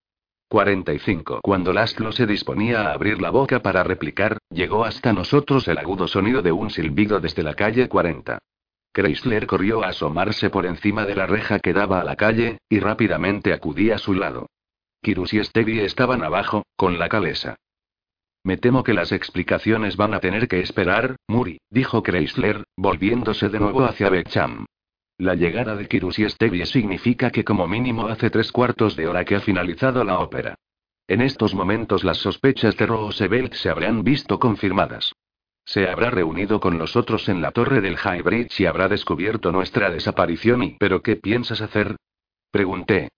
[0.48, 1.40] 45.
[1.42, 6.08] Cuando Laszlo se disponía a abrir la boca para replicar, llegó hasta nosotros el agudo
[6.08, 8.38] sonido de un silbido desde la calle 40.
[8.92, 12.80] Chrysler corrió a asomarse por encima de la reja que daba a la calle, y
[12.80, 14.48] rápidamente acudí a su lado.
[15.02, 17.56] Kirus y Stevie estaban abajo, con la calesa.
[18.44, 23.60] Me temo que las explicaciones van a tener que esperar, Muri, dijo Chrysler, volviéndose de
[23.60, 24.66] nuevo hacia Becham.
[25.18, 29.24] La llegada de Kirus y Stevie significa que como mínimo hace tres cuartos de hora
[29.24, 30.54] que ha finalizado la ópera.
[31.08, 35.12] En estos momentos las sospechas de Roosevelt se habrán visto confirmadas.
[35.64, 39.90] Se habrá reunido con nosotros en la torre del High Bridge y habrá descubierto nuestra
[39.90, 40.76] desaparición.
[40.78, 41.96] ¿Pero qué piensas hacer?
[42.50, 43.08] Pregunté.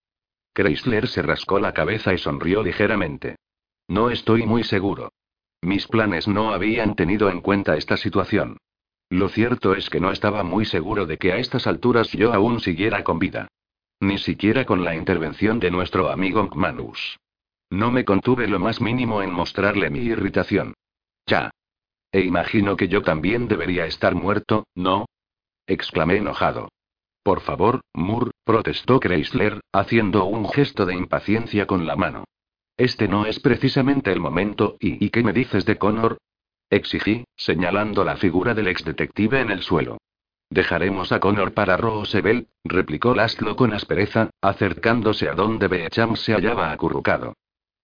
[0.54, 3.36] Chrysler se rascó la cabeza y sonrió ligeramente.
[3.90, 5.10] No estoy muy seguro.
[5.62, 8.56] Mis planes no habían tenido en cuenta esta situación.
[9.08, 12.60] Lo cierto es que no estaba muy seguro de que a estas alturas yo aún
[12.60, 13.48] siguiera con vida.
[13.98, 17.18] Ni siquiera con la intervención de nuestro amigo Manus.
[17.68, 20.74] No me contuve lo más mínimo en mostrarle mi irritación.
[21.26, 21.50] Ya.
[22.12, 25.06] E imagino que yo también debería estar muerto, ¿no?
[25.66, 26.68] exclamé enojado.
[27.24, 32.24] Por favor, Moore, protestó Chrysler, haciendo un gesto de impaciencia con la mano.
[32.80, 36.16] Este no es precisamente el momento, ¿y, ¿y qué me dices de Connor?
[36.70, 39.98] Exigí, señalando la figura del ex detective en el suelo.
[40.48, 46.72] Dejaremos a Connor para Roosevelt, replicó Laszlo con aspereza, acercándose a donde Beecham se hallaba
[46.72, 47.34] acurrucado.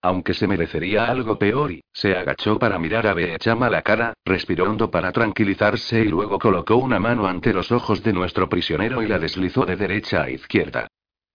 [0.00, 4.14] Aunque se merecería algo peor y, se agachó para mirar a Beecham a la cara,
[4.24, 9.02] respiró hondo para tranquilizarse y luego colocó una mano ante los ojos de nuestro prisionero
[9.02, 10.88] y la deslizó de derecha a izquierda.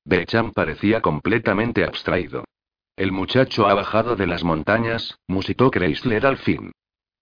[0.04, 2.44] Beecham parecía completamente abstraído.
[2.96, 6.72] El muchacho ha bajado de las montañas, musitó Chrysler al fin.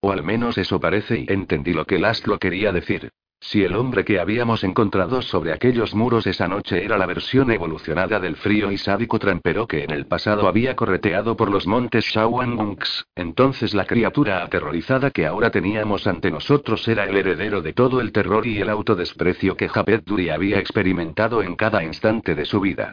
[0.02, 3.12] O al menos eso parece y entendí lo que Laszlo quería decir.
[3.42, 8.20] Si el hombre que habíamos encontrado sobre aquellos muros esa noche era la versión evolucionada
[8.20, 13.06] del frío y sádico trampero que en el pasado había correteado por los montes Shawangunks,
[13.16, 18.12] entonces la criatura aterrorizada que ahora teníamos ante nosotros era el heredero de todo el
[18.12, 22.92] terror y el autodesprecio que Japet Duri había experimentado en cada instante de su vida.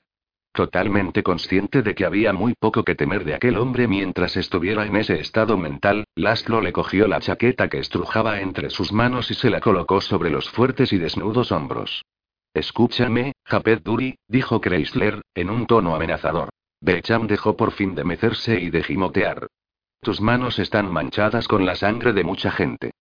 [0.57, 4.97] Totalmente consciente de que había muy poco que temer de aquel hombre mientras estuviera en
[4.97, 9.51] ese estado mental, Laszlo le cogió la chaqueta que estrujaba entre sus manos y se
[9.51, 12.07] la colocó sobre los fuertes y desnudos hombros.
[12.55, 16.49] Escúchame, Japet Duri, dijo Chrysler, en un tono amenazador.
[16.81, 19.49] Becham dejó por fin de mecerse y de gimotear.
[20.01, 22.93] Tus manos están manchadas con la sangre de mucha gente.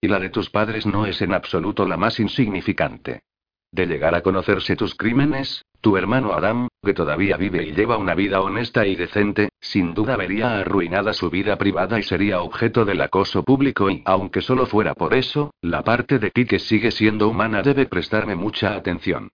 [0.00, 3.20] Y la de tus padres no es en absoluto la más insignificante.
[3.74, 8.14] De llegar a conocerse tus crímenes, tu hermano Adam, que todavía vive y lleva una
[8.14, 13.00] vida honesta y decente, sin duda vería arruinada su vida privada y sería objeto del
[13.00, 17.28] acoso público y, aunque solo fuera por eso, la parte de ti que sigue siendo
[17.28, 19.30] humana debe prestarme mucha atención.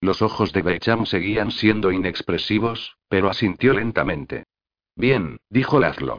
[0.00, 4.42] Los ojos de Becham seguían siendo inexpresivos, pero asintió lentamente.
[4.96, 6.18] Bien, dijo Lazlo.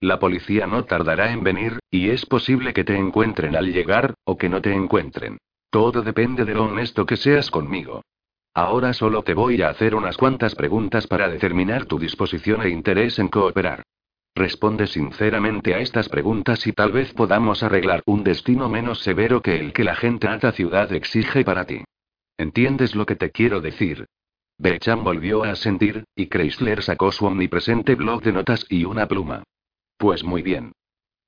[0.00, 4.36] La policía no tardará en venir, y es posible que te encuentren al llegar, o
[4.36, 5.38] que no te encuentren.
[5.74, 8.04] Todo depende de lo honesto que seas conmigo.
[8.54, 13.18] Ahora solo te voy a hacer unas cuantas preguntas para determinar tu disposición e interés
[13.18, 13.82] en cooperar.
[14.36, 19.58] Responde sinceramente a estas preguntas y tal vez podamos arreglar un destino menos severo que
[19.58, 21.82] el que la gente alta ciudad exige para ti.
[22.38, 24.06] ¿Entiendes lo que te quiero decir?
[24.56, 29.42] Becham volvió a asentir, y Chrysler sacó su omnipresente blog de notas y una pluma.
[29.98, 30.70] Pues muy bien.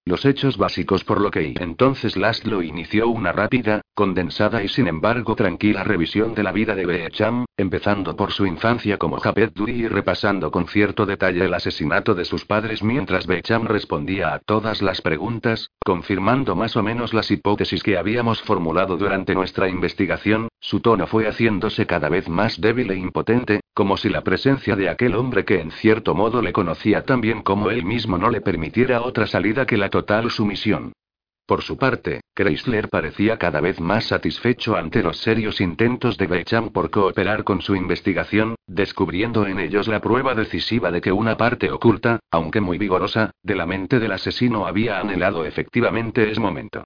[0.08, 4.86] Los hechos básicos por lo que y entonces Laszlo inició una rápida, condensada y sin
[4.86, 9.72] embargo tranquila revisión de la vida de Beecham, empezando por su infancia como Japet Duri
[9.72, 14.80] y repasando con cierto detalle el asesinato de sus padres mientras Beecham respondía a todas
[14.80, 20.78] las preguntas, confirmando más o menos las hipótesis que habíamos formulado durante nuestra investigación, su
[20.78, 25.16] tono fue haciéndose cada vez más débil e impotente, como si la presencia de aquel
[25.16, 29.02] hombre que en cierto modo le conocía tan bien como él mismo no le permitiera
[29.02, 30.92] otra salida que la total sumisión.
[31.46, 36.68] Por su parte, Chrysler parecía cada vez más satisfecho ante los serios intentos de Becham
[36.68, 41.70] por cooperar con su investigación, descubriendo en ellos la prueba decisiva de que una parte
[41.70, 46.84] oculta, aunque muy vigorosa, de la mente del asesino había anhelado efectivamente ese momento.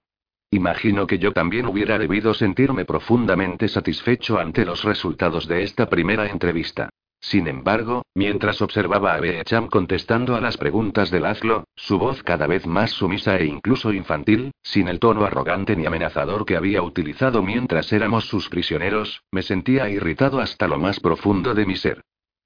[0.49, 6.27] Imagino que yo también hubiera debido sentirme profundamente satisfecho ante los resultados de esta primera
[6.27, 6.89] entrevista.
[7.21, 12.47] Sin embargo, mientras observaba a Beecham contestando a las preguntas de Laszlo, su voz cada
[12.47, 17.43] vez más sumisa e incluso infantil, sin el tono arrogante ni amenazador que había utilizado
[17.43, 22.01] mientras éramos sus prisioneros, me sentía irritado hasta lo más profundo de mi ser.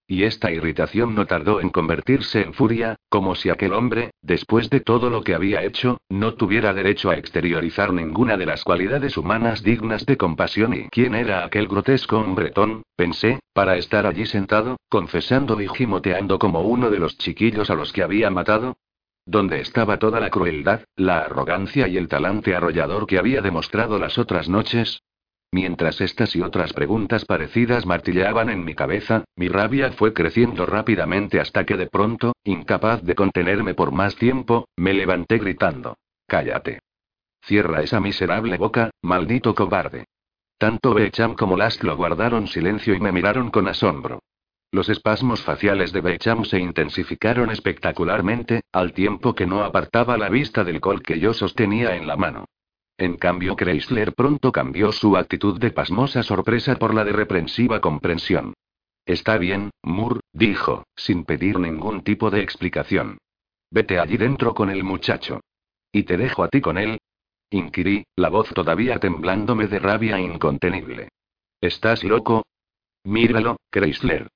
[0.07, 4.79] Y esta irritación no tardó en convertirse en furia, como si aquel hombre, después de
[4.79, 9.63] todo lo que había hecho, no tuviera derecho a exteriorizar ninguna de las cualidades humanas
[9.63, 10.75] dignas de compasión.
[10.75, 12.83] ¿Y quién era aquel grotesco hombretón?
[12.95, 17.91] Pensé, para estar allí sentado, confesando y gimoteando como uno de los chiquillos a los
[17.91, 18.77] que había matado.
[19.25, 24.19] ¿Dónde estaba toda la crueldad, la arrogancia y el talante arrollador que había demostrado las
[24.19, 25.01] otras noches?
[25.51, 31.39] Mientras estas y otras preguntas parecidas martillaban en mi cabeza, mi rabia fue creciendo rápidamente
[31.39, 35.97] hasta que de pronto, incapaz de contenerme por más tiempo, me levanté gritando.
[36.27, 36.79] Cállate.
[37.43, 40.05] Cierra esa miserable boca, maldito cobarde.
[40.57, 44.19] Tanto Becham como Laszlo guardaron silencio y me miraron con asombro.
[44.71, 50.63] Los espasmos faciales de Becham se intensificaron espectacularmente, al tiempo que no apartaba la vista
[50.63, 52.45] del col que yo sostenía en la mano.
[52.97, 58.53] En cambio, Chrysler pronto cambió su actitud de pasmosa sorpresa por la de reprensiva comprensión.
[59.05, 63.17] Está bien, Moore, dijo, sin pedir ningún tipo de explicación.
[63.69, 65.41] Vete allí dentro con el muchacho.
[65.91, 66.99] ¿Y te dejo a ti con él?
[67.49, 71.09] Inquirí, la voz todavía temblándome de rabia incontenible.
[71.61, 72.45] ¿Estás loco?
[73.03, 74.27] Míralo, Chrysler.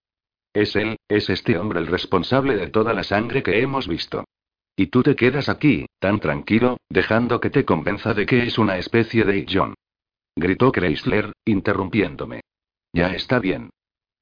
[0.54, 4.26] Es él, es este hombre el responsable de toda la sangre que hemos visto.
[4.80, 8.78] Y tú te quedas aquí, tan tranquilo, dejando que te convenza de que es una
[8.78, 9.74] especie de John.
[10.38, 12.40] Gritó Chrysler, interrumpiéndome.
[12.94, 13.72] Ya está bien.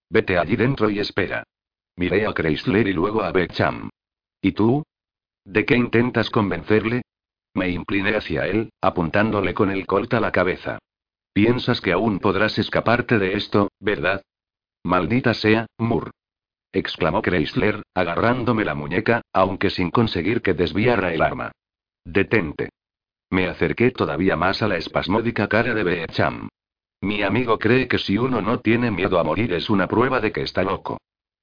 [0.10, 1.44] Vete allí dentro y espera.
[1.96, 3.92] Miré a Chrysler y luego a Beckham.
[4.42, 4.82] ¿Y tú?
[5.46, 7.04] ¿De qué intentas convencerle?
[7.54, 10.80] Me incliné hacia él, apuntándole con el colt a la cabeza.
[11.34, 14.24] Piensas que aún podrás escaparte de esto, ¿verdad?
[14.84, 16.10] Maldita sea, Moore
[16.78, 21.52] exclamó Chrysler, agarrándome la muñeca, aunque sin conseguir que desviara el arma.
[22.06, 22.70] Detente.
[23.30, 26.48] Me acerqué todavía más a la espasmódica cara de Beecham.
[27.02, 30.32] Mi amigo cree que si uno no tiene miedo a morir es una prueba de
[30.32, 30.98] que está loco.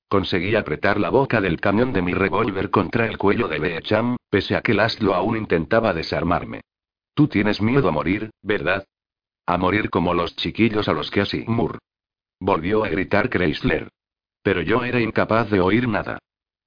[0.09, 4.57] Conseguí apretar la boca del camión de mi revólver contra el cuello de Beecham, pese
[4.57, 6.61] a que Laszlo aún intentaba desarmarme.
[7.14, 8.85] Tú tienes miedo a morir, ¿verdad?
[9.47, 11.45] A morir como los chiquillos a los que así.
[12.41, 13.89] Volvió a gritar Chrysler.
[14.45, 16.18] Pero yo era incapaz de oír nada.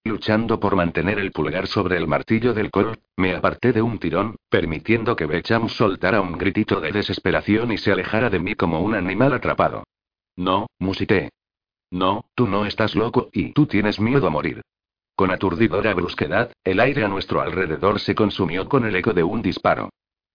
[0.03, 4.35] Luchando por mantener el pulgar sobre el martillo del Colt, me aparté de un tirón,
[4.49, 8.95] permitiendo que Becham soltara un gritito de desesperación y se alejara de mí como un
[8.95, 9.83] animal atrapado.
[10.35, 11.29] No, musité.
[11.91, 14.61] No, tú no estás loco y tú tienes miedo a morir.
[15.15, 19.43] Con aturdidora brusquedad, el aire a nuestro alrededor se consumió con el eco de un
[19.43, 19.89] disparo.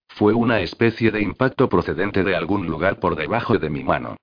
[0.07, 4.15] Fue una especie de impacto procedente de algún lugar por debajo de mi mano.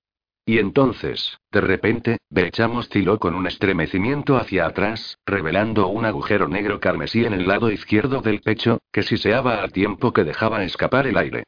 [0.47, 6.81] Y entonces, de repente, Becham osciló con un estremecimiento hacia atrás, revelando un agujero negro
[6.81, 11.19] carmesí en el lado izquierdo del pecho, que siseaba al tiempo que dejaba escapar el
[11.19, 11.45] aire.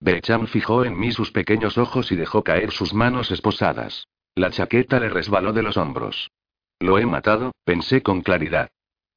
[0.00, 4.06] Becham fijó en mí sus pequeños ojos y dejó caer sus manos esposadas.
[4.34, 6.30] La chaqueta le resbaló de los hombros.
[6.80, 8.68] Lo he matado, pensé con claridad.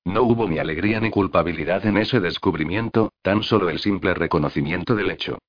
[0.05, 5.11] No hubo ni alegría ni culpabilidad en ese descubrimiento, tan solo el simple reconocimiento del
[5.11, 5.39] hecho.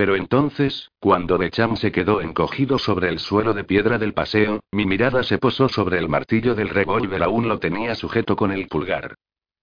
[0.00, 4.86] Pero entonces, cuando Becham se quedó encogido sobre el suelo de piedra del paseo, mi
[4.86, 9.14] mirada se posó sobre el martillo del revólver, aún lo tenía sujeto con el pulgar.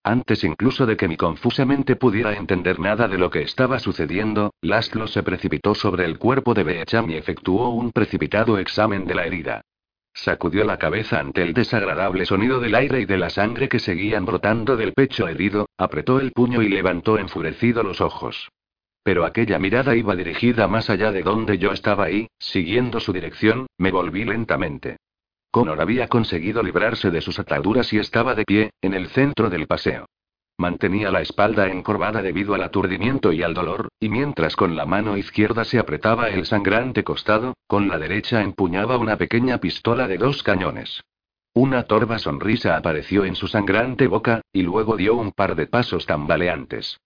[0.03, 4.53] Antes incluso de que mi confusa mente pudiera entender nada de lo que estaba sucediendo,
[4.61, 9.25] Laszlo se precipitó sobre el cuerpo de Becham y efectuó un precipitado examen de la
[9.25, 9.61] herida.
[10.13, 14.25] Sacudió la cabeza ante el desagradable sonido del aire y de la sangre que seguían
[14.25, 18.49] brotando del pecho herido, apretó el puño y levantó enfurecido los ojos.
[19.07, 23.67] Pero aquella mirada iba dirigida más allá de donde yo estaba y, siguiendo su dirección,
[23.77, 24.97] me volví lentamente.
[25.49, 29.65] Connor había conseguido librarse de sus ataduras y estaba de pie, en el centro del
[29.65, 30.07] paseo.
[30.57, 35.15] Mantenía la espalda encorvada debido al aturdimiento y al dolor, y mientras con la mano
[35.15, 40.43] izquierda se apretaba el sangrante costado, con la derecha empuñaba una pequeña pistola de dos
[40.43, 41.01] cañones.
[41.53, 46.05] Una torva sonrisa apareció en su sangrante boca, y luego dio un par de pasos
[46.05, 46.99] tambaleantes.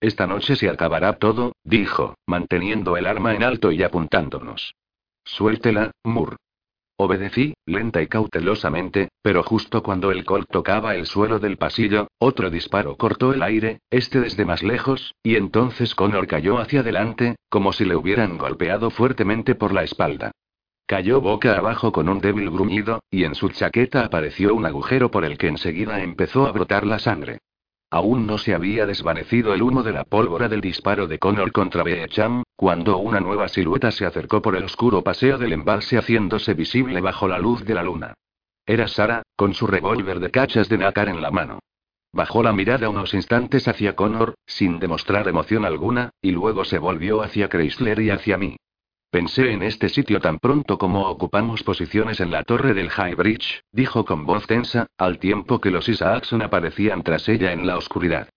[0.00, 4.74] Esta noche se acabará todo, dijo, manteniendo el arma en alto y apuntándonos.
[5.24, 6.36] Suéltela, Mur.
[7.00, 12.50] Obedecí, lenta y cautelosamente, pero justo cuando el Colt tocaba el suelo del pasillo, otro
[12.50, 17.72] disparo cortó el aire, este desde más lejos, y entonces Connor cayó hacia adelante, como
[17.72, 20.32] si le hubieran golpeado fuertemente por la espalda.
[20.86, 25.24] Cayó boca abajo con un débil gruñido, y en su chaqueta apareció un agujero por
[25.24, 27.38] el que enseguida empezó a brotar la sangre.
[27.90, 31.82] Aún no se había desvanecido el humo de la pólvora del disparo de Connor contra
[31.82, 37.00] Beecham, cuando una nueva silueta se acercó por el oscuro paseo del embalse haciéndose visible
[37.00, 38.14] bajo la luz de la luna.
[38.66, 41.60] Era Sara, con su revólver de cachas de nácar en la mano.
[42.12, 47.22] Bajó la mirada unos instantes hacia Connor, sin demostrar emoción alguna, y luego se volvió
[47.22, 48.56] hacia Chrysler y hacia mí.
[49.10, 53.62] Pensé en este sitio tan pronto como ocupamos posiciones en la torre del High Bridge,
[53.72, 58.28] dijo con voz tensa, al tiempo que los Isaacson aparecían tras ella en la oscuridad.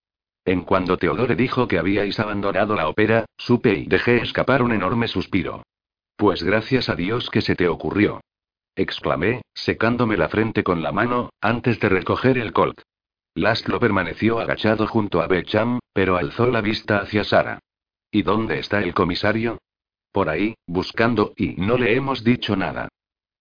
[0.45, 5.09] En cuando Teodore dijo que habíais abandonado la ópera, supe y dejé escapar un enorme
[5.09, 5.63] suspiro.
[6.15, 8.21] Pues gracias a Dios que se te ocurrió.
[8.73, 12.79] Exclamé, secándome la frente con la mano, antes de recoger el colt.
[13.35, 17.59] Lastlo permaneció agachado junto a Becham, pero alzó la vista hacia Sara.
[18.09, 19.57] ¿Y dónde está el comisario?
[20.11, 22.89] Por ahí, buscando, y no le hemos dicho nada.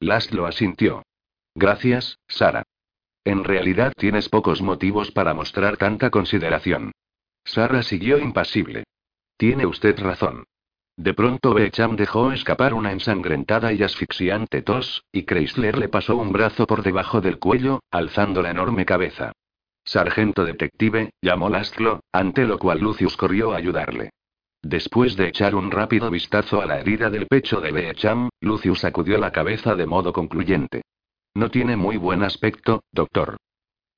[0.00, 1.02] lo asintió.
[1.54, 2.62] Gracias, Sara.
[3.24, 6.92] En realidad tienes pocos motivos para mostrar tanta consideración.
[7.44, 8.84] Sara siguió impasible.
[9.36, 10.44] Tiene usted razón.
[10.96, 16.30] De pronto Becham dejó escapar una ensangrentada y asfixiante tos, y Chrysler le pasó un
[16.32, 19.32] brazo por debajo del cuello, alzando la enorme cabeza.
[19.84, 24.10] Sargento detective, llamó Lastlo, ante lo cual Lucius corrió a ayudarle.
[24.62, 29.16] Después de echar un rápido vistazo a la herida del pecho de Beecham, Lucius sacudió
[29.18, 30.82] la cabeza de modo concluyente.
[31.34, 33.36] No tiene muy buen aspecto, doctor.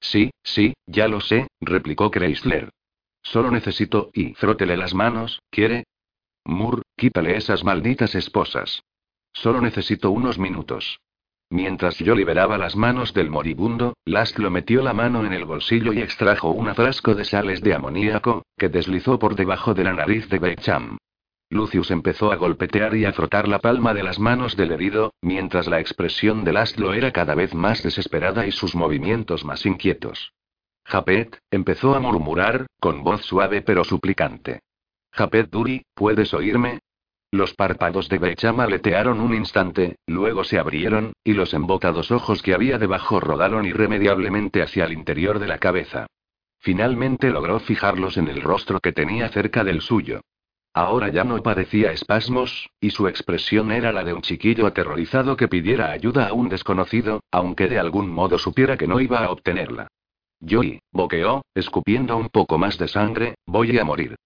[0.00, 2.70] Sí, sí, ya lo sé, replicó Chrysler.
[3.22, 5.84] Solo necesito, y frótele las manos, ¿quiere?
[6.44, 8.82] Moore, quítale esas malditas esposas.
[9.32, 10.98] Solo necesito unos minutos.
[11.52, 16.00] Mientras yo liberaba las manos del moribundo, Lastlo metió la mano en el bolsillo y
[16.00, 20.38] extrajo un frasco de sales de amoníaco, que deslizó por debajo de la nariz de
[20.38, 20.96] Becham.
[21.50, 25.66] Lucius empezó a golpetear y a frotar la palma de las manos del herido, mientras
[25.66, 30.32] la expresión de Lastlo era cada vez más desesperada y sus movimientos más inquietos.
[30.86, 34.60] Japet, empezó a murmurar, con voz suave pero suplicante.
[35.10, 36.78] Japet Duri, ¿puedes oírme?
[37.32, 42.52] Los párpados de Becham aletearon un instante, luego se abrieron, y los embotados ojos que
[42.52, 46.06] había debajo rodaron irremediablemente hacia el interior de la cabeza.
[46.60, 50.20] Finalmente logró fijarlos en el rostro que tenía cerca del suyo.
[50.74, 55.48] Ahora ya no padecía espasmos, y su expresión era la de un chiquillo aterrorizado que
[55.48, 59.88] pidiera ayuda a un desconocido, aunque de algún modo supiera que no iba a obtenerla.
[60.46, 64.16] Joey, boqueó, escupiendo un poco más de sangre, voy a morir.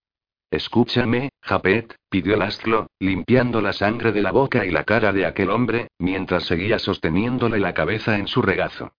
[0.56, 5.50] Escúchame, Japet, pidió Lastlo, limpiando la sangre de la boca y la cara de aquel
[5.50, 8.94] hombre, mientras seguía sosteniéndole la cabeza en su regazo.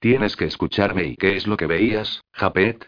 [0.00, 2.86] Tienes que escucharme y qué es lo que veías, Japet?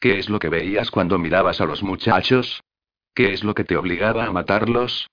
[0.00, 2.64] ¿Qué es lo que veías cuando mirabas a los muchachos?
[3.14, 5.06] ¿Qué es lo que te obligaba a matarlos?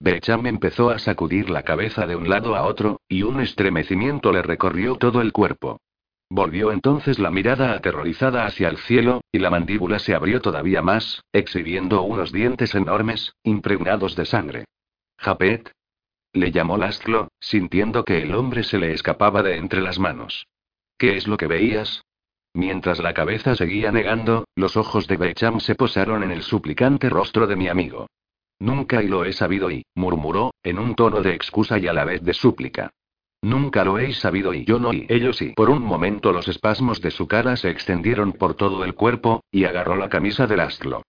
[0.00, 4.42] Becham empezó a sacudir la cabeza de un lado a otro, y un estremecimiento le
[4.42, 5.78] recorrió todo el cuerpo.
[6.34, 11.22] Volvió entonces la mirada aterrorizada hacia el cielo, y la mandíbula se abrió todavía más,
[11.30, 14.64] exhibiendo unos dientes enormes, impregnados de sangre.
[15.18, 15.70] Japet.
[16.32, 20.46] Le llamó Lastlo, sintiendo que el hombre se le escapaba de entre las manos.
[20.96, 22.02] ¿Qué es lo que veías?
[22.54, 27.46] Mientras la cabeza seguía negando, los ojos de Becham se posaron en el suplicante rostro
[27.46, 28.06] de mi amigo.
[28.58, 32.06] Nunca y lo he sabido y, murmuró, en un tono de excusa y a la
[32.06, 32.90] vez de súplica.
[33.42, 35.52] Nunca lo he sabido y yo no y ellos sí.
[35.56, 39.64] Por un momento los espasmos de su cara se extendieron por todo el cuerpo, y
[39.64, 41.02] agarró la camisa del astro.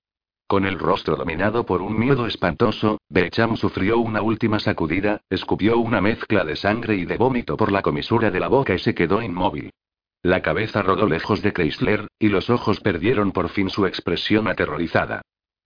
[0.47, 6.01] Con el rostro dominado por un miedo espantoso, Becham sufrió una última sacudida, escupió una
[6.01, 9.21] mezcla de sangre y de vómito por la comisura de la boca y se quedó
[9.21, 9.71] inmóvil.
[10.23, 15.21] La cabeza rodó lejos de Chrysler, y los ojos perdieron por fin su expresión aterrorizada.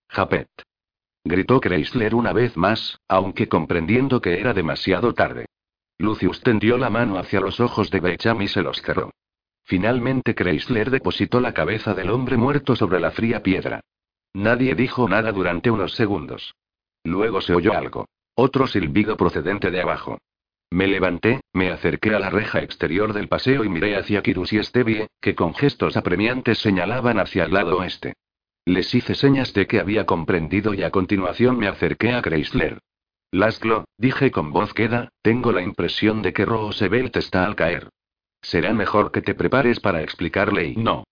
[0.09, 0.47] Japet.
[1.23, 5.45] Gritó Chrysler una vez más, aunque comprendiendo que era demasiado tarde.
[5.99, 9.11] Lucius tendió la mano hacia los ojos de Becham y se los cerró.
[9.63, 13.81] Finalmente Chrysler depositó la cabeza del hombre muerto sobre la fría piedra.
[14.33, 16.55] Nadie dijo nada durante unos segundos.
[17.03, 18.05] Luego se oyó algo.
[18.35, 20.19] Otro silbido procedente de abajo.
[20.69, 24.63] Me levanté, me acerqué a la reja exterior del paseo y miré hacia Kirus y
[24.63, 28.13] Stevie, que con gestos apremiantes señalaban hacia el lado oeste.
[28.65, 32.79] Les hice señas de que había comprendido y a continuación me acerqué a Chrysler.
[33.37, 37.89] Laszlo, dije con voz queda, tengo la impresión de que Roosevelt está al caer.
[38.41, 41.03] Será mejor que te prepares para explicarle y no.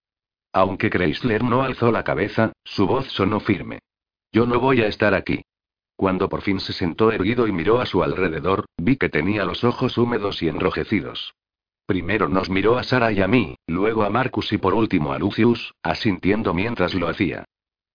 [0.52, 3.78] Aunque Chrysler no alzó la cabeza, su voz sonó firme.
[4.32, 5.44] Yo no voy a estar aquí.
[5.96, 9.64] Cuando por fin se sentó erguido y miró a su alrededor, vi que tenía los
[9.64, 11.36] ojos húmedos y enrojecidos.
[11.86, 15.20] Primero nos miró a Sara y a mí, luego a Marcus y por último a
[15.20, 17.46] Lucius, asintiendo mientras lo hacía.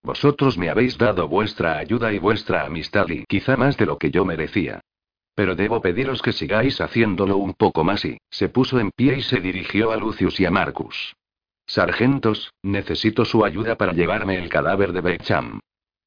[0.03, 4.11] Vosotros me habéis dado vuestra ayuda y vuestra amistad y quizá más de lo que
[4.11, 4.80] yo merecía.
[5.34, 9.22] Pero debo pediros que sigáis haciéndolo un poco más y, se puso en pie y
[9.22, 11.14] se dirigió a Lucius y a Marcus.
[11.66, 15.61] Sargentos, necesito su ayuda para llevarme el cadáver de Becham.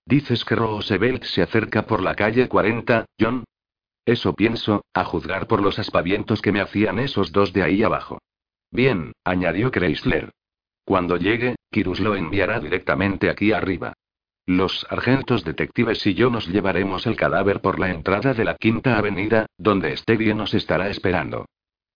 [0.06, 3.46] Dices que Roosevelt se acerca por la calle 40, John.
[4.06, 8.20] Eso pienso, a juzgar por los aspavientos que me hacían esos dos de ahí abajo.
[8.72, 10.32] Bien, añadió Chrysler.
[10.86, 13.94] Cuando llegue, Kirus lo enviará directamente aquí arriba.
[14.46, 18.98] Los sargentos detectives y yo nos llevaremos el cadáver por la entrada de la Quinta
[18.98, 21.46] Avenida, donde Stevie nos estará esperando.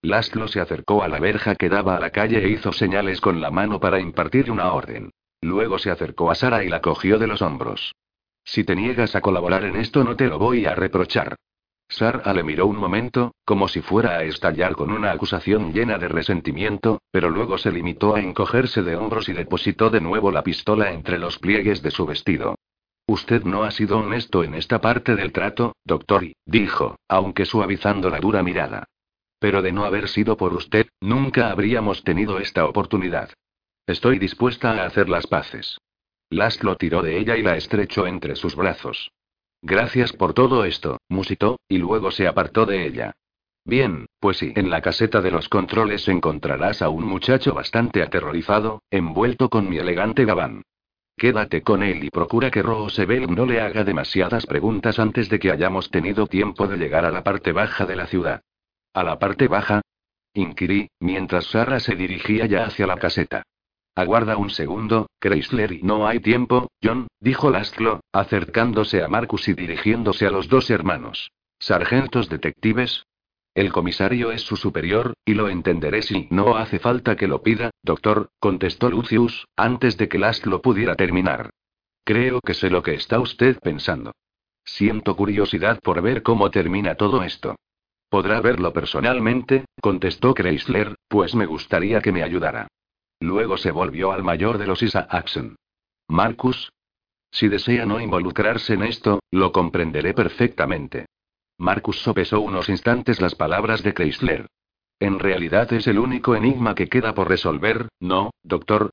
[0.01, 3.41] Laszlo se acercó a la verja que daba a la calle e hizo señales con
[3.41, 5.11] la mano para impartir una orden.
[5.41, 7.93] Luego se acercó a Sara y la cogió de los hombros.
[8.45, 11.35] Si te niegas a colaborar en esto no te lo voy a reprochar.
[11.89, 16.07] Sara le miró un momento, como si fuera a estallar con una acusación llena de
[16.07, 20.91] resentimiento, pero luego se limitó a encogerse de hombros y depositó de nuevo la pistola
[20.91, 22.55] entre los pliegues de su vestido.
[23.07, 28.19] Usted no ha sido honesto en esta parte del trato, doctor, dijo, aunque suavizando la
[28.19, 28.83] dura mirada.
[29.39, 33.29] Pero de no haber sido por usted, nunca habríamos tenido esta oportunidad.
[33.85, 35.77] Estoy dispuesta a hacer las paces.
[36.29, 39.11] lo tiró de ella y la estrechó entre sus brazos.
[39.61, 43.15] Gracias por todo esto, musitó, y luego se apartó de ella.
[43.65, 48.81] Bien, pues sí, en la caseta de los controles encontrarás a un muchacho bastante aterrorizado,
[48.91, 50.63] envuelto con mi elegante gabán.
[51.17, 55.51] Quédate con él y procura que Roosevelt no le haga demasiadas preguntas antes de que
[55.51, 58.43] hayamos tenido tiempo de llegar a la parte baja de la ciudad.
[58.93, 59.81] ¿A la parte baja?
[60.33, 63.43] Inquirí, mientras Sarah se dirigía ya hacia la caseta.
[63.97, 69.55] Aguarda un segundo, Chrysler y no hay tiempo, John, dijo Lastlo, acercándose a Marcus y
[69.55, 71.31] dirigiéndose a los dos hermanos.
[71.57, 73.07] ¿Sargentos detectives?
[73.55, 77.71] El comisario es su superior, y lo entenderé si no hace falta que lo pida,
[77.81, 81.49] doctor, contestó Lucius, antes de que Lastlo pudiera terminar.
[82.03, 84.11] Creo que sé lo que está usted pensando.
[84.63, 87.55] Siento curiosidad por ver cómo termina todo esto.
[88.09, 92.67] Podrá verlo personalmente, contestó Chrysler, pues me gustaría que me ayudara.
[93.19, 95.55] Luego se volvió al mayor de los Isaacson.
[96.07, 96.71] Marcus.
[97.31, 101.07] Si desea no involucrarse en esto, lo comprenderé perfectamente.
[101.57, 104.47] Marcus sopesó unos instantes las palabras de Chrysler.
[104.99, 108.91] En realidad es el único enigma que queda por resolver, ¿no, doctor?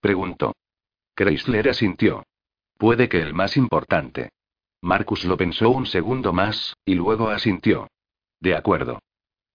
[0.00, 0.54] Preguntó.
[1.14, 2.24] Chrysler asintió.
[2.78, 4.30] Puede que el más importante.
[4.80, 7.88] Marcus lo pensó un segundo más, y luego asintió.
[8.40, 9.00] De acuerdo.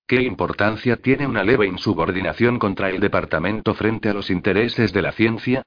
[0.10, 5.12] ¿Qué importancia tiene una leve insubordinación contra el departamento frente a los intereses de la
[5.12, 5.62] ciencia?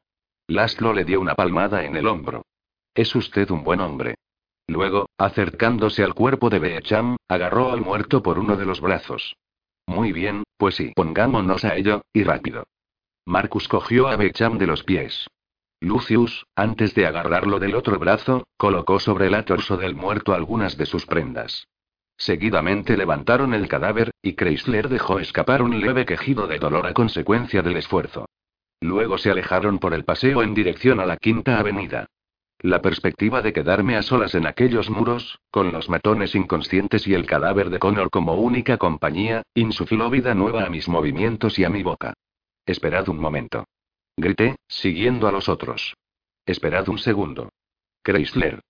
[0.49, 2.45] Laszlo le dio una palmada en el hombro.
[2.93, 4.16] Es usted un buen hombre.
[4.66, 9.36] Luego, acercándose al cuerpo de Beecham, agarró al muerto por uno de los brazos.
[9.86, 12.64] Muy bien, pues sí, pongámonos a ello, y rápido.
[13.24, 15.28] Marcus cogió a Beecham de los pies.
[15.78, 20.86] Lucius, antes de agarrarlo del otro brazo, colocó sobre el torso del muerto algunas de
[20.86, 21.68] sus prendas.
[22.16, 27.62] Seguidamente levantaron el cadáver, y Chrysler dejó escapar un leve quejido de dolor a consecuencia
[27.62, 28.26] del esfuerzo.
[28.80, 32.06] Luego se alejaron por el paseo en dirección a la Quinta Avenida.
[32.59, 37.26] La perspectiva de quedarme a solas en aquellos muros, con los matones inconscientes y el
[37.26, 41.82] cadáver de Connor como única compañía, insufló vida nueva a mis movimientos y a mi
[41.82, 42.14] boca.
[42.64, 43.66] Esperad un momento.
[44.16, 45.94] Grité, siguiendo a los otros.
[46.47, 47.48] Esperad un segundo.
[48.05, 48.60] Chrysler.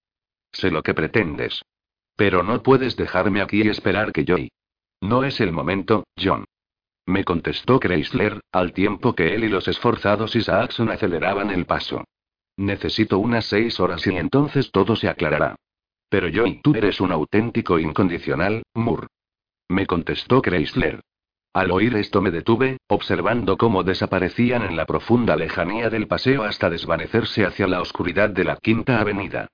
[0.52, 1.62] Sé lo que pretendes.
[2.16, 4.36] Pero no puedes dejarme aquí y esperar que yo...
[5.00, 6.44] No es el momento, John.
[7.06, 12.04] Me contestó Chrysler, al tiempo que él y los esforzados Isaacson aceleraban el paso.
[12.56, 15.56] Necesito unas seis horas y entonces todo se aclarará.
[16.08, 19.08] Pero yo y tú eres un auténtico incondicional, Moore.
[19.68, 21.00] Me contestó Chrysler.
[21.54, 26.70] Al oír esto me detuve, observando cómo desaparecían en la profunda lejanía del paseo hasta
[26.70, 29.48] desvanecerse hacia la oscuridad de la Quinta Avenida.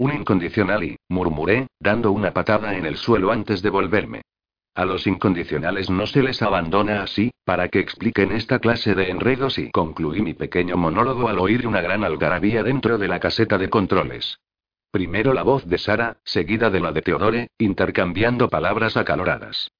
[0.00, 4.22] Un incondicional y, murmuré, dando una patada en el suelo antes de volverme.
[4.74, 9.58] A los incondicionales no se les abandona así, para que expliquen esta clase de enredos
[9.58, 13.68] y concluí mi pequeño monólogo al oír una gran algarabía dentro de la caseta de
[13.68, 14.38] controles.
[14.90, 19.70] Primero la voz de Sara, seguida de la de Teodore, intercambiando palabras acaloradas.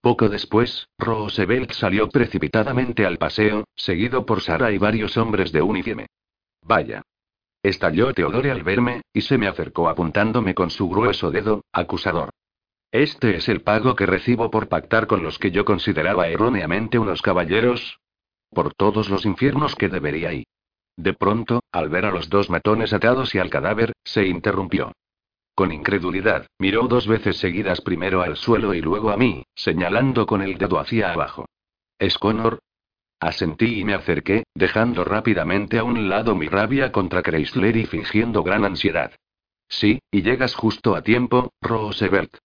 [0.00, 6.06] Poco después, Roosevelt salió precipitadamente al paseo, seguido por Sara y varios hombres de uniforme.
[6.62, 7.02] Vaya.
[7.68, 12.30] Estalló Teodore al verme, y se me acercó apuntándome con su grueso dedo, acusador.
[12.90, 17.20] Este es el pago que recibo por pactar con los que yo consideraba erróneamente unos
[17.20, 17.98] caballeros.
[18.48, 20.46] Por todos los infiernos que debería ir.
[20.96, 24.92] De pronto, al ver a los dos matones atados y al cadáver, se interrumpió.
[25.54, 30.40] Con incredulidad, miró dos veces seguidas primero al suelo y luego a mí, señalando con
[30.40, 31.44] el dedo hacia abajo.
[31.98, 32.60] ¿Es Connor?
[33.20, 38.42] Asentí y me acerqué, dejando rápidamente a un lado mi rabia contra Chrysler y fingiendo
[38.42, 39.12] gran ansiedad.
[39.68, 42.36] Sí, y llegas justo a tiempo, Roosevelt.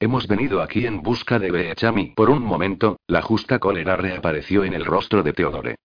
[0.00, 2.12] Hemos venido aquí en busca de Beechami.
[2.14, 5.76] Por un momento, la justa cólera reapareció en el rostro de Teodore.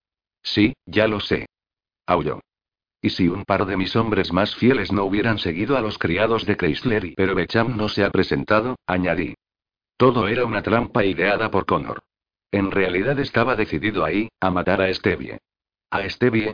[0.42, 1.48] Sí, ya lo sé.
[2.06, 2.42] Aulló.
[3.02, 6.46] Y si un par de mis hombres más fieles no hubieran seguido a los criados
[6.46, 9.36] de Chrysler y pero Becham no se ha presentado, añadí.
[9.98, 12.02] Todo era una trampa ideada por Connor.
[12.54, 15.40] En realidad estaba decidido ahí, a matar a Stevie.
[15.90, 16.54] ¿A Stevie?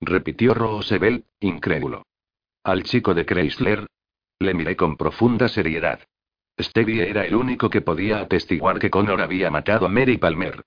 [0.00, 2.02] repitió Roosevelt, incrédulo.
[2.64, 3.86] ¿Al chico de Chrysler?
[4.40, 6.00] Le miré con profunda seriedad.
[6.60, 10.64] Stevie era el único que podía atestiguar que Connor había matado a Mary Palmer.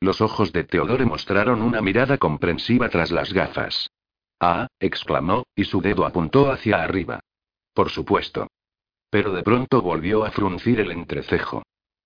[0.00, 3.90] Los ojos de Theodore mostraron una mirada comprensiva tras las gafas.
[4.40, 7.20] Ah, exclamó, y su dedo apuntó hacia arriba.
[7.74, 8.46] Por supuesto.
[9.10, 11.62] Pero de pronto volvió a fruncir el entrecejo.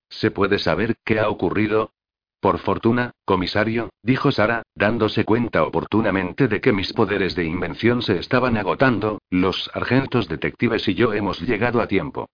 [0.08, 1.92] ¿Se puede saber qué ha ocurrido?
[2.40, 8.18] Por fortuna, comisario, dijo Sara, dándose cuenta oportunamente de que mis poderes de invención se
[8.18, 12.28] estaban agotando, los sargentos detectives y yo hemos llegado a tiempo.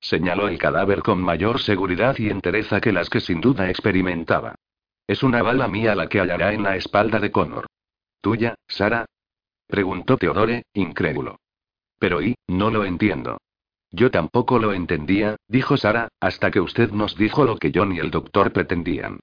[0.00, 4.54] Señaló el cadáver con mayor seguridad y entereza que las que sin duda experimentaba.
[5.06, 7.66] Es una bala mía la que hallará en la espalda de Connor.
[8.22, 9.04] ¿Tuya, Sara?
[9.66, 11.38] Preguntó Teodore, incrédulo.
[11.98, 13.38] Pero y, no lo entiendo.
[13.90, 17.98] Yo tampoco lo entendía, dijo Sara, hasta que usted nos dijo lo que John y
[17.98, 19.20] el doctor pretendían.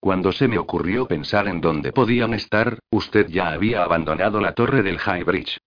[0.00, 4.82] Cuando se me ocurrió pensar en dónde podían estar, usted ya había abandonado la torre
[4.82, 5.58] del High Bridge.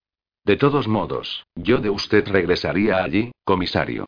[0.46, 4.06] De todos modos, yo de usted regresaría allí, comisario.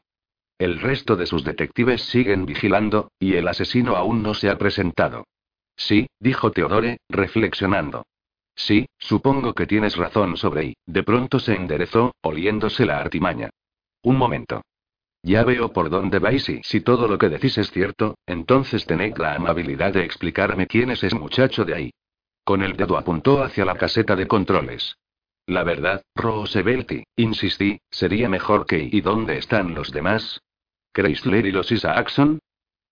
[0.57, 5.25] El resto de sus detectives siguen vigilando, y el asesino aún no se ha presentado.
[5.75, 8.05] Sí, dijo Teodore, reflexionando.
[8.55, 10.73] Sí, supongo que tienes razón sobre y.
[10.85, 13.49] De pronto se enderezó, oliéndose la artimaña.
[14.03, 14.61] Un momento.
[15.23, 19.17] Ya veo por dónde vais y si todo lo que decís es cierto, entonces tened
[19.17, 21.91] la amabilidad de explicarme quién es ese muchacho de ahí.
[22.43, 24.97] Con el dedo apuntó hacia la caseta de controles.
[25.45, 30.41] La verdad, Roosevelt, insistí, sería mejor que ¿y dónde están los demás?
[30.93, 32.39] ¿Chrysler y los Isaacson?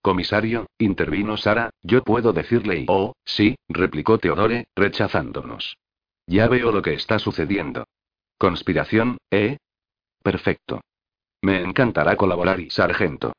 [0.02, 2.86] Comisario, intervino Sara, yo puedo decirle y...
[2.88, 5.76] Oh, sí, replicó Teodore, rechazándonos.
[6.26, 7.86] Ya veo lo que está sucediendo.
[8.38, 9.58] Conspiración, ¿eh?
[10.22, 10.80] Perfecto.
[11.42, 13.32] Me encantará colaborar y sargento.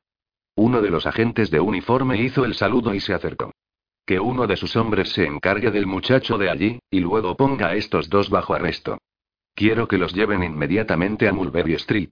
[0.56, 3.52] Uno de los agentes de uniforme hizo el saludo y se acercó.
[4.04, 7.74] Que uno de sus hombres se encargue del muchacho de allí, y luego ponga a
[7.76, 8.98] estos dos bajo arresto.
[9.54, 12.10] Quiero que los lleven inmediatamente a Mulberry Street.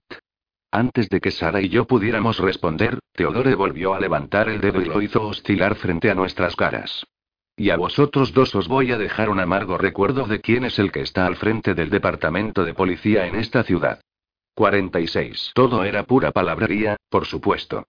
[0.71, 4.85] Antes de que Sara y yo pudiéramos responder, Teodore volvió a levantar el dedo y
[4.85, 7.05] lo hizo oscilar frente a nuestras caras.
[7.57, 10.91] Y a vosotros dos os voy a dejar un amargo recuerdo de quién es el
[10.91, 13.99] que está al frente del departamento de policía en esta ciudad.
[14.55, 15.51] 46.
[15.53, 17.85] Todo era pura palabrería, por supuesto.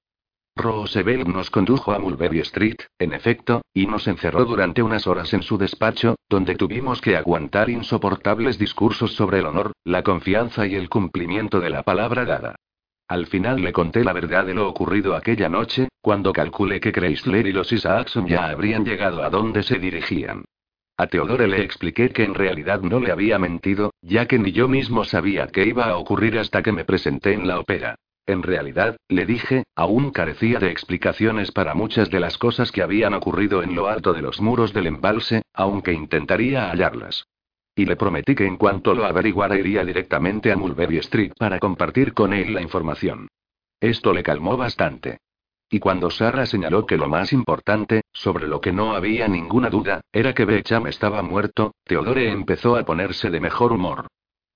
[0.55, 5.43] Roosevelt nos condujo a Mulberry Street, en efecto, y nos encerró durante unas horas en
[5.43, 10.90] su despacho, donde tuvimos que aguantar insoportables discursos sobre el honor, la confianza y el
[10.90, 12.56] cumplimiento de la palabra dada.
[13.09, 17.47] Al final le conté la verdad de lo ocurrido aquella noche, cuando calculé que Chrysler
[17.47, 20.44] y los Isaacson ya habrían llegado a donde se dirigían.
[20.97, 24.69] A Teodore le expliqué que en realidad no le había mentido, ya que ni yo
[24.69, 27.97] mismo sabía qué iba a ocurrir hasta que me presenté en la ópera.
[28.27, 33.14] En realidad, le dije, aún carecía de explicaciones para muchas de las cosas que habían
[33.14, 37.27] ocurrido en lo alto de los muros del embalse, aunque intentaría hallarlas.
[37.74, 42.12] Y le prometí que en cuanto lo averiguara iría directamente a Mulberry Street para compartir
[42.12, 43.28] con él la información.
[43.81, 45.19] Esto le calmó bastante.
[45.73, 50.03] Y cuando Sarah señaló que lo más importante, sobre lo que no había ninguna duda,
[50.12, 54.07] era que Becham estaba muerto, Theodore empezó a ponerse de mejor humor.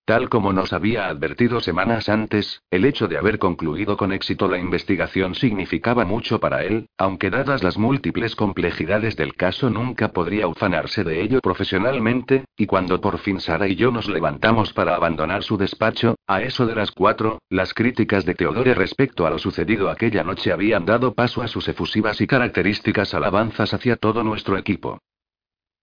[0.06, 4.56] Tal como nos había advertido semanas antes, el hecho de haber concluido con éxito la
[4.56, 11.02] investigación significaba mucho para él, aunque dadas las múltiples complejidades del caso nunca podría ufanarse
[11.02, 15.56] de ello profesionalmente, y cuando por fin Sara y yo nos levantamos para abandonar su
[15.56, 20.22] despacho, a eso de las cuatro, las críticas de Teodore respecto a lo sucedido aquella
[20.22, 25.00] noche habían dado paso a sus efusivas y características alabanzas hacia todo nuestro equipo.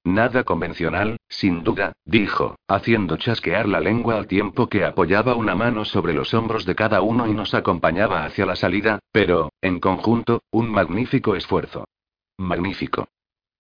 [0.05, 5.85] Nada convencional, sin duda, dijo, haciendo chasquear la lengua al tiempo que apoyaba una mano
[5.85, 10.43] sobre los hombros de cada uno y nos acompañaba hacia la salida, pero, en conjunto,
[10.51, 11.85] un magnífico esfuerzo.
[12.37, 13.07] Magnífico.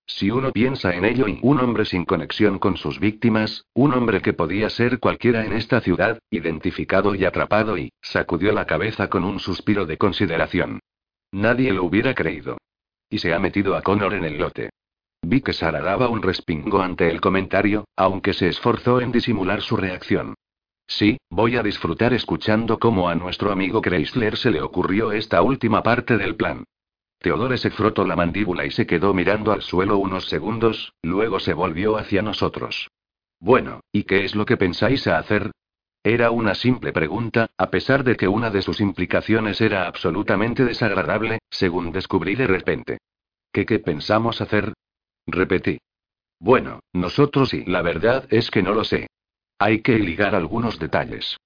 [0.05, 4.21] Si uno piensa en ello y un hombre sin conexión con sus víctimas, un hombre
[4.21, 9.23] que podía ser cualquiera en esta ciudad, identificado y atrapado y, sacudió la cabeza con
[9.23, 10.79] un suspiro de consideración.
[11.31, 12.57] Nadie lo hubiera creído.
[13.09, 14.71] Y se ha metido a Connor en el lote.
[15.25, 19.77] Vi que Sara daba un respingo ante el comentario, aunque se esforzó en disimular su
[19.77, 20.35] reacción.
[20.85, 25.81] Sí, voy a disfrutar escuchando cómo a nuestro amigo Chrysler se le ocurrió esta última
[25.81, 26.65] parte del plan.
[27.19, 31.53] Teodore se frotó la mandíbula y se quedó mirando al suelo unos segundos, luego se
[31.53, 32.89] volvió hacia nosotros.
[33.39, 35.51] Bueno, ¿y qué es lo que pensáis hacer?
[36.03, 41.39] Era una simple pregunta, a pesar de que una de sus implicaciones era absolutamente desagradable,
[41.49, 42.97] según descubrí de repente.
[43.53, 44.73] ¿Qué qué pensamos hacer?
[45.25, 45.79] Repetí.
[46.39, 49.07] Bueno, nosotros sí, la verdad es que no lo sé.
[49.59, 51.37] Hay que ligar algunos detalles.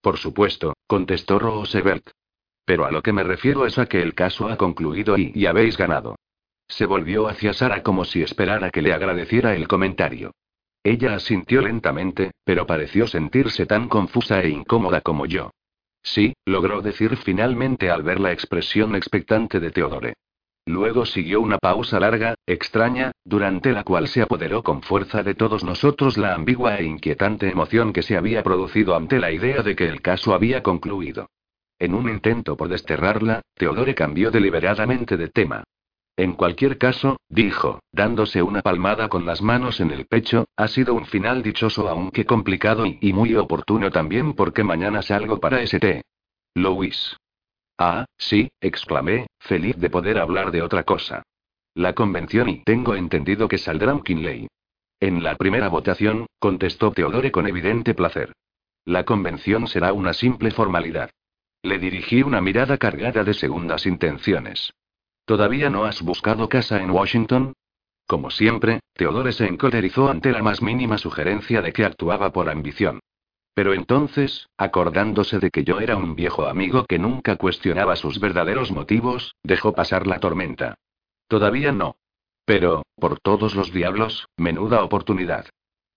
[0.00, 2.10] Por supuesto, contestó Roosevelt.
[2.64, 5.76] Pero a lo que me refiero es a que el caso ha concluido y, habéis
[5.76, 6.16] ganado.
[6.68, 10.32] Se volvió hacia Sara como si esperara que le agradeciera el comentario.
[10.82, 15.50] Ella asintió lentamente, pero pareció sentirse tan confusa e incómoda como yo.
[16.02, 20.14] Sí, logró decir finalmente al ver la expresión expectante de Teodore.
[20.66, 25.62] Luego siguió una pausa larga, extraña, durante la cual se apoderó con fuerza de todos
[25.62, 29.86] nosotros la ambigua e inquietante emoción que se había producido ante la idea de que
[29.86, 31.28] el caso había concluido.
[31.78, 35.64] En un intento por desterrarla, Teodore cambió deliberadamente de tema.
[36.16, 40.94] En cualquier caso, dijo, dándose una palmada con las manos en el pecho, ha sido
[40.94, 46.02] un final dichoso aunque complicado y, y muy oportuno también porque mañana salgo para ST.
[46.54, 47.16] Louis.
[47.78, 51.22] Ah, sí, exclamé, feliz de poder hablar de otra cosa.
[51.74, 54.46] La convención y tengo entendido que saldrá McKinley.
[55.00, 58.32] En la primera votación, contestó Teodore con evidente placer.
[58.84, 61.10] La convención será una simple formalidad.
[61.62, 64.72] Le dirigí una mirada cargada de segundas intenciones.
[65.24, 67.54] ¿Todavía no has buscado casa en Washington?
[68.06, 73.00] Como siempre, Teodore se encolerizó ante la más mínima sugerencia de que actuaba por ambición.
[73.54, 78.72] Pero entonces, acordándose de que yo era un viejo amigo que nunca cuestionaba sus verdaderos
[78.72, 80.74] motivos, dejó pasar la tormenta.
[81.28, 81.96] Todavía no.
[82.44, 85.46] Pero, por todos los diablos, menuda oportunidad.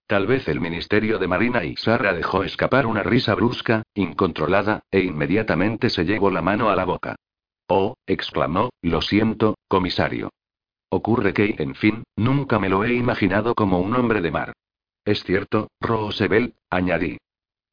[0.06, 5.02] Tal vez el Ministerio de Marina y Sarra dejó escapar una risa brusca, incontrolada, e
[5.02, 7.16] inmediatamente se llevó la mano a la boca.
[7.68, 10.30] Oh, exclamó, lo siento, comisario.
[10.90, 14.54] Ocurre que, en fin, nunca me lo he imaginado como un hombre de mar.
[15.04, 17.18] Es cierto, Roosevelt, añadí.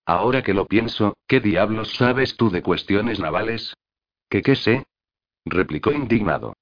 [0.06, 3.74] Ahora que lo pienso, ¿qué diablos sabes tú de cuestiones navales?
[4.28, 4.84] ¿Qué qué sé?
[5.46, 6.54] replicó indignado.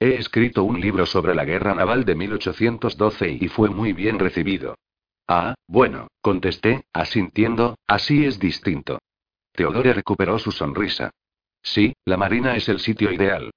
[0.00, 4.76] He escrito un libro sobre la guerra naval de 1812 y fue muy bien recibido.
[5.26, 8.98] Ah, bueno, contesté, asintiendo, así es distinto.
[9.52, 11.10] Teodore recuperó su sonrisa.
[11.62, 13.50] Sí, la Marina es el sitio ideal.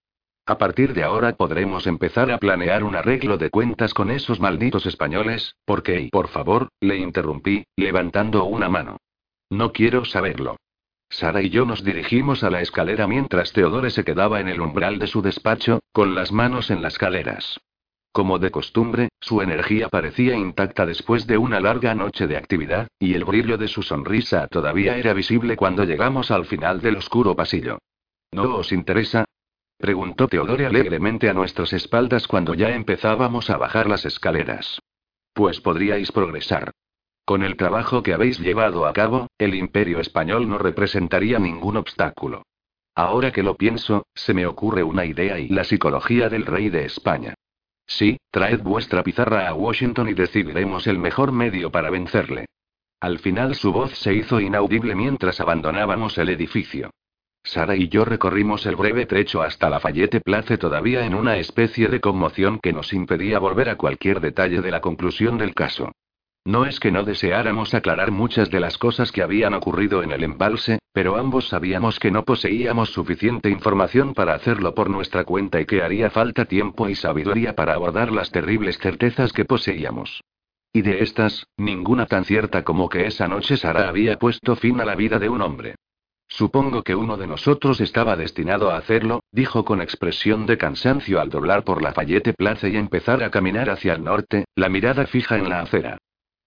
[0.47, 4.85] A partir de ahora podremos empezar a planear un arreglo de cuentas con esos malditos
[4.85, 8.97] españoles, porque, por favor, le interrumpí, levantando una mano.
[9.51, 10.55] No quiero saberlo.
[11.09, 14.97] Sara y yo nos dirigimos a la escalera mientras Teodore se quedaba en el umbral
[14.97, 17.59] de su despacho, con las manos en las escaleras.
[18.13, 23.13] Como de costumbre, su energía parecía intacta después de una larga noche de actividad, y
[23.13, 27.79] el brillo de su sonrisa todavía era visible cuando llegamos al final del oscuro pasillo.
[28.31, 29.25] ¿No os interesa?
[29.77, 34.79] preguntó Teodore alegremente a nuestras espaldas cuando ya empezábamos a bajar las escaleras.
[35.33, 36.71] Pues podríais progresar.
[37.25, 42.43] Con el trabajo que habéis llevado a cabo, el imperio español no representaría ningún obstáculo.
[42.95, 46.85] Ahora que lo pienso, se me ocurre una idea y la psicología del rey de
[46.85, 47.35] España.
[47.87, 52.45] Sí, traed vuestra pizarra a Washington y decidiremos el mejor medio para vencerle.
[52.99, 56.91] Al final su voz se hizo inaudible mientras abandonábamos el edificio.
[57.43, 61.87] Sara y yo recorrimos el breve trecho hasta la Fayette Place todavía en una especie
[61.87, 65.91] de conmoción que nos impedía volver a cualquier detalle de la conclusión del caso.
[66.43, 70.23] No es que no deseáramos aclarar muchas de las cosas que habían ocurrido en el
[70.23, 75.65] embalse, pero ambos sabíamos que no poseíamos suficiente información para hacerlo por nuestra cuenta y
[75.65, 80.23] que haría falta tiempo y sabiduría para abordar las terribles certezas que poseíamos.
[80.73, 84.85] Y de estas, ninguna tan cierta como que esa noche Sara había puesto fin a
[84.85, 85.75] la vida de un hombre.
[86.27, 91.29] Supongo que uno de nosotros estaba destinado a hacerlo, dijo con expresión de cansancio al
[91.29, 95.37] doblar por la Fayette Place y empezar a caminar hacia el norte, la mirada fija
[95.37, 95.99] en la acera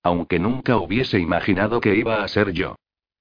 [0.04, 2.76] aunque nunca hubiese imaginado que iba a ser yo.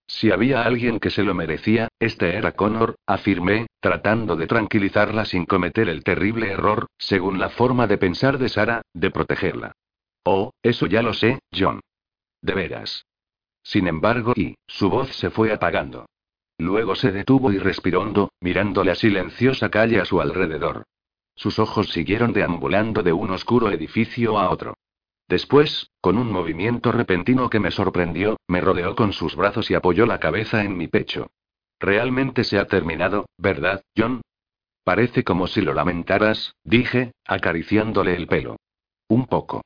[0.06, 5.46] Si había alguien que se lo merecía, este era Connor, afirmé, tratando de tranquilizarla sin
[5.46, 9.72] cometer el terrible error, según la forma de pensar de Sara, de protegerla.
[10.26, 11.80] Oh, eso ya lo sé, John.
[12.42, 13.06] De veras.
[13.64, 16.06] Sin embargo, y, su voz se fue apagando.
[16.58, 20.84] Luego se detuvo y respiró mirando la silenciosa calle a su alrededor.
[21.36, 24.76] Sus ojos siguieron deambulando de un oscuro edificio a otro.
[25.34, 30.06] Después, con un movimiento repentino que me sorprendió, me rodeó con sus brazos y apoyó
[30.06, 31.32] la cabeza en mi pecho.
[31.80, 34.22] Realmente se ha terminado, ¿verdad, John?
[34.84, 38.58] Parece como si lo lamentaras, dije, acariciándole el pelo.
[39.08, 39.64] Un poco.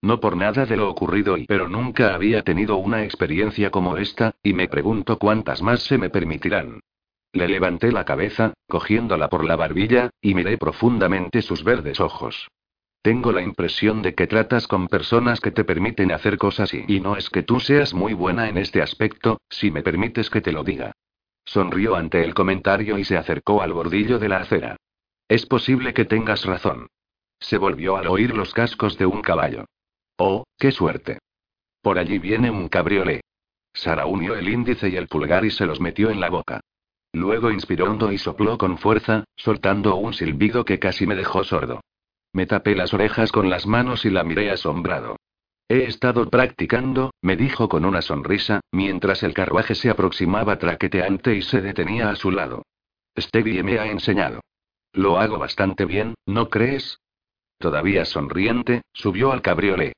[0.00, 4.36] No por nada de lo ocurrido y pero nunca había tenido una experiencia como esta,
[4.42, 6.80] y me pregunto cuántas más se me permitirán.
[7.34, 12.48] Le levanté la cabeza, cogiéndola por la barbilla, y miré profundamente sus verdes ojos.
[13.02, 17.00] Tengo la impresión de que tratas con personas que te permiten hacer cosas y, y
[17.00, 20.52] no es que tú seas muy buena en este aspecto, si me permites que te
[20.52, 20.92] lo diga.
[21.44, 24.76] Sonrió ante el comentario y se acercó al bordillo de la acera.
[25.28, 26.86] Es posible que tengas razón.
[27.40, 29.64] Se volvió al oír los cascos de un caballo.
[30.16, 31.18] Oh, qué suerte.
[31.80, 33.22] Por allí viene un cabriolé.
[33.74, 36.60] Sara unió el índice y el pulgar y se los metió en la boca.
[37.12, 41.80] Luego inspiró hondo y sopló con fuerza, soltando un silbido que casi me dejó sordo.
[42.32, 45.16] Me tapé las orejas con las manos y la miré asombrado.
[45.68, 51.42] He estado practicando, me dijo con una sonrisa, mientras el carruaje se aproximaba traqueteante y
[51.42, 52.62] se detenía a su lado.
[53.18, 54.40] Stevie me ha enseñado.
[54.92, 56.98] Lo hago bastante bien, ¿no crees?
[57.58, 59.94] Todavía sonriente, subió al cabriolé.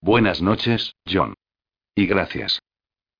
[0.00, 1.34] Buenas noches, John.
[1.94, 2.60] Y gracias.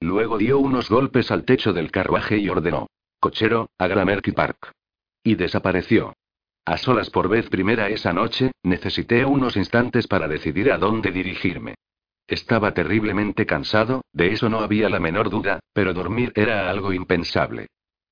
[0.00, 2.86] Luego dio unos golpes al techo del carruaje y ordenó.
[3.18, 4.72] Cochero, a Gramercy Park.
[5.24, 6.14] Y desapareció.
[6.68, 11.76] A solas por vez primera esa noche, necesité unos instantes para decidir a dónde dirigirme.
[12.26, 17.68] Estaba terriblemente cansado, de eso no había la menor duda, pero dormir era algo impensable.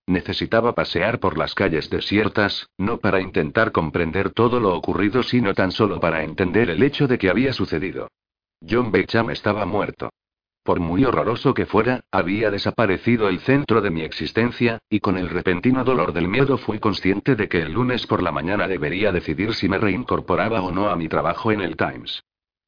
[0.06, 5.70] Necesitaba pasear por las calles desiertas, no para intentar comprender todo lo ocurrido, sino tan
[5.70, 8.08] solo para entender el hecho de que había sucedido.
[8.66, 10.08] John Becham estaba muerto.
[10.66, 15.28] Por muy horroroso que fuera, había desaparecido el centro de mi existencia, y con el
[15.28, 19.54] repentino dolor del miedo fui consciente de que el lunes por la mañana debería decidir
[19.54, 22.20] si me reincorporaba o no a mi trabajo en el Times.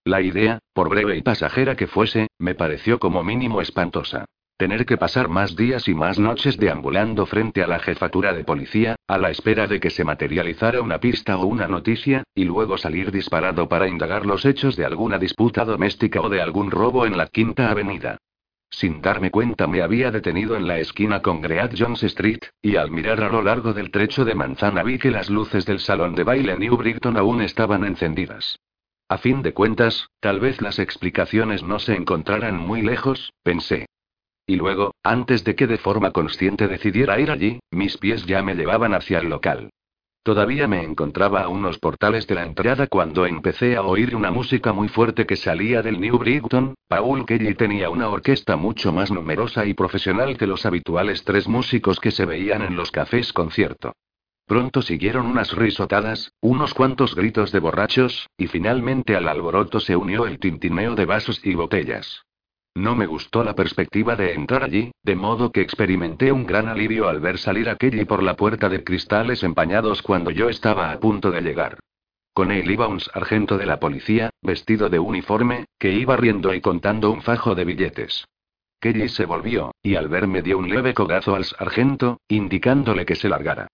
[0.05, 4.27] La idea, por breve y pasajera que fuese, me pareció como mínimo espantosa.
[4.59, 8.97] Tener que pasar más días y más noches deambulando frente a la jefatura de policía,
[9.07, 13.13] a la espera de que se materializara una pista o una noticia, y luego salir
[13.13, 17.29] disparado para indagar los hechos de alguna disputa doméstica o de algún robo en la
[17.29, 18.19] Quinta Avenida.
[18.69, 22.91] Sin darme cuenta me había detenido en la esquina con Great Jones Street, y al
[22.91, 26.25] mirar a lo largo del trecho de manzana vi que las luces del salón de
[26.25, 28.59] baile New Brighton aún estaban encendidas.
[29.09, 33.87] A fin de cuentas, tal vez las explicaciones no se encontraran muy lejos, pensé.
[34.49, 38.55] Y luego, antes de que de forma consciente decidiera ir allí, mis pies ya me
[38.55, 39.69] llevaban hacia el local.
[40.23, 44.73] Todavía me encontraba a unos portales de la entrada cuando empecé a oír una música
[44.73, 46.75] muy fuerte que salía del New Brighton.
[46.89, 52.01] Paul Kelly tenía una orquesta mucho más numerosa y profesional que los habituales tres músicos
[52.01, 53.93] que se veían en los cafés concierto.
[54.47, 60.27] Pronto siguieron unas risotadas, unos cuantos gritos de borrachos, y finalmente al alboroto se unió
[60.27, 62.25] el tintineo de vasos y botellas.
[62.79, 67.09] No me gustó la perspectiva de entrar allí, de modo que experimenté un gran alivio
[67.09, 71.01] al ver salir a Kelly por la puerta de cristales empañados cuando yo estaba a
[71.01, 71.81] punto de llegar.
[72.33, 76.61] Con él iba un sargento de la policía, vestido de uniforme, que iba riendo y
[76.61, 78.29] contando un fajo de billetes.
[78.81, 83.29] Kelly se volvió, y al verme dio un leve cogazo al sargento, indicándole que se
[83.29, 83.67] largara.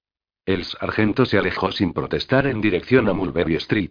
[0.46, 3.90] El sargento se alejó sin protestar en dirección a Mulberry Street.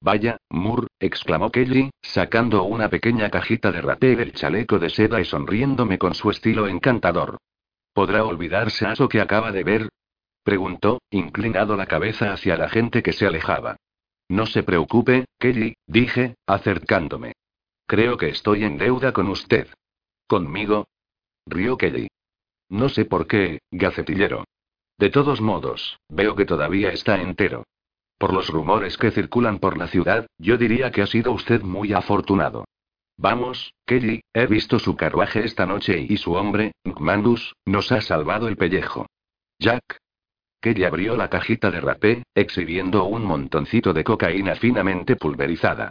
[0.00, 5.24] Vaya, Moore, exclamó Kelly, sacando una pequeña cajita de raté del chaleco de seda y
[5.24, 7.38] sonriéndome con su estilo encantador.
[7.92, 9.88] ¿Podrá olvidarse a eso que acaba de ver?
[10.44, 13.76] preguntó, inclinado la cabeza hacia la gente que se alejaba.
[14.28, 17.32] No se preocupe, Kelly, dije, acercándome.
[17.86, 19.68] Creo que estoy en deuda con usted.
[20.26, 20.88] ¿Conmigo?
[21.46, 22.08] Rió Kelly.
[22.68, 24.44] No sé por qué, gacetillero.
[24.98, 27.64] De todos modos, veo que todavía está entero.
[28.18, 31.92] Por los rumores que circulan por la ciudad, yo diría que ha sido usted muy
[31.92, 32.64] afortunado.
[33.16, 38.48] Vamos, Kelly, he visto su carruaje esta noche y su hombre, Mandus, nos ha salvado
[38.48, 39.06] el pellejo.
[39.58, 39.98] Jack.
[40.60, 45.90] Kelly abrió la cajita de rapé, exhibiendo un montoncito de cocaína finamente pulverizada.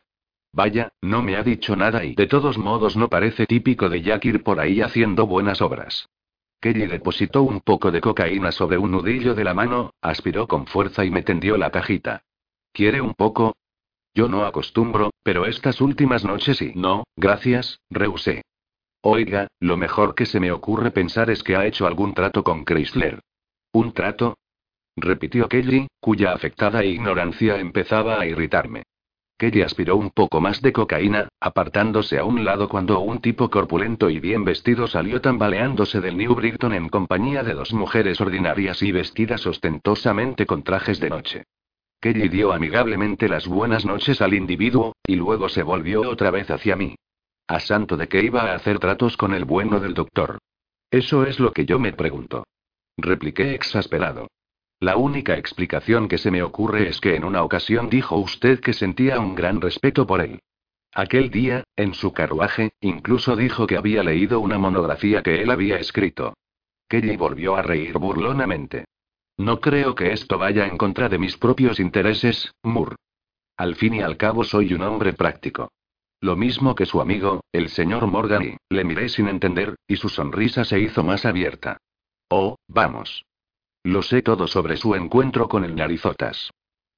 [0.52, 4.26] Vaya, no me ha dicho nada y de todos modos no parece típico de Jack
[4.26, 6.08] ir por ahí haciendo buenas obras.
[6.60, 11.06] Kelly depositó un poco de cocaína sobre un nudillo de la mano, aspiró con fuerza
[11.06, 12.24] y me tendió la cajita.
[12.72, 13.56] ¿Quiere un poco?
[14.14, 16.72] Yo no acostumbro, pero estas últimas noches sí.
[16.76, 18.42] No, gracias, rehusé.
[19.02, 22.66] Oiga, lo mejor que se me ocurre pensar es que ha hecho algún trato con
[22.66, 23.20] Chrysler.
[23.72, 24.38] ¿Un trato?
[24.96, 28.84] repitió Kelly, cuya afectada ignorancia empezaba a irritarme.
[29.38, 34.10] Kelly aspiró un poco más de cocaína, apartándose a un lado cuando un tipo corpulento
[34.10, 38.92] y bien vestido salió tambaleándose del New Brighton en compañía de dos mujeres ordinarias y
[38.92, 41.44] vestidas ostentosamente con trajes de noche.
[42.02, 46.76] Kelly dio amigablemente las buenas noches al individuo, y luego se volvió otra vez hacia
[46.76, 46.96] mí.
[47.48, 50.40] A santo de que iba a hacer tratos con el bueno del doctor.
[50.90, 52.44] Eso es lo que yo me pregunto.
[52.98, 54.28] Repliqué exasperado.
[54.80, 58.74] La única explicación que se me ocurre es que en una ocasión dijo usted que
[58.74, 60.40] sentía un gran respeto por él.
[60.94, 65.78] Aquel día, en su carruaje, incluso dijo que había leído una monografía que él había
[65.78, 66.34] escrito.
[66.88, 68.86] Kelly volvió a reír burlonamente.
[69.38, 72.96] No creo que esto vaya en contra de mis propios intereses, Moore.
[73.58, 75.70] Al fin y al cabo soy un hombre práctico.
[76.22, 80.66] Lo mismo que su amigo, el señor Morgan, le miré sin entender, y su sonrisa
[80.66, 81.78] se hizo más abierta.
[82.30, 83.27] Oh, vamos.
[83.88, 86.52] Lo sé todo sobre su encuentro con el narizotas.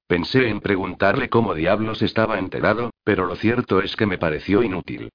[0.08, 5.08] Pensé en preguntarle cómo diablos estaba enterado, pero lo cierto es que me pareció inútil.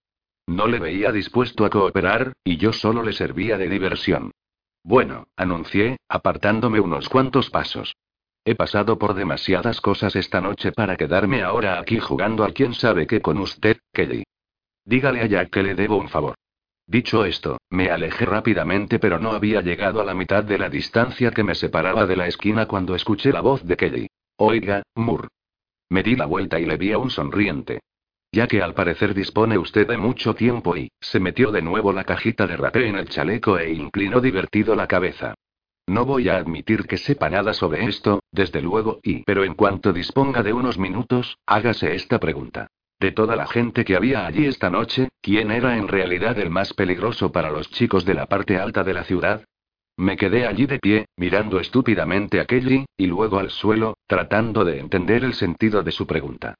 [0.48, 4.32] No le veía dispuesto a cooperar, y yo solo le servía de diversión.
[4.86, 7.94] Bueno, anuncié, apartándome unos cuantos pasos.
[8.46, 13.06] He pasado por demasiadas cosas esta noche para quedarme ahora aquí jugando a quién sabe
[13.06, 14.24] qué con usted, Kelly.
[14.86, 16.36] Dígale a Jack que le debo un favor.
[16.88, 21.32] Dicho esto, me alejé rápidamente pero no había llegado a la mitad de la distancia
[21.32, 24.08] que me separaba de la esquina cuando escuché la voz de Kelly.
[24.38, 25.30] Oiga, Moore.
[25.90, 27.80] Me di la vuelta y le vi a un sonriente.
[28.32, 32.04] Ya que al parecer dispone usted de mucho tiempo y, se metió de nuevo la
[32.04, 35.36] cajita de rapé en el chaleco e inclinó divertido la cabeza.
[35.88, 39.94] No voy a admitir que sepa nada sobre esto, desde luego, y pero en cuanto
[39.94, 42.68] disponga de unos minutos, hágase esta pregunta.
[43.06, 46.74] De toda la gente que había allí esta noche, ¿quién era en realidad el más
[46.74, 49.46] peligroso para los chicos de la parte alta de la ciudad?
[49.96, 54.80] Me quedé allí de pie, mirando estúpidamente a Kelly, y luego al suelo, tratando de
[54.80, 56.56] entender el sentido de su pregunta.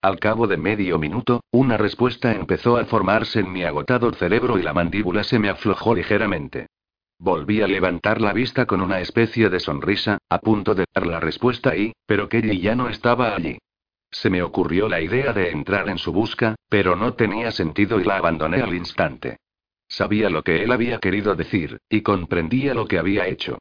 [0.00, 4.62] Al cabo de medio minuto, una respuesta empezó a formarse en mi agotado cerebro y
[4.62, 6.68] la mandíbula se me aflojó ligeramente.
[7.18, 11.20] Volví a levantar la vista con una especie de sonrisa, a punto de dar la
[11.20, 13.58] respuesta y, pero Kelly ya no estaba allí.
[14.10, 18.04] Se me ocurrió la idea de entrar en su busca, pero no tenía sentido y
[18.04, 19.38] la abandoné al instante.
[19.88, 23.58] Sabía lo que él había querido decir, y comprendía lo que había hecho.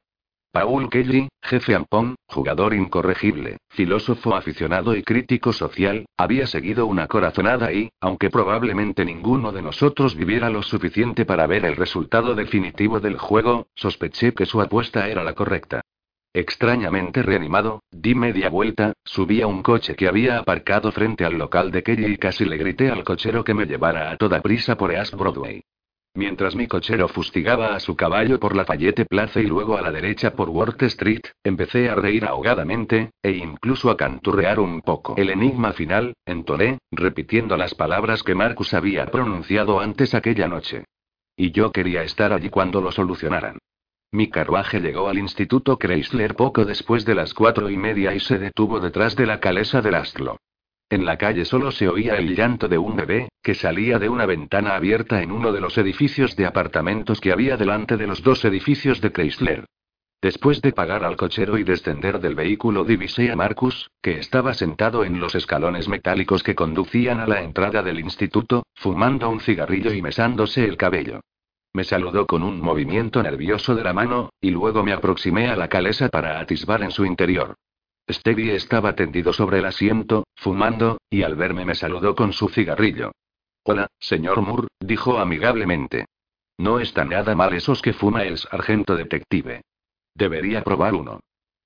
[0.51, 7.71] Paul Kelly, jefe Ampón, jugador incorregible, filósofo aficionado y crítico social, había seguido una corazonada
[7.71, 13.19] y, aunque probablemente ninguno de nosotros viviera lo suficiente para ver el resultado definitivo del
[13.19, 15.81] juego, sospeché que su apuesta era la correcta.
[16.33, 21.71] Extrañamente reanimado, di media vuelta, subí a un coche que había aparcado frente al local
[21.71, 24.91] de Kelly y casi le grité al cochero que me llevara a toda prisa por
[24.91, 25.63] East Broadway.
[26.15, 29.91] Mientras mi cochero fustigaba a su caballo por la Fayette Plaza y luego a la
[29.91, 35.15] derecha por Worth Street, empecé a reír ahogadamente, e incluso a canturrear un poco.
[35.17, 40.85] El enigma final, entoné, repitiendo las palabras que Marcus había pronunciado antes aquella noche.
[41.35, 43.57] Y yo quería estar allí cuando lo solucionaran.
[44.11, 48.39] Mi carruaje llegó al Instituto Chrysler poco después de las cuatro y media y se
[48.39, 50.37] detuvo detrás de la calesa del Astlo.
[50.89, 54.25] En la calle solo se oía el llanto de un bebé, que salía de una
[54.25, 58.43] ventana abierta en uno de los edificios de apartamentos que había delante de los dos
[58.45, 59.65] edificios de Chrysler.
[60.19, 65.05] Después de pagar al cochero y descender del vehículo divisé a Marcus, que estaba sentado
[65.05, 70.01] en los escalones metálicos que conducían a la entrada del instituto, fumando un cigarrillo y
[70.01, 71.21] mesándose el cabello.
[71.73, 75.67] Me saludó con un movimiento nervioso de la mano, y luego me aproximé a la
[75.69, 77.55] calesa para atisbar en su interior.
[78.09, 83.11] Stevie estaba tendido sobre el asiento, fumando, y al verme me saludó con su cigarrillo.
[83.63, 86.05] Hola, señor Moore, dijo amigablemente.
[86.57, 89.61] No está nada mal esos que fuma el sargento detective.
[90.15, 91.19] Debería probar uno.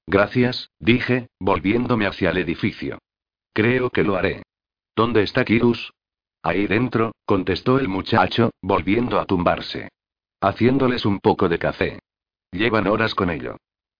[0.06, 3.00] Gracias, dije, volviéndome hacia el edificio.
[3.54, 4.44] Creo que lo haré.
[4.96, 5.94] ¿Dónde está Kirus?
[6.44, 9.90] Ahí dentro, contestó el muchacho, volviendo a tumbarse.
[10.42, 12.00] Haciéndoles un poco de café.
[12.52, 13.58] Llevan horas con ello.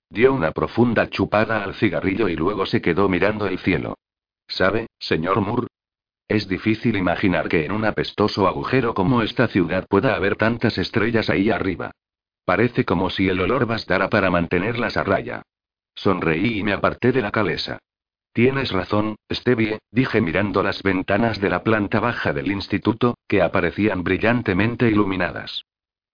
[0.10, 3.96] Dio una profunda chupada al cigarrillo y luego se quedó mirando el cielo.
[4.46, 5.68] ¿Sabe, señor Moore?
[6.28, 11.30] Es difícil imaginar que en un apestoso agujero como esta ciudad pueda haber tantas estrellas
[11.30, 11.92] ahí arriba.
[12.46, 15.44] Parece como si el olor bastara para mantenerlas a raya.
[15.96, 17.80] Sonreí y me aparté de la calesa.
[18.34, 24.04] Tienes razón, Stevie, dije mirando las ventanas de la planta baja del instituto, que aparecían
[24.04, 25.66] brillantemente iluminadas.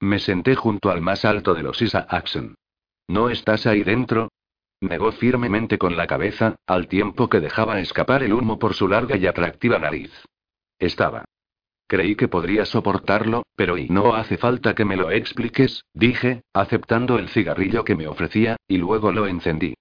[0.01, 2.55] Me senté junto al más alto de los Isaacsson.
[3.07, 4.29] ¿No estás ahí dentro?
[4.81, 9.15] Negó firmemente con la cabeza, al tiempo que dejaba escapar el humo por su larga
[9.15, 10.11] y atractiva nariz.
[10.77, 11.23] Estaba.
[11.87, 17.17] Creí que podría soportarlo, pero y no hace falta que me lo expliques, dije, aceptando
[17.17, 19.73] el cigarrillo que me ofrecía, y luego lo encendí.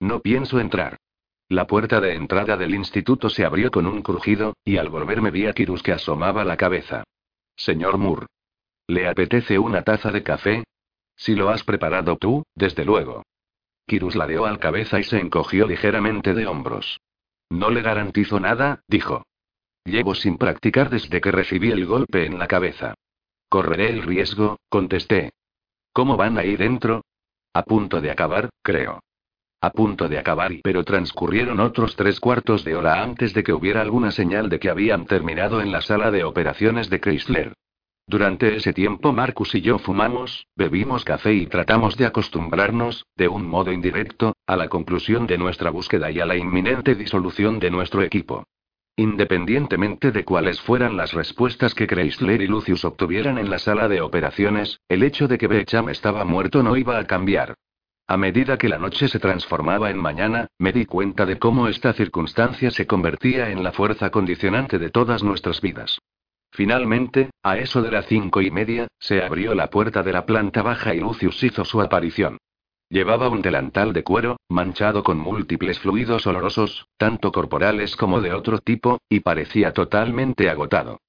[0.00, 0.96] No pienso entrar.
[1.52, 5.44] La puerta de entrada del instituto se abrió con un crujido, y al volverme vi
[5.44, 7.04] a Kirus que asomaba la cabeza.
[7.54, 8.24] Señor Moore.
[8.86, 10.64] ¿Le apetece una taza de café?
[11.14, 13.22] Si lo has preparado tú, desde luego.
[13.86, 17.02] Kirus ladeó al cabeza y se encogió ligeramente de hombros.
[17.50, 19.22] No le garantizo nada, dijo.
[19.84, 22.94] Llevo sin practicar desde que recibí el golpe en la cabeza.
[23.50, 25.32] Correré el riesgo, contesté.
[25.92, 27.02] ¿Cómo van ahí dentro?
[27.52, 29.00] A punto de acabar, creo.
[29.64, 33.80] A punto de acabar, pero transcurrieron otros tres cuartos de hora antes de que hubiera
[33.80, 37.54] alguna señal de que habían terminado en la sala de operaciones de Chrysler.
[38.08, 43.46] Durante ese tiempo Marcus y yo fumamos, bebimos café y tratamos de acostumbrarnos, de un
[43.46, 48.02] modo indirecto, a la conclusión de nuestra búsqueda y a la inminente disolución de nuestro
[48.02, 48.42] equipo.
[48.96, 54.00] Independientemente de cuáles fueran las respuestas que Chrysler y Lucius obtuvieran en la sala de
[54.00, 57.54] operaciones, el hecho de que Becham estaba muerto no iba a cambiar.
[58.12, 61.94] A medida que la noche se transformaba en mañana, me di cuenta de cómo esta
[61.94, 65.98] circunstancia se convertía en la fuerza condicionante de todas nuestras vidas.
[66.50, 70.60] Finalmente, a eso de las cinco y media, se abrió la puerta de la planta
[70.60, 72.36] baja y Lucius hizo su aparición.
[72.90, 78.58] Llevaba un delantal de cuero, manchado con múltiples fluidos olorosos, tanto corporales como de otro
[78.58, 81.00] tipo, y parecía totalmente agotado.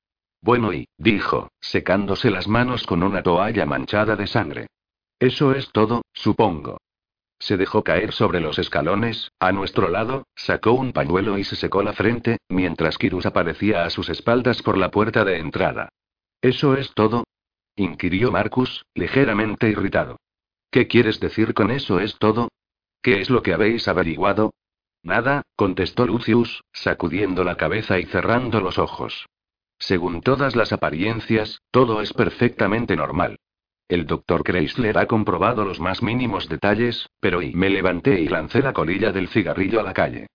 [0.42, 4.68] Bueno y, dijo, secándose las manos con una toalla manchada de sangre.
[5.20, 6.78] Eso es todo, supongo.
[7.44, 11.84] Se dejó caer sobre los escalones, a nuestro lado, sacó un pañuelo y se secó
[11.84, 15.90] la frente, mientras Kirus aparecía a sus espaldas por la puerta de entrada.
[16.42, 17.26] ¿Eso es todo?
[17.76, 20.22] inquirió Marcus, ligeramente irritado.
[20.72, 22.48] ¿Qué quieres decir con eso es todo?
[23.02, 24.54] ¿Qué es lo que habéis averiguado?
[25.02, 29.26] Nada, contestó Lucius, sacudiendo la cabeza y cerrando los ojos.
[29.78, 33.36] Según todas las apariencias, todo es perfectamente normal.
[33.94, 38.64] El doctor Chrysler ha comprobado los más mínimos detalles, pero y me levanté y lancé
[38.64, 40.26] la colilla del cigarrillo a la calle.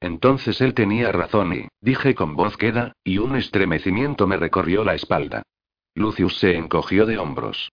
[0.00, 4.96] Entonces él tenía razón y, dije con voz queda, y un estremecimiento me recorrió la
[4.96, 5.44] espalda.
[5.94, 7.70] Lucius se encogió de hombros.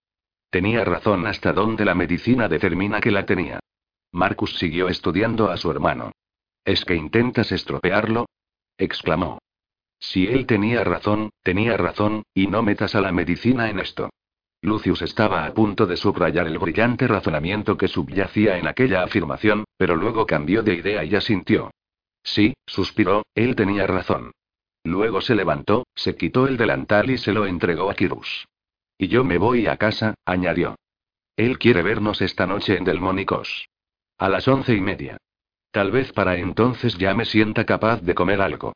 [0.48, 3.58] Tenía razón hasta donde la medicina determina que la tenía.
[4.12, 6.12] Marcus siguió estudiando a su hermano.
[6.64, 8.26] ¿Es que intentas estropearlo?
[8.78, 9.40] exclamó.
[9.98, 14.10] Si él tenía razón, tenía razón, y no metas a la medicina en esto.
[14.62, 19.96] Lucius estaba a punto de subrayar el brillante razonamiento que subyacía en aquella afirmación, pero
[19.96, 21.72] luego cambió de idea y asintió.
[22.22, 24.30] Sí, suspiró, él tenía razón.
[24.84, 28.46] Luego se levantó, se quitó el delantal y se lo entregó a Kirus.
[28.98, 30.76] Y yo me voy a casa, añadió.
[31.36, 33.68] Él quiere vernos esta noche en Delmónicos.
[34.16, 35.16] A las once y media.
[35.72, 38.74] Tal vez para entonces ya me sienta capaz de comer algo.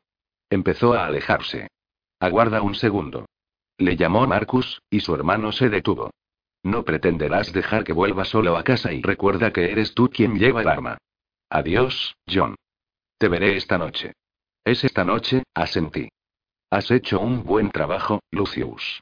[0.49, 1.67] Empezó a alejarse.
[2.19, 3.25] Aguarda un segundo.
[3.77, 6.11] Le llamó Marcus, y su hermano se detuvo.
[6.63, 10.61] No pretenderás dejar que vuelva solo a casa y recuerda que eres tú quien lleva
[10.61, 10.97] el arma.
[11.49, 12.55] Adiós, John.
[13.17, 14.13] Te veré esta noche.
[14.65, 16.09] Es esta noche, asentí.
[16.69, 19.01] Has hecho un buen trabajo, Lucius.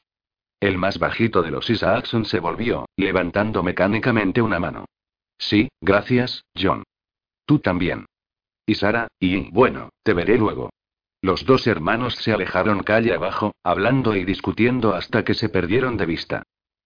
[0.60, 4.86] El más bajito de los Isaacson se volvió, levantando mecánicamente una mano.
[5.38, 6.84] Sí, gracias, John.
[7.46, 8.06] Tú también.
[8.66, 10.70] Y Sara, y bueno, te veré luego.
[11.26, 16.06] Los dos hermanos se alejaron calle abajo, hablando y discutiendo hasta que se perdieron de
[16.06, 16.44] vista.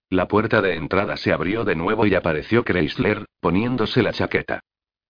[0.09, 4.61] La puerta de entrada se abrió de nuevo y apareció Chrysler, poniéndose la chaqueta.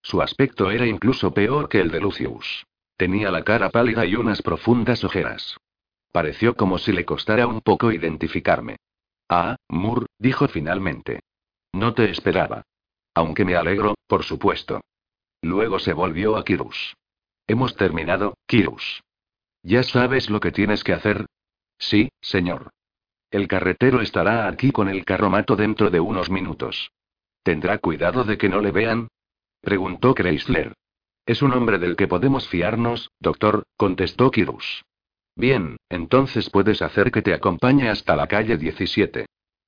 [0.01, 2.65] Su aspecto era incluso peor que el de Lucius.
[2.97, 5.57] Tenía la cara pálida y unas profundas ojeras.
[6.11, 8.77] Pareció como si le costara un poco identificarme.
[9.29, 11.19] Ah, Moore, dijo finalmente.
[11.71, 12.63] No te esperaba.
[13.13, 14.81] Aunque me alegro, por supuesto.
[15.43, 16.95] Luego se volvió a Kirus.
[17.45, 19.03] Hemos terminado, Kirus.
[19.63, 21.25] ¿Ya sabes lo que tienes que hacer?
[21.77, 22.71] Sí, señor.
[23.31, 26.91] El carretero estará aquí con el carromato dentro de unos minutos.
[27.43, 29.07] ¿Tendrá cuidado de que no le vean?
[29.61, 30.73] Preguntó Chrysler.
[31.25, 34.83] Es un hombre del que podemos fiarnos, doctor, contestó Kirus.
[35.35, 39.25] Bien, entonces puedes hacer que te acompañe hasta la calle 17.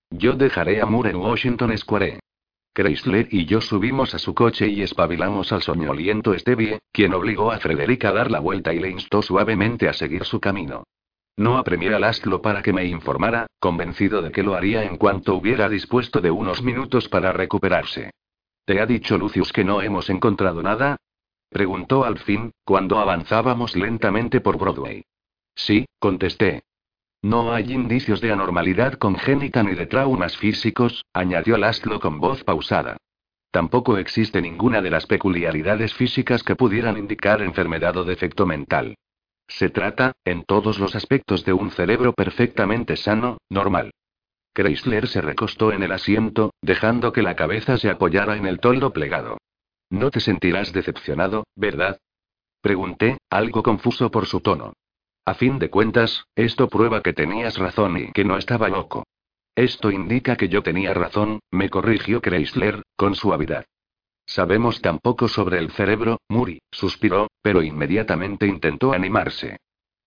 [0.09, 2.19] Yo dejaré a Moore en Washington Square.
[2.73, 7.59] Chrysler y yo subimos a su coche y espabilamos al soñoliento Stevie, quien obligó a
[7.59, 10.83] Frederick a dar la vuelta y le instó suavemente a seguir su camino.
[11.35, 15.35] No apremié a Laszlo para que me informara, convencido de que lo haría en cuanto
[15.35, 18.11] hubiera dispuesto de unos minutos para recuperarse.
[18.65, 20.97] ¿Te ha dicho Lucius que no hemos encontrado nada?
[21.49, 25.03] Preguntó al fin, cuando avanzábamos lentamente por Broadway.
[25.55, 26.63] Sí, contesté.
[27.23, 32.97] No hay indicios de anormalidad congénita ni de traumas físicos, añadió Laszlo con voz pausada.
[33.51, 38.95] Tampoco existe ninguna de las peculiaridades físicas que pudieran indicar enfermedad o defecto mental.
[39.47, 43.91] Se trata, en todos los aspectos, de un cerebro perfectamente sano, normal.
[44.53, 48.93] Chrysler se recostó en el asiento, dejando que la cabeza se apoyara en el toldo
[48.93, 49.37] plegado.
[49.89, 51.99] No te sentirás decepcionado, ¿verdad?
[52.61, 54.73] Pregunté, algo confuso por su tono.
[55.25, 59.03] A fin de cuentas, esto prueba que tenías razón y que no estaba loco.
[59.55, 63.65] Esto indica que yo tenía razón, me corrigió Chrysler, con suavidad.
[64.25, 69.57] Sabemos tan poco sobre el cerebro, Muri, suspiró, pero inmediatamente intentó animarse.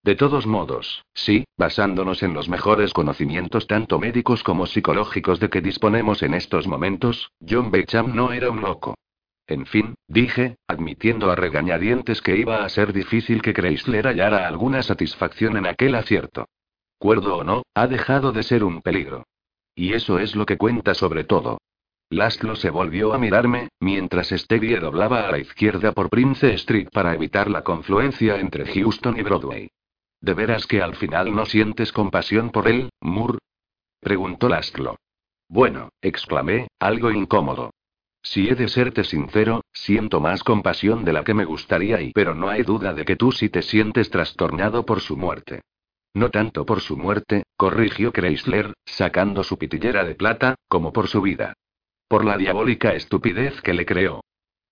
[0.03, 5.61] De todos modos, sí, basándonos en los mejores conocimientos tanto médicos como psicológicos de que
[5.61, 8.95] disponemos en estos momentos, John Becham no era un loco.
[9.47, 14.83] En fin, dije, admitiendo a regañadientes que iba a ser difícil que Chrysler hallara alguna
[14.83, 16.49] satisfacción en aquel acierto.
[16.99, 19.27] Cuerdo o no, ha dejado de ser un peligro.
[19.75, 21.59] Y eso es lo que cuenta sobre todo.
[22.11, 27.15] Laszlo se volvió a mirarme, mientras Stevie doblaba a la izquierda por Prince Street para
[27.15, 29.71] evitar la confluencia entre Houston y Broadway.
[30.21, 33.39] ¿De veras que al final no sientes compasión por él, Moore?
[34.01, 34.97] preguntó Laszlo.
[35.49, 37.71] Bueno, exclamé, algo incómodo.
[38.25, 42.35] Si he de serte sincero, siento más compasión de la que me gustaría y pero
[42.35, 45.61] no hay duda de que tú sí te sientes trastornado por su muerte.
[46.15, 51.21] No tanto por su muerte, corrigió Chrysler, sacando su pitillera de plata, como por su
[51.21, 51.53] vida.
[52.09, 54.23] Por la diabólica estupidez que le creó.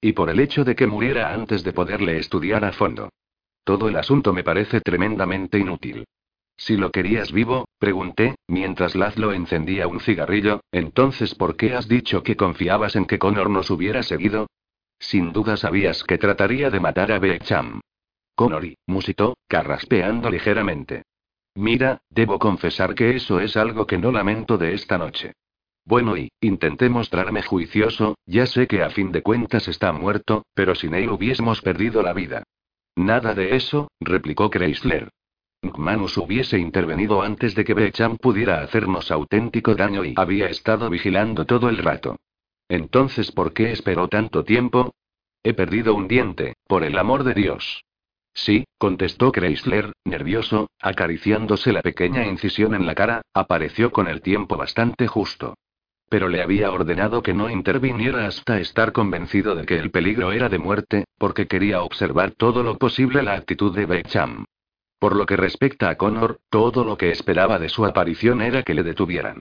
[0.01, 3.11] Y por el hecho de que muriera antes de poderle estudiar a fondo.
[3.65, 6.07] Todo el asunto me parece tremendamente inútil.
[6.65, 12.23] Si lo querías vivo, pregunté, mientras Lazlo encendía un cigarrillo, entonces ¿por qué has dicho
[12.23, 14.47] que confiabas en que Connor nos hubiera seguido?
[15.01, 17.81] Sin duda sabías que trataría de matar a Beecham.
[18.37, 21.03] Connor musitó, carraspeando ligeramente.
[21.57, 25.33] Mira, debo confesar que eso es algo que no lamento de esta noche.
[25.85, 30.77] Bueno, y, intenté mostrarme juicioso, ya sé que a fin de cuentas está muerto, pero
[30.77, 32.45] sin él hubiésemos perdido la vida.
[32.95, 35.11] Nada de eso, replicó Chrysler.
[35.63, 41.47] McManus hubiese intervenido antes de que Becham pudiera hacernos auténtico daño y había estado vigilando
[41.47, 42.17] todo el rato.
[42.69, 44.95] Entonces, ¿por qué esperó tanto tiempo?
[45.45, 47.85] He perdido un diente, por el amor de Dios.
[48.35, 54.57] Sí, contestó Chrysler, nervioso, acariciándose la pequeña incisión en la cara, apareció con el tiempo
[54.57, 55.55] bastante justo
[56.13, 60.51] pero le había ordenado que no interviniera hasta estar convencido de que el peligro era
[60.51, 64.45] de muerte, porque quería observar todo lo posible la actitud de Becham.
[65.03, 68.73] Por lo que respecta a Connor, todo lo que esperaba de su aparición era que
[68.73, 69.41] le detuvieran.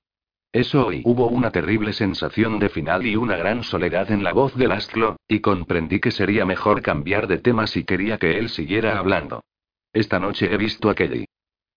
[0.50, 4.56] Eso y hubo una terrible sensación de final y una gran soledad en la voz
[4.56, 8.98] de Lastlo, y comprendí que sería mejor cambiar de tema si quería que él siguiera
[8.98, 9.44] hablando.
[9.92, 11.26] Esta noche he visto a Kelly.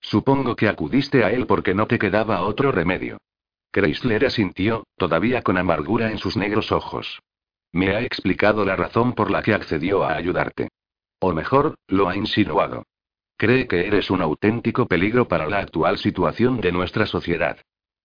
[0.02, 3.20] Supongo que acudiste a él porque no te quedaba otro remedio.
[3.72, 7.22] Chrysler asintió, todavía con amargura en sus negros ojos.
[7.72, 10.70] Me ha explicado la razón por la que accedió a ayudarte.
[11.20, 12.84] O mejor, lo ha insinuado.
[13.38, 17.58] Cree que eres un auténtico peligro para la actual situación de nuestra sociedad.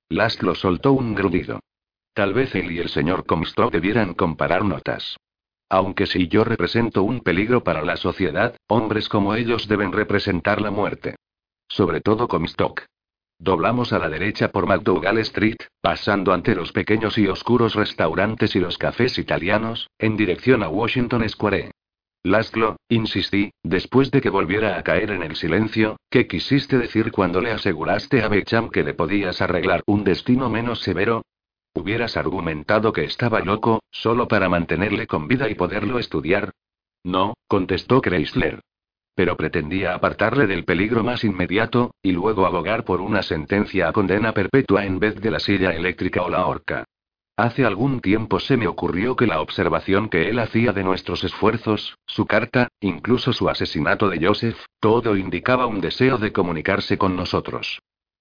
[0.09, 1.61] Laszlo soltó un grudido.
[2.15, 5.17] Tal vez él y el señor Comstock debieran comparar notas.
[5.69, 10.73] Aunque si yo represento un peligro para la sociedad, hombres como ellos deben representar la
[10.73, 11.15] muerte.
[11.69, 12.83] Sobre todo Comstock.
[13.39, 18.61] Doblamos a la derecha por McDougall Street, pasando ante los pequeños y oscuros restaurantes y
[18.61, 21.71] los cafés italianos, en dirección a Washington Square.
[22.23, 27.41] Laszlo, insistí, después de que volviera a caer en el silencio, ¿qué quisiste decir cuando
[27.41, 31.23] le aseguraste a Becham que le podías arreglar un destino menos severo?
[31.75, 36.53] ¿Hubieras argumentado que estaba loco, solo para mantenerle con vida y poderlo estudiar?
[37.05, 38.61] No, contestó Chrysler
[39.21, 44.33] pero pretendía apartarle del peligro más inmediato, y luego abogar por una sentencia a condena
[44.33, 46.87] perpetua en vez de la silla eléctrica o la horca.
[47.41, 51.97] Hace algún tiempo se me ocurrió que la observación que él hacía de nuestros esfuerzos,
[52.05, 57.81] su carta, incluso su asesinato de Joseph, todo indicaba un deseo de comunicarse con nosotros.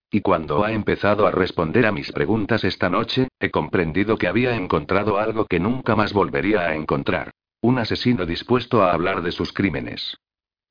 [0.09, 4.55] Y cuando ha empezado a responder a mis preguntas esta noche, he comprendido que había
[4.55, 7.31] encontrado algo que nunca más volvería a encontrar.
[7.59, 10.15] Un asesino dispuesto a hablar de sus crímenes.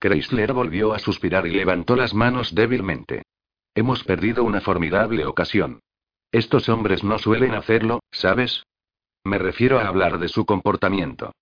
[0.00, 3.24] Chrysler volvió a suspirar y levantó las manos débilmente.
[3.74, 5.80] Hemos perdido una formidable ocasión.
[6.30, 8.64] Estos hombres no suelen hacerlo, ¿sabes?
[9.24, 11.32] Me refiero a hablar de su comportamiento.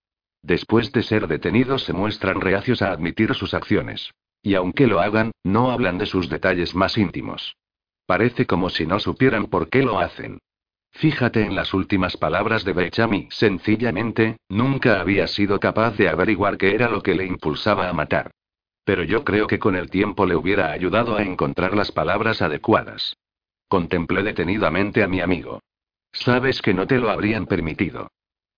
[0.42, 4.12] Después de ser detenidos se muestran reacios a admitir sus acciones.
[4.42, 7.56] Y aunque lo hagan, no hablan de sus detalles más íntimos.
[8.06, 10.38] Parece como si no supieran por qué lo hacen.
[10.92, 13.26] Fíjate en las últimas palabras de Bechami.
[13.32, 18.30] Sencillamente, nunca había sido capaz de averiguar qué era lo que le impulsaba a matar.
[18.84, 23.16] Pero yo creo que con el tiempo le hubiera ayudado a encontrar las palabras adecuadas.
[23.68, 25.60] Contemplé detenidamente a mi amigo.
[26.12, 28.09] Sabes que no te lo habrían permitido.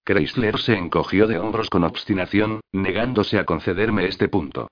[0.05, 4.69] Chrysler se encogió de hombros con obstinación, negándose a concederme este punto.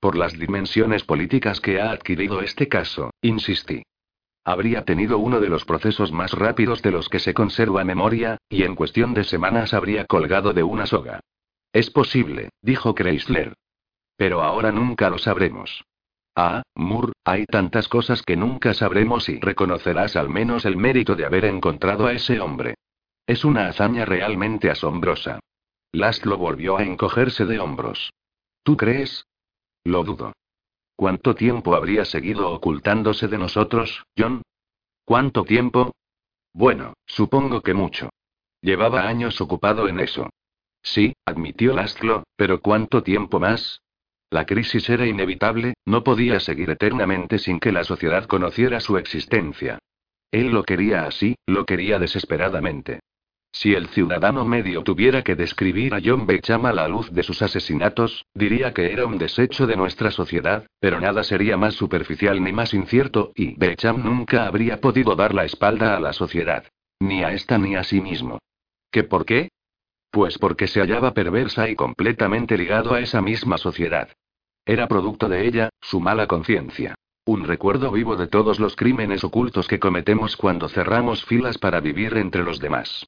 [0.00, 3.82] Por las dimensiones políticas que ha adquirido este caso, insistí.
[4.44, 8.62] Habría tenido uno de los procesos más rápidos de los que se conserva memoria, y
[8.62, 11.20] en cuestión de semanas habría colgado de una soga.
[11.72, 13.54] Es posible, dijo Chrysler.
[14.16, 15.84] Pero ahora nunca lo sabremos.
[16.38, 21.24] Ah, Moore, hay tantas cosas que nunca sabremos y reconocerás al menos el mérito de
[21.24, 22.74] haber encontrado a ese hombre.
[23.26, 25.40] Es una hazaña realmente asombrosa.
[25.92, 28.12] Laszlo volvió a encogerse de hombros.
[28.62, 29.24] ¿Tú crees?
[29.82, 30.34] Lo dudo.
[30.94, 34.42] ¿Cuánto tiempo habría seguido ocultándose de nosotros, John?
[35.06, 35.92] ¿Cuánto tiempo?
[36.52, 38.10] Bueno, supongo que mucho.
[38.60, 40.28] Llevaba años ocupado en eso.
[40.82, 43.80] Sí, admitió Laszlo, pero ¿cuánto tiempo más?
[44.30, 49.78] La crisis era inevitable, no podía seguir eternamente sin que la sociedad conociera su existencia.
[50.32, 53.00] Él lo quería así, lo quería desesperadamente.
[53.52, 57.40] Si el ciudadano medio tuviera que describir a John Becham a la luz de sus
[57.40, 62.52] asesinatos, diría que era un desecho de nuestra sociedad, pero nada sería más superficial ni
[62.52, 66.64] más incierto, y Becham nunca habría podido dar la espalda a la sociedad.
[67.00, 68.40] Ni a esta ni a sí mismo.
[68.90, 69.48] ¿Qué por qué?
[70.16, 74.08] Pues porque se hallaba perversa y completamente ligado a esa misma sociedad.
[74.64, 76.94] Era producto de ella, su mala conciencia.
[77.26, 82.16] Un recuerdo vivo de todos los crímenes ocultos que cometemos cuando cerramos filas para vivir
[82.16, 83.06] entre los demás.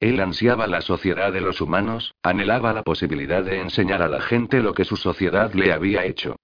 [0.00, 4.60] Él ansiaba la sociedad de los humanos, anhelaba la posibilidad de enseñar a la gente
[4.60, 6.34] lo que su sociedad le había hecho.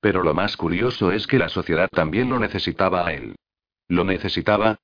[0.00, 3.36] Pero lo más curioso es que la sociedad también lo necesitaba a él.
[3.86, 4.78] ¿Lo necesitaba?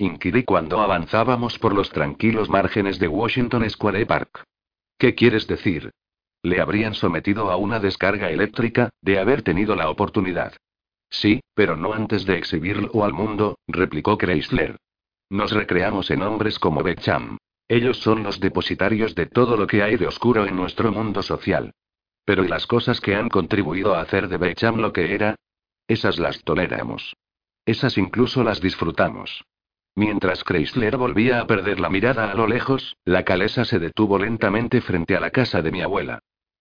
[0.00, 4.44] Inquirí cuando avanzábamos por los tranquilos márgenes de Washington Square Park.
[4.96, 5.90] ¿Qué quieres decir?
[6.40, 10.52] Le habrían sometido a una descarga eléctrica, de haber tenido la oportunidad.
[11.10, 14.76] Sí, pero no antes de exhibirlo al mundo, replicó Chrysler.
[15.30, 17.36] Nos recreamos en hombres como Becham.
[17.66, 21.72] Ellos son los depositarios de todo lo que hay de oscuro en nuestro mundo social.
[22.24, 25.34] Pero ¿y las cosas que han contribuido a hacer de Becham lo que era?
[25.88, 27.16] Esas las toleramos.
[27.66, 29.44] Esas incluso las disfrutamos.
[29.98, 34.80] Mientras Chrysler volvía a perder la mirada a lo lejos, la calesa se detuvo lentamente
[34.80, 36.20] frente a la casa de mi abuela.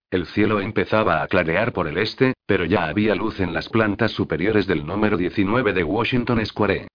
[0.09, 4.09] El cielo empezaba a clarear por el este, pero ya había luz en las plantas
[4.09, 6.87] superiores del número 19 de Washington Square.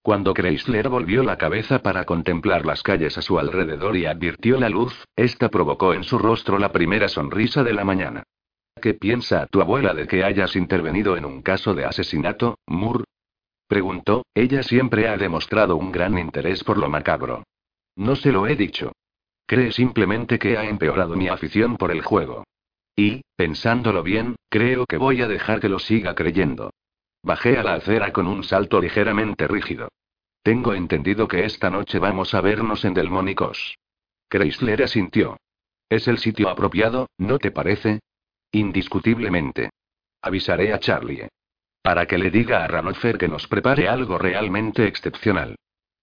[0.00, 4.68] Cuando Chrysler volvió la cabeza para contemplar las calles a su alrededor y advirtió la
[4.68, 8.22] luz, esta provocó en su rostro la primera sonrisa de la mañana.
[8.80, 13.02] ¿Qué piensa tu abuela de que hayas intervenido en un caso de asesinato, Moore?
[13.68, 17.44] Preguntó, ella siempre ha demostrado un gran interés por lo macabro.
[17.96, 18.92] No se lo he dicho.
[19.46, 22.44] Cree simplemente que ha empeorado mi afición por el juego.
[22.96, 26.70] Y, pensándolo bien, creo que voy a dejar que lo siga creyendo.
[27.22, 29.88] Bajé a la acera con un salto ligeramente rígido.
[30.42, 33.76] Tengo entendido que esta noche vamos a vernos en Delmónicos.
[34.30, 35.36] Chrysler asintió.
[35.90, 38.00] Es el sitio apropiado, ¿no te parece?
[38.52, 39.70] Indiscutiblemente.
[40.22, 41.28] Avisaré a Charlie.
[41.88, 45.56] Para que le diga a Ranofer que nos prepare algo realmente excepcional.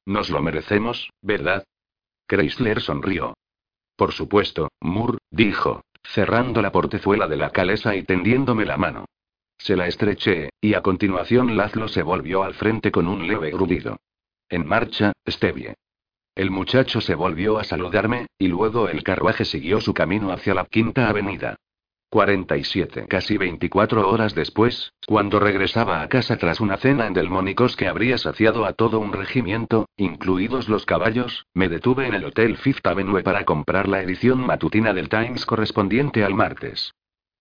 [0.08, 1.64] Nos lo merecemos, ¿verdad?
[2.28, 3.36] Chrysler sonrió.
[3.96, 9.06] Por supuesto, Moore, dijo, cerrando la portezuela de la calesa y tendiéndome la mano.
[9.60, 13.98] Se la estreché, y a continuación Lazlo se volvió al frente con un leve grudido.
[14.50, 15.76] En marcha, Stevie.
[16.34, 20.66] El muchacho se volvió a saludarme, y luego el carruaje siguió su camino hacia la
[20.66, 21.58] quinta avenida.
[22.16, 23.08] 47.
[23.10, 28.18] Casi 24 horas después, cuando regresaba a casa tras una cena en Delmónicos que habría
[28.18, 33.22] saciado a todo un regimiento, incluidos los caballos, me detuve en el Hotel Fifth Avenue
[33.22, 36.94] para comprar la edición matutina del Times correspondiente al martes.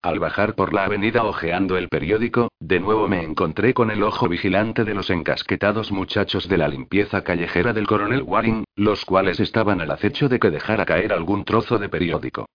[0.02, 4.28] Al bajar por la avenida hojeando el periódico, de nuevo me encontré con el ojo
[4.28, 9.80] vigilante de los encasquetados muchachos de la limpieza callejera del coronel Waring, los cuales estaban
[9.80, 12.46] al acecho de que dejara caer algún trozo de periódico.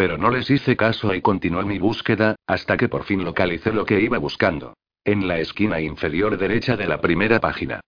[0.00, 3.84] Pero no les hice caso y continué mi búsqueda, hasta que por fin localicé lo
[3.84, 4.72] que iba buscando.
[5.04, 7.82] En la esquina inferior derecha de la primera página.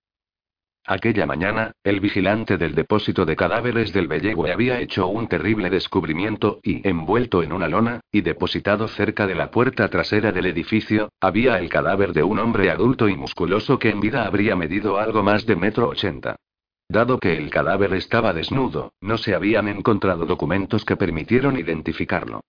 [0.86, 6.60] Aquella mañana, el vigilante del depósito de cadáveres del Bellegue había hecho un terrible descubrimiento
[6.62, 11.58] y, envuelto en una lona, y depositado cerca de la puerta trasera del edificio, había
[11.58, 15.46] el cadáver de un hombre adulto y musculoso que en vida habría medido algo más
[15.46, 16.36] de metro ochenta.
[16.92, 22.42] Dado que el cadáver estaba desnudo, no se habían encontrado documentos que permitieron identificarlo.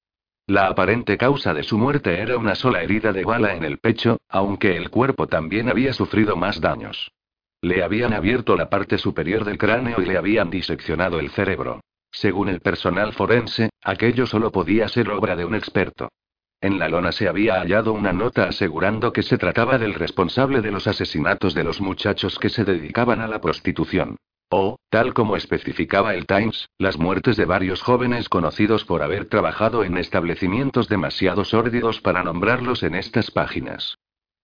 [0.47, 4.17] La aparente causa de su muerte era una sola herida de bala en el pecho,
[4.27, 7.13] aunque el cuerpo también había sufrido más daños.
[7.61, 11.79] Le habían abierto la parte superior del cráneo y le habían diseccionado el cerebro.
[12.11, 16.09] Según el personal forense, aquello solo podía ser obra de un experto.
[16.59, 20.71] En la lona se había hallado una nota asegurando que se trataba del responsable de
[20.71, 24.17] los asesinatos de los muchachos que se dedicaban a la prostitución.
[24.55, 29.83] O, tal como especificaba el Times, las muertes de varios jóvenes conocidos por haber trabajado
[29.83, 33.97] en establecimientos demasiado sórdidos para nombrarlos en estas páginas.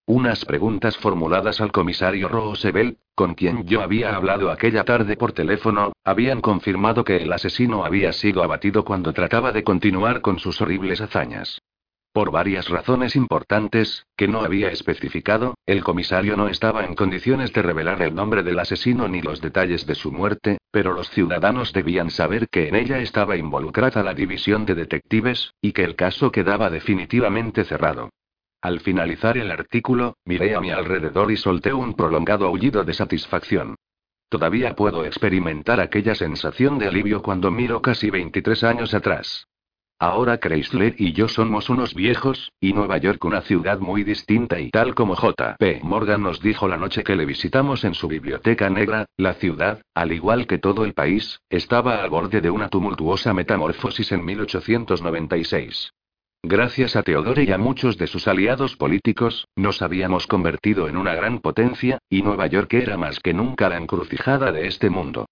[0.06, 5.92] Unas preguntas formuladas al comisario Roosevelt, con quien yo había hablado aquella tarde por teléfono,
[6.02, 11.00] habían confirmado que el asesino había sido abatido cuando trataba de continuar con sus horribles
[11.00, 11.62] hazañas.
[12.12, 17.62] Por varias razones importantes, que no había especificado, el comisario no estaba en condiciones de
[17.62, 22.10] revelar el nombre del asesino ni los detalles de su muerte, pero los ciudadanos debían
[22.10, 26.68] saber que en ella estaba involucrada la división de detectives, y que el caso quedaba
[26.68, 28.10] definitivamente cerrado.
[28.60, 33.76] Al finalizar el artículo, miré a mi alrededor y solté un prolongado aullido de satisfacción.
[34.28, 39.46] Todavía puedo experimentar aquella sensación de alivio cuando miro casi 23 años atrás.
[40.02, 44.70] Ahora Chrysler y yo somos unos viejos, y Nueva York una ciudad muy distinta y
[44.70, 45.80] tal como J.P.
[45.82, 50.12] Morgan nos dijo la noche que le visitamos en su biblioteca negra, la ciudad, al
[50.12, 55.92] igual que todo el país, estaba al borde de una tumultuosa metamorfosis en 1896.
[56.42, 61.14] Gracias a Teodore y a muchos de sus aliados políticos, nos habíamos convertido en una
[61.14, 65.26] gran potencia, y Nueva York era más que nunca la encrucijada de este mundo.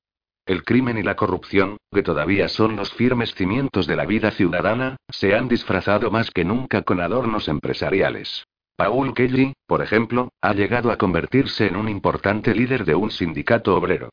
[0.48, 4.96] El crimen y la corrupción, que todavía son los firmes cimientos de la vida ciudadana,
[5.10, 8.46] se han disfrazado más que nunca con adornos empresariales.
[8.74, 13.76] Paul Kelly, por ejemplo, ha llegado a convertirse en un importante líder de un sindicato
[13.76, 14.08] obrero.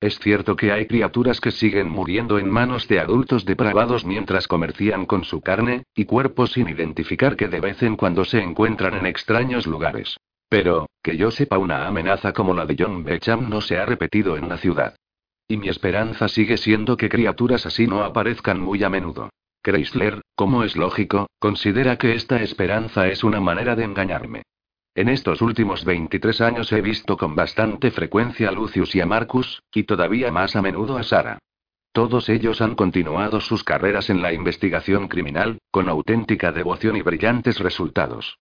[0.00, 5.06] Es cierto que hay criaturas que siguen muriendo en manos de adultos depravados mientras comercian
[5.06, 9.06] con su carne y cuerpo sin identificar que de vez en cuando se encuentran en
[9.06, 10.16] extraños lugares.
[10.48, 14.36] Pero, que yo sepa, una amenaza como la de John Becham no se ha repetido
[14.36, 14.96] en la ciudad.
[15.48, 19.30] Y mi esperanza sigue siendo que criaturas así no aparezcan muy a menudo.
[19.62, 24.42] Chrysler, como es lógico, considera que esta esperanza es una manera de engañarme.
[24.94, 29.62] En estos últimos 23 años he visto con bastante frecuencia a Lucius y a Marcus,
[29.72, 31.38] y todavía más a menudo a Sara.
[31.92, 37.58] Todos ellos han continuado sus carreras en la investigación criminal, con auténtica devoción y brillantes
[37.60, 38.38] resultados.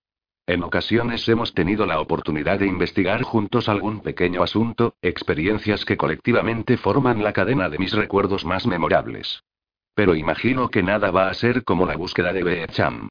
[0.48, 6.78] En ocasiones hemos tenido la oportunidad de investigar juntos algún pequeño asunto, experiencias que colectivamente
[6.78, 9.44] forman la cadena de mis recuerdos más memorables.
[9.96, 13.10] Pero imagino que nada va a ser como la búsqueda de Beecham.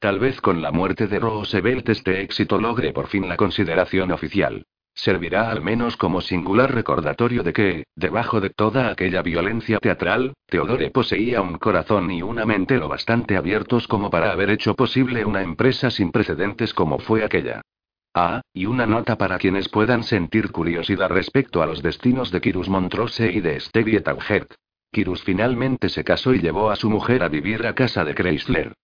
[0.00, 4.66] Tal vez con la muerte de Roosevelt este éxito logre por fin la consideración oficial.
[4.94, 10.90] Servirá al menos como singular recordatorio de que, debajo de toda aquella violencia teatral, Teodore
[10.90, 15.42] poseía un corazón y una mente lo bastante abiertos como para haber hecho posible una
[15.42, 17.62] empresa sin precedentes como fue aquella.
[18.14, 22.68] Ah, y una nota para quienes puedan sentir curiosidad respecto a los destinos de Kirus
[22.68, 24.52] Montrose y de Stevie Taugert.
[24.92, 28.74] Kirus finalmente se casó y llevó a su mujer a vivir a casa de Chrysler.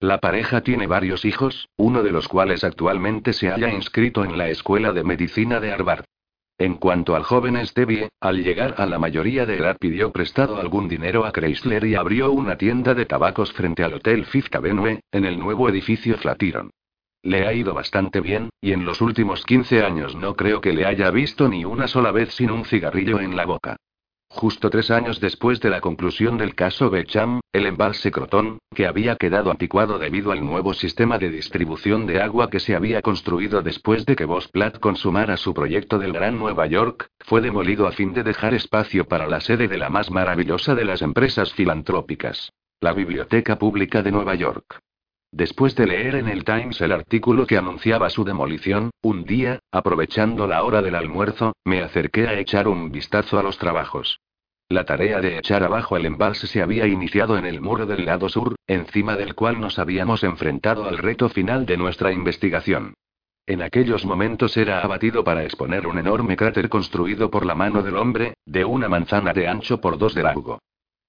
[0.00, 4.50] La pareja tiene varios hijos, uno de los cuales actualmente se haya inscrito en la
[4.50, 6.04] Escuela de Medicina de Harvard.
[6.58, 10.86] En cuanto al joven Stevie, al llegar a la mayoría de edad pidió prestado algún
[10.86, 15.24] dinero a Chrysler y abrió una tienda de tabacos frente al Hotel Fifth Avenue, en
[15.24, 16.70] el nuevo edificio Flatiron.
[17.22, 20.84] Le ha ido bastante bien, y en los últimos 15 años no creo que le
[20.84, 23.76] haya visto ni una sola vez sin un cigarrillo en la boca.
[24.28, 29.16] Justo tres años después de la conclusión del caso Becham, el embalse Crotón, que había
[29.16, 34.04] quedado anticuado debido al nuevo sistema de distribución de agua que se había construido después
[34.04, 38.24] de que Platt consumara su proyecto del Gran Nueva York, fue demolido a fin de
[38.24, 43.58] dejar espacio para la sede de la más maravillosa de las empresas filantrópicas, la Biblioteca
[43.58, 44.80] Pública de Nueva York.
[45.36, 50.46] Después de leer en el Times el artículo que anunciaba su demolición, un día, aprovechando
[50.46, 54.18] la hora del almuerzo, me acerqué a echar un vistazo a los trabajos.
[54.70, 58.30] La tarea de echar abajo el embalse se había iniciado en el muro del lado
[58.30, 62.94] sur, encima del cual nos habíamos enfrentado al reto final de nuestra investigación.
[63.46, 67.98] En aquellos momentos era abatido para exponer un enorme cráter construido por la mano del
[67.98, 70.60] hombre, de una manzana de ancho por dos de largo.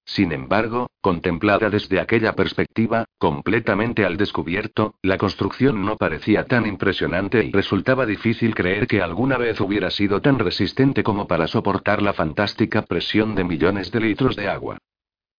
[0.08, 7.44] Sin embargo, contemplada desde aquella perspectiva, completamente al descubierto, la construcción no parecía tan impresionante
[7.44, 12.14] y resultaba difícil creer que alguna vez hubiera sido tan resistente como para soportar la
[12.14, 14.78] fantástica presión de millones de litros de agua.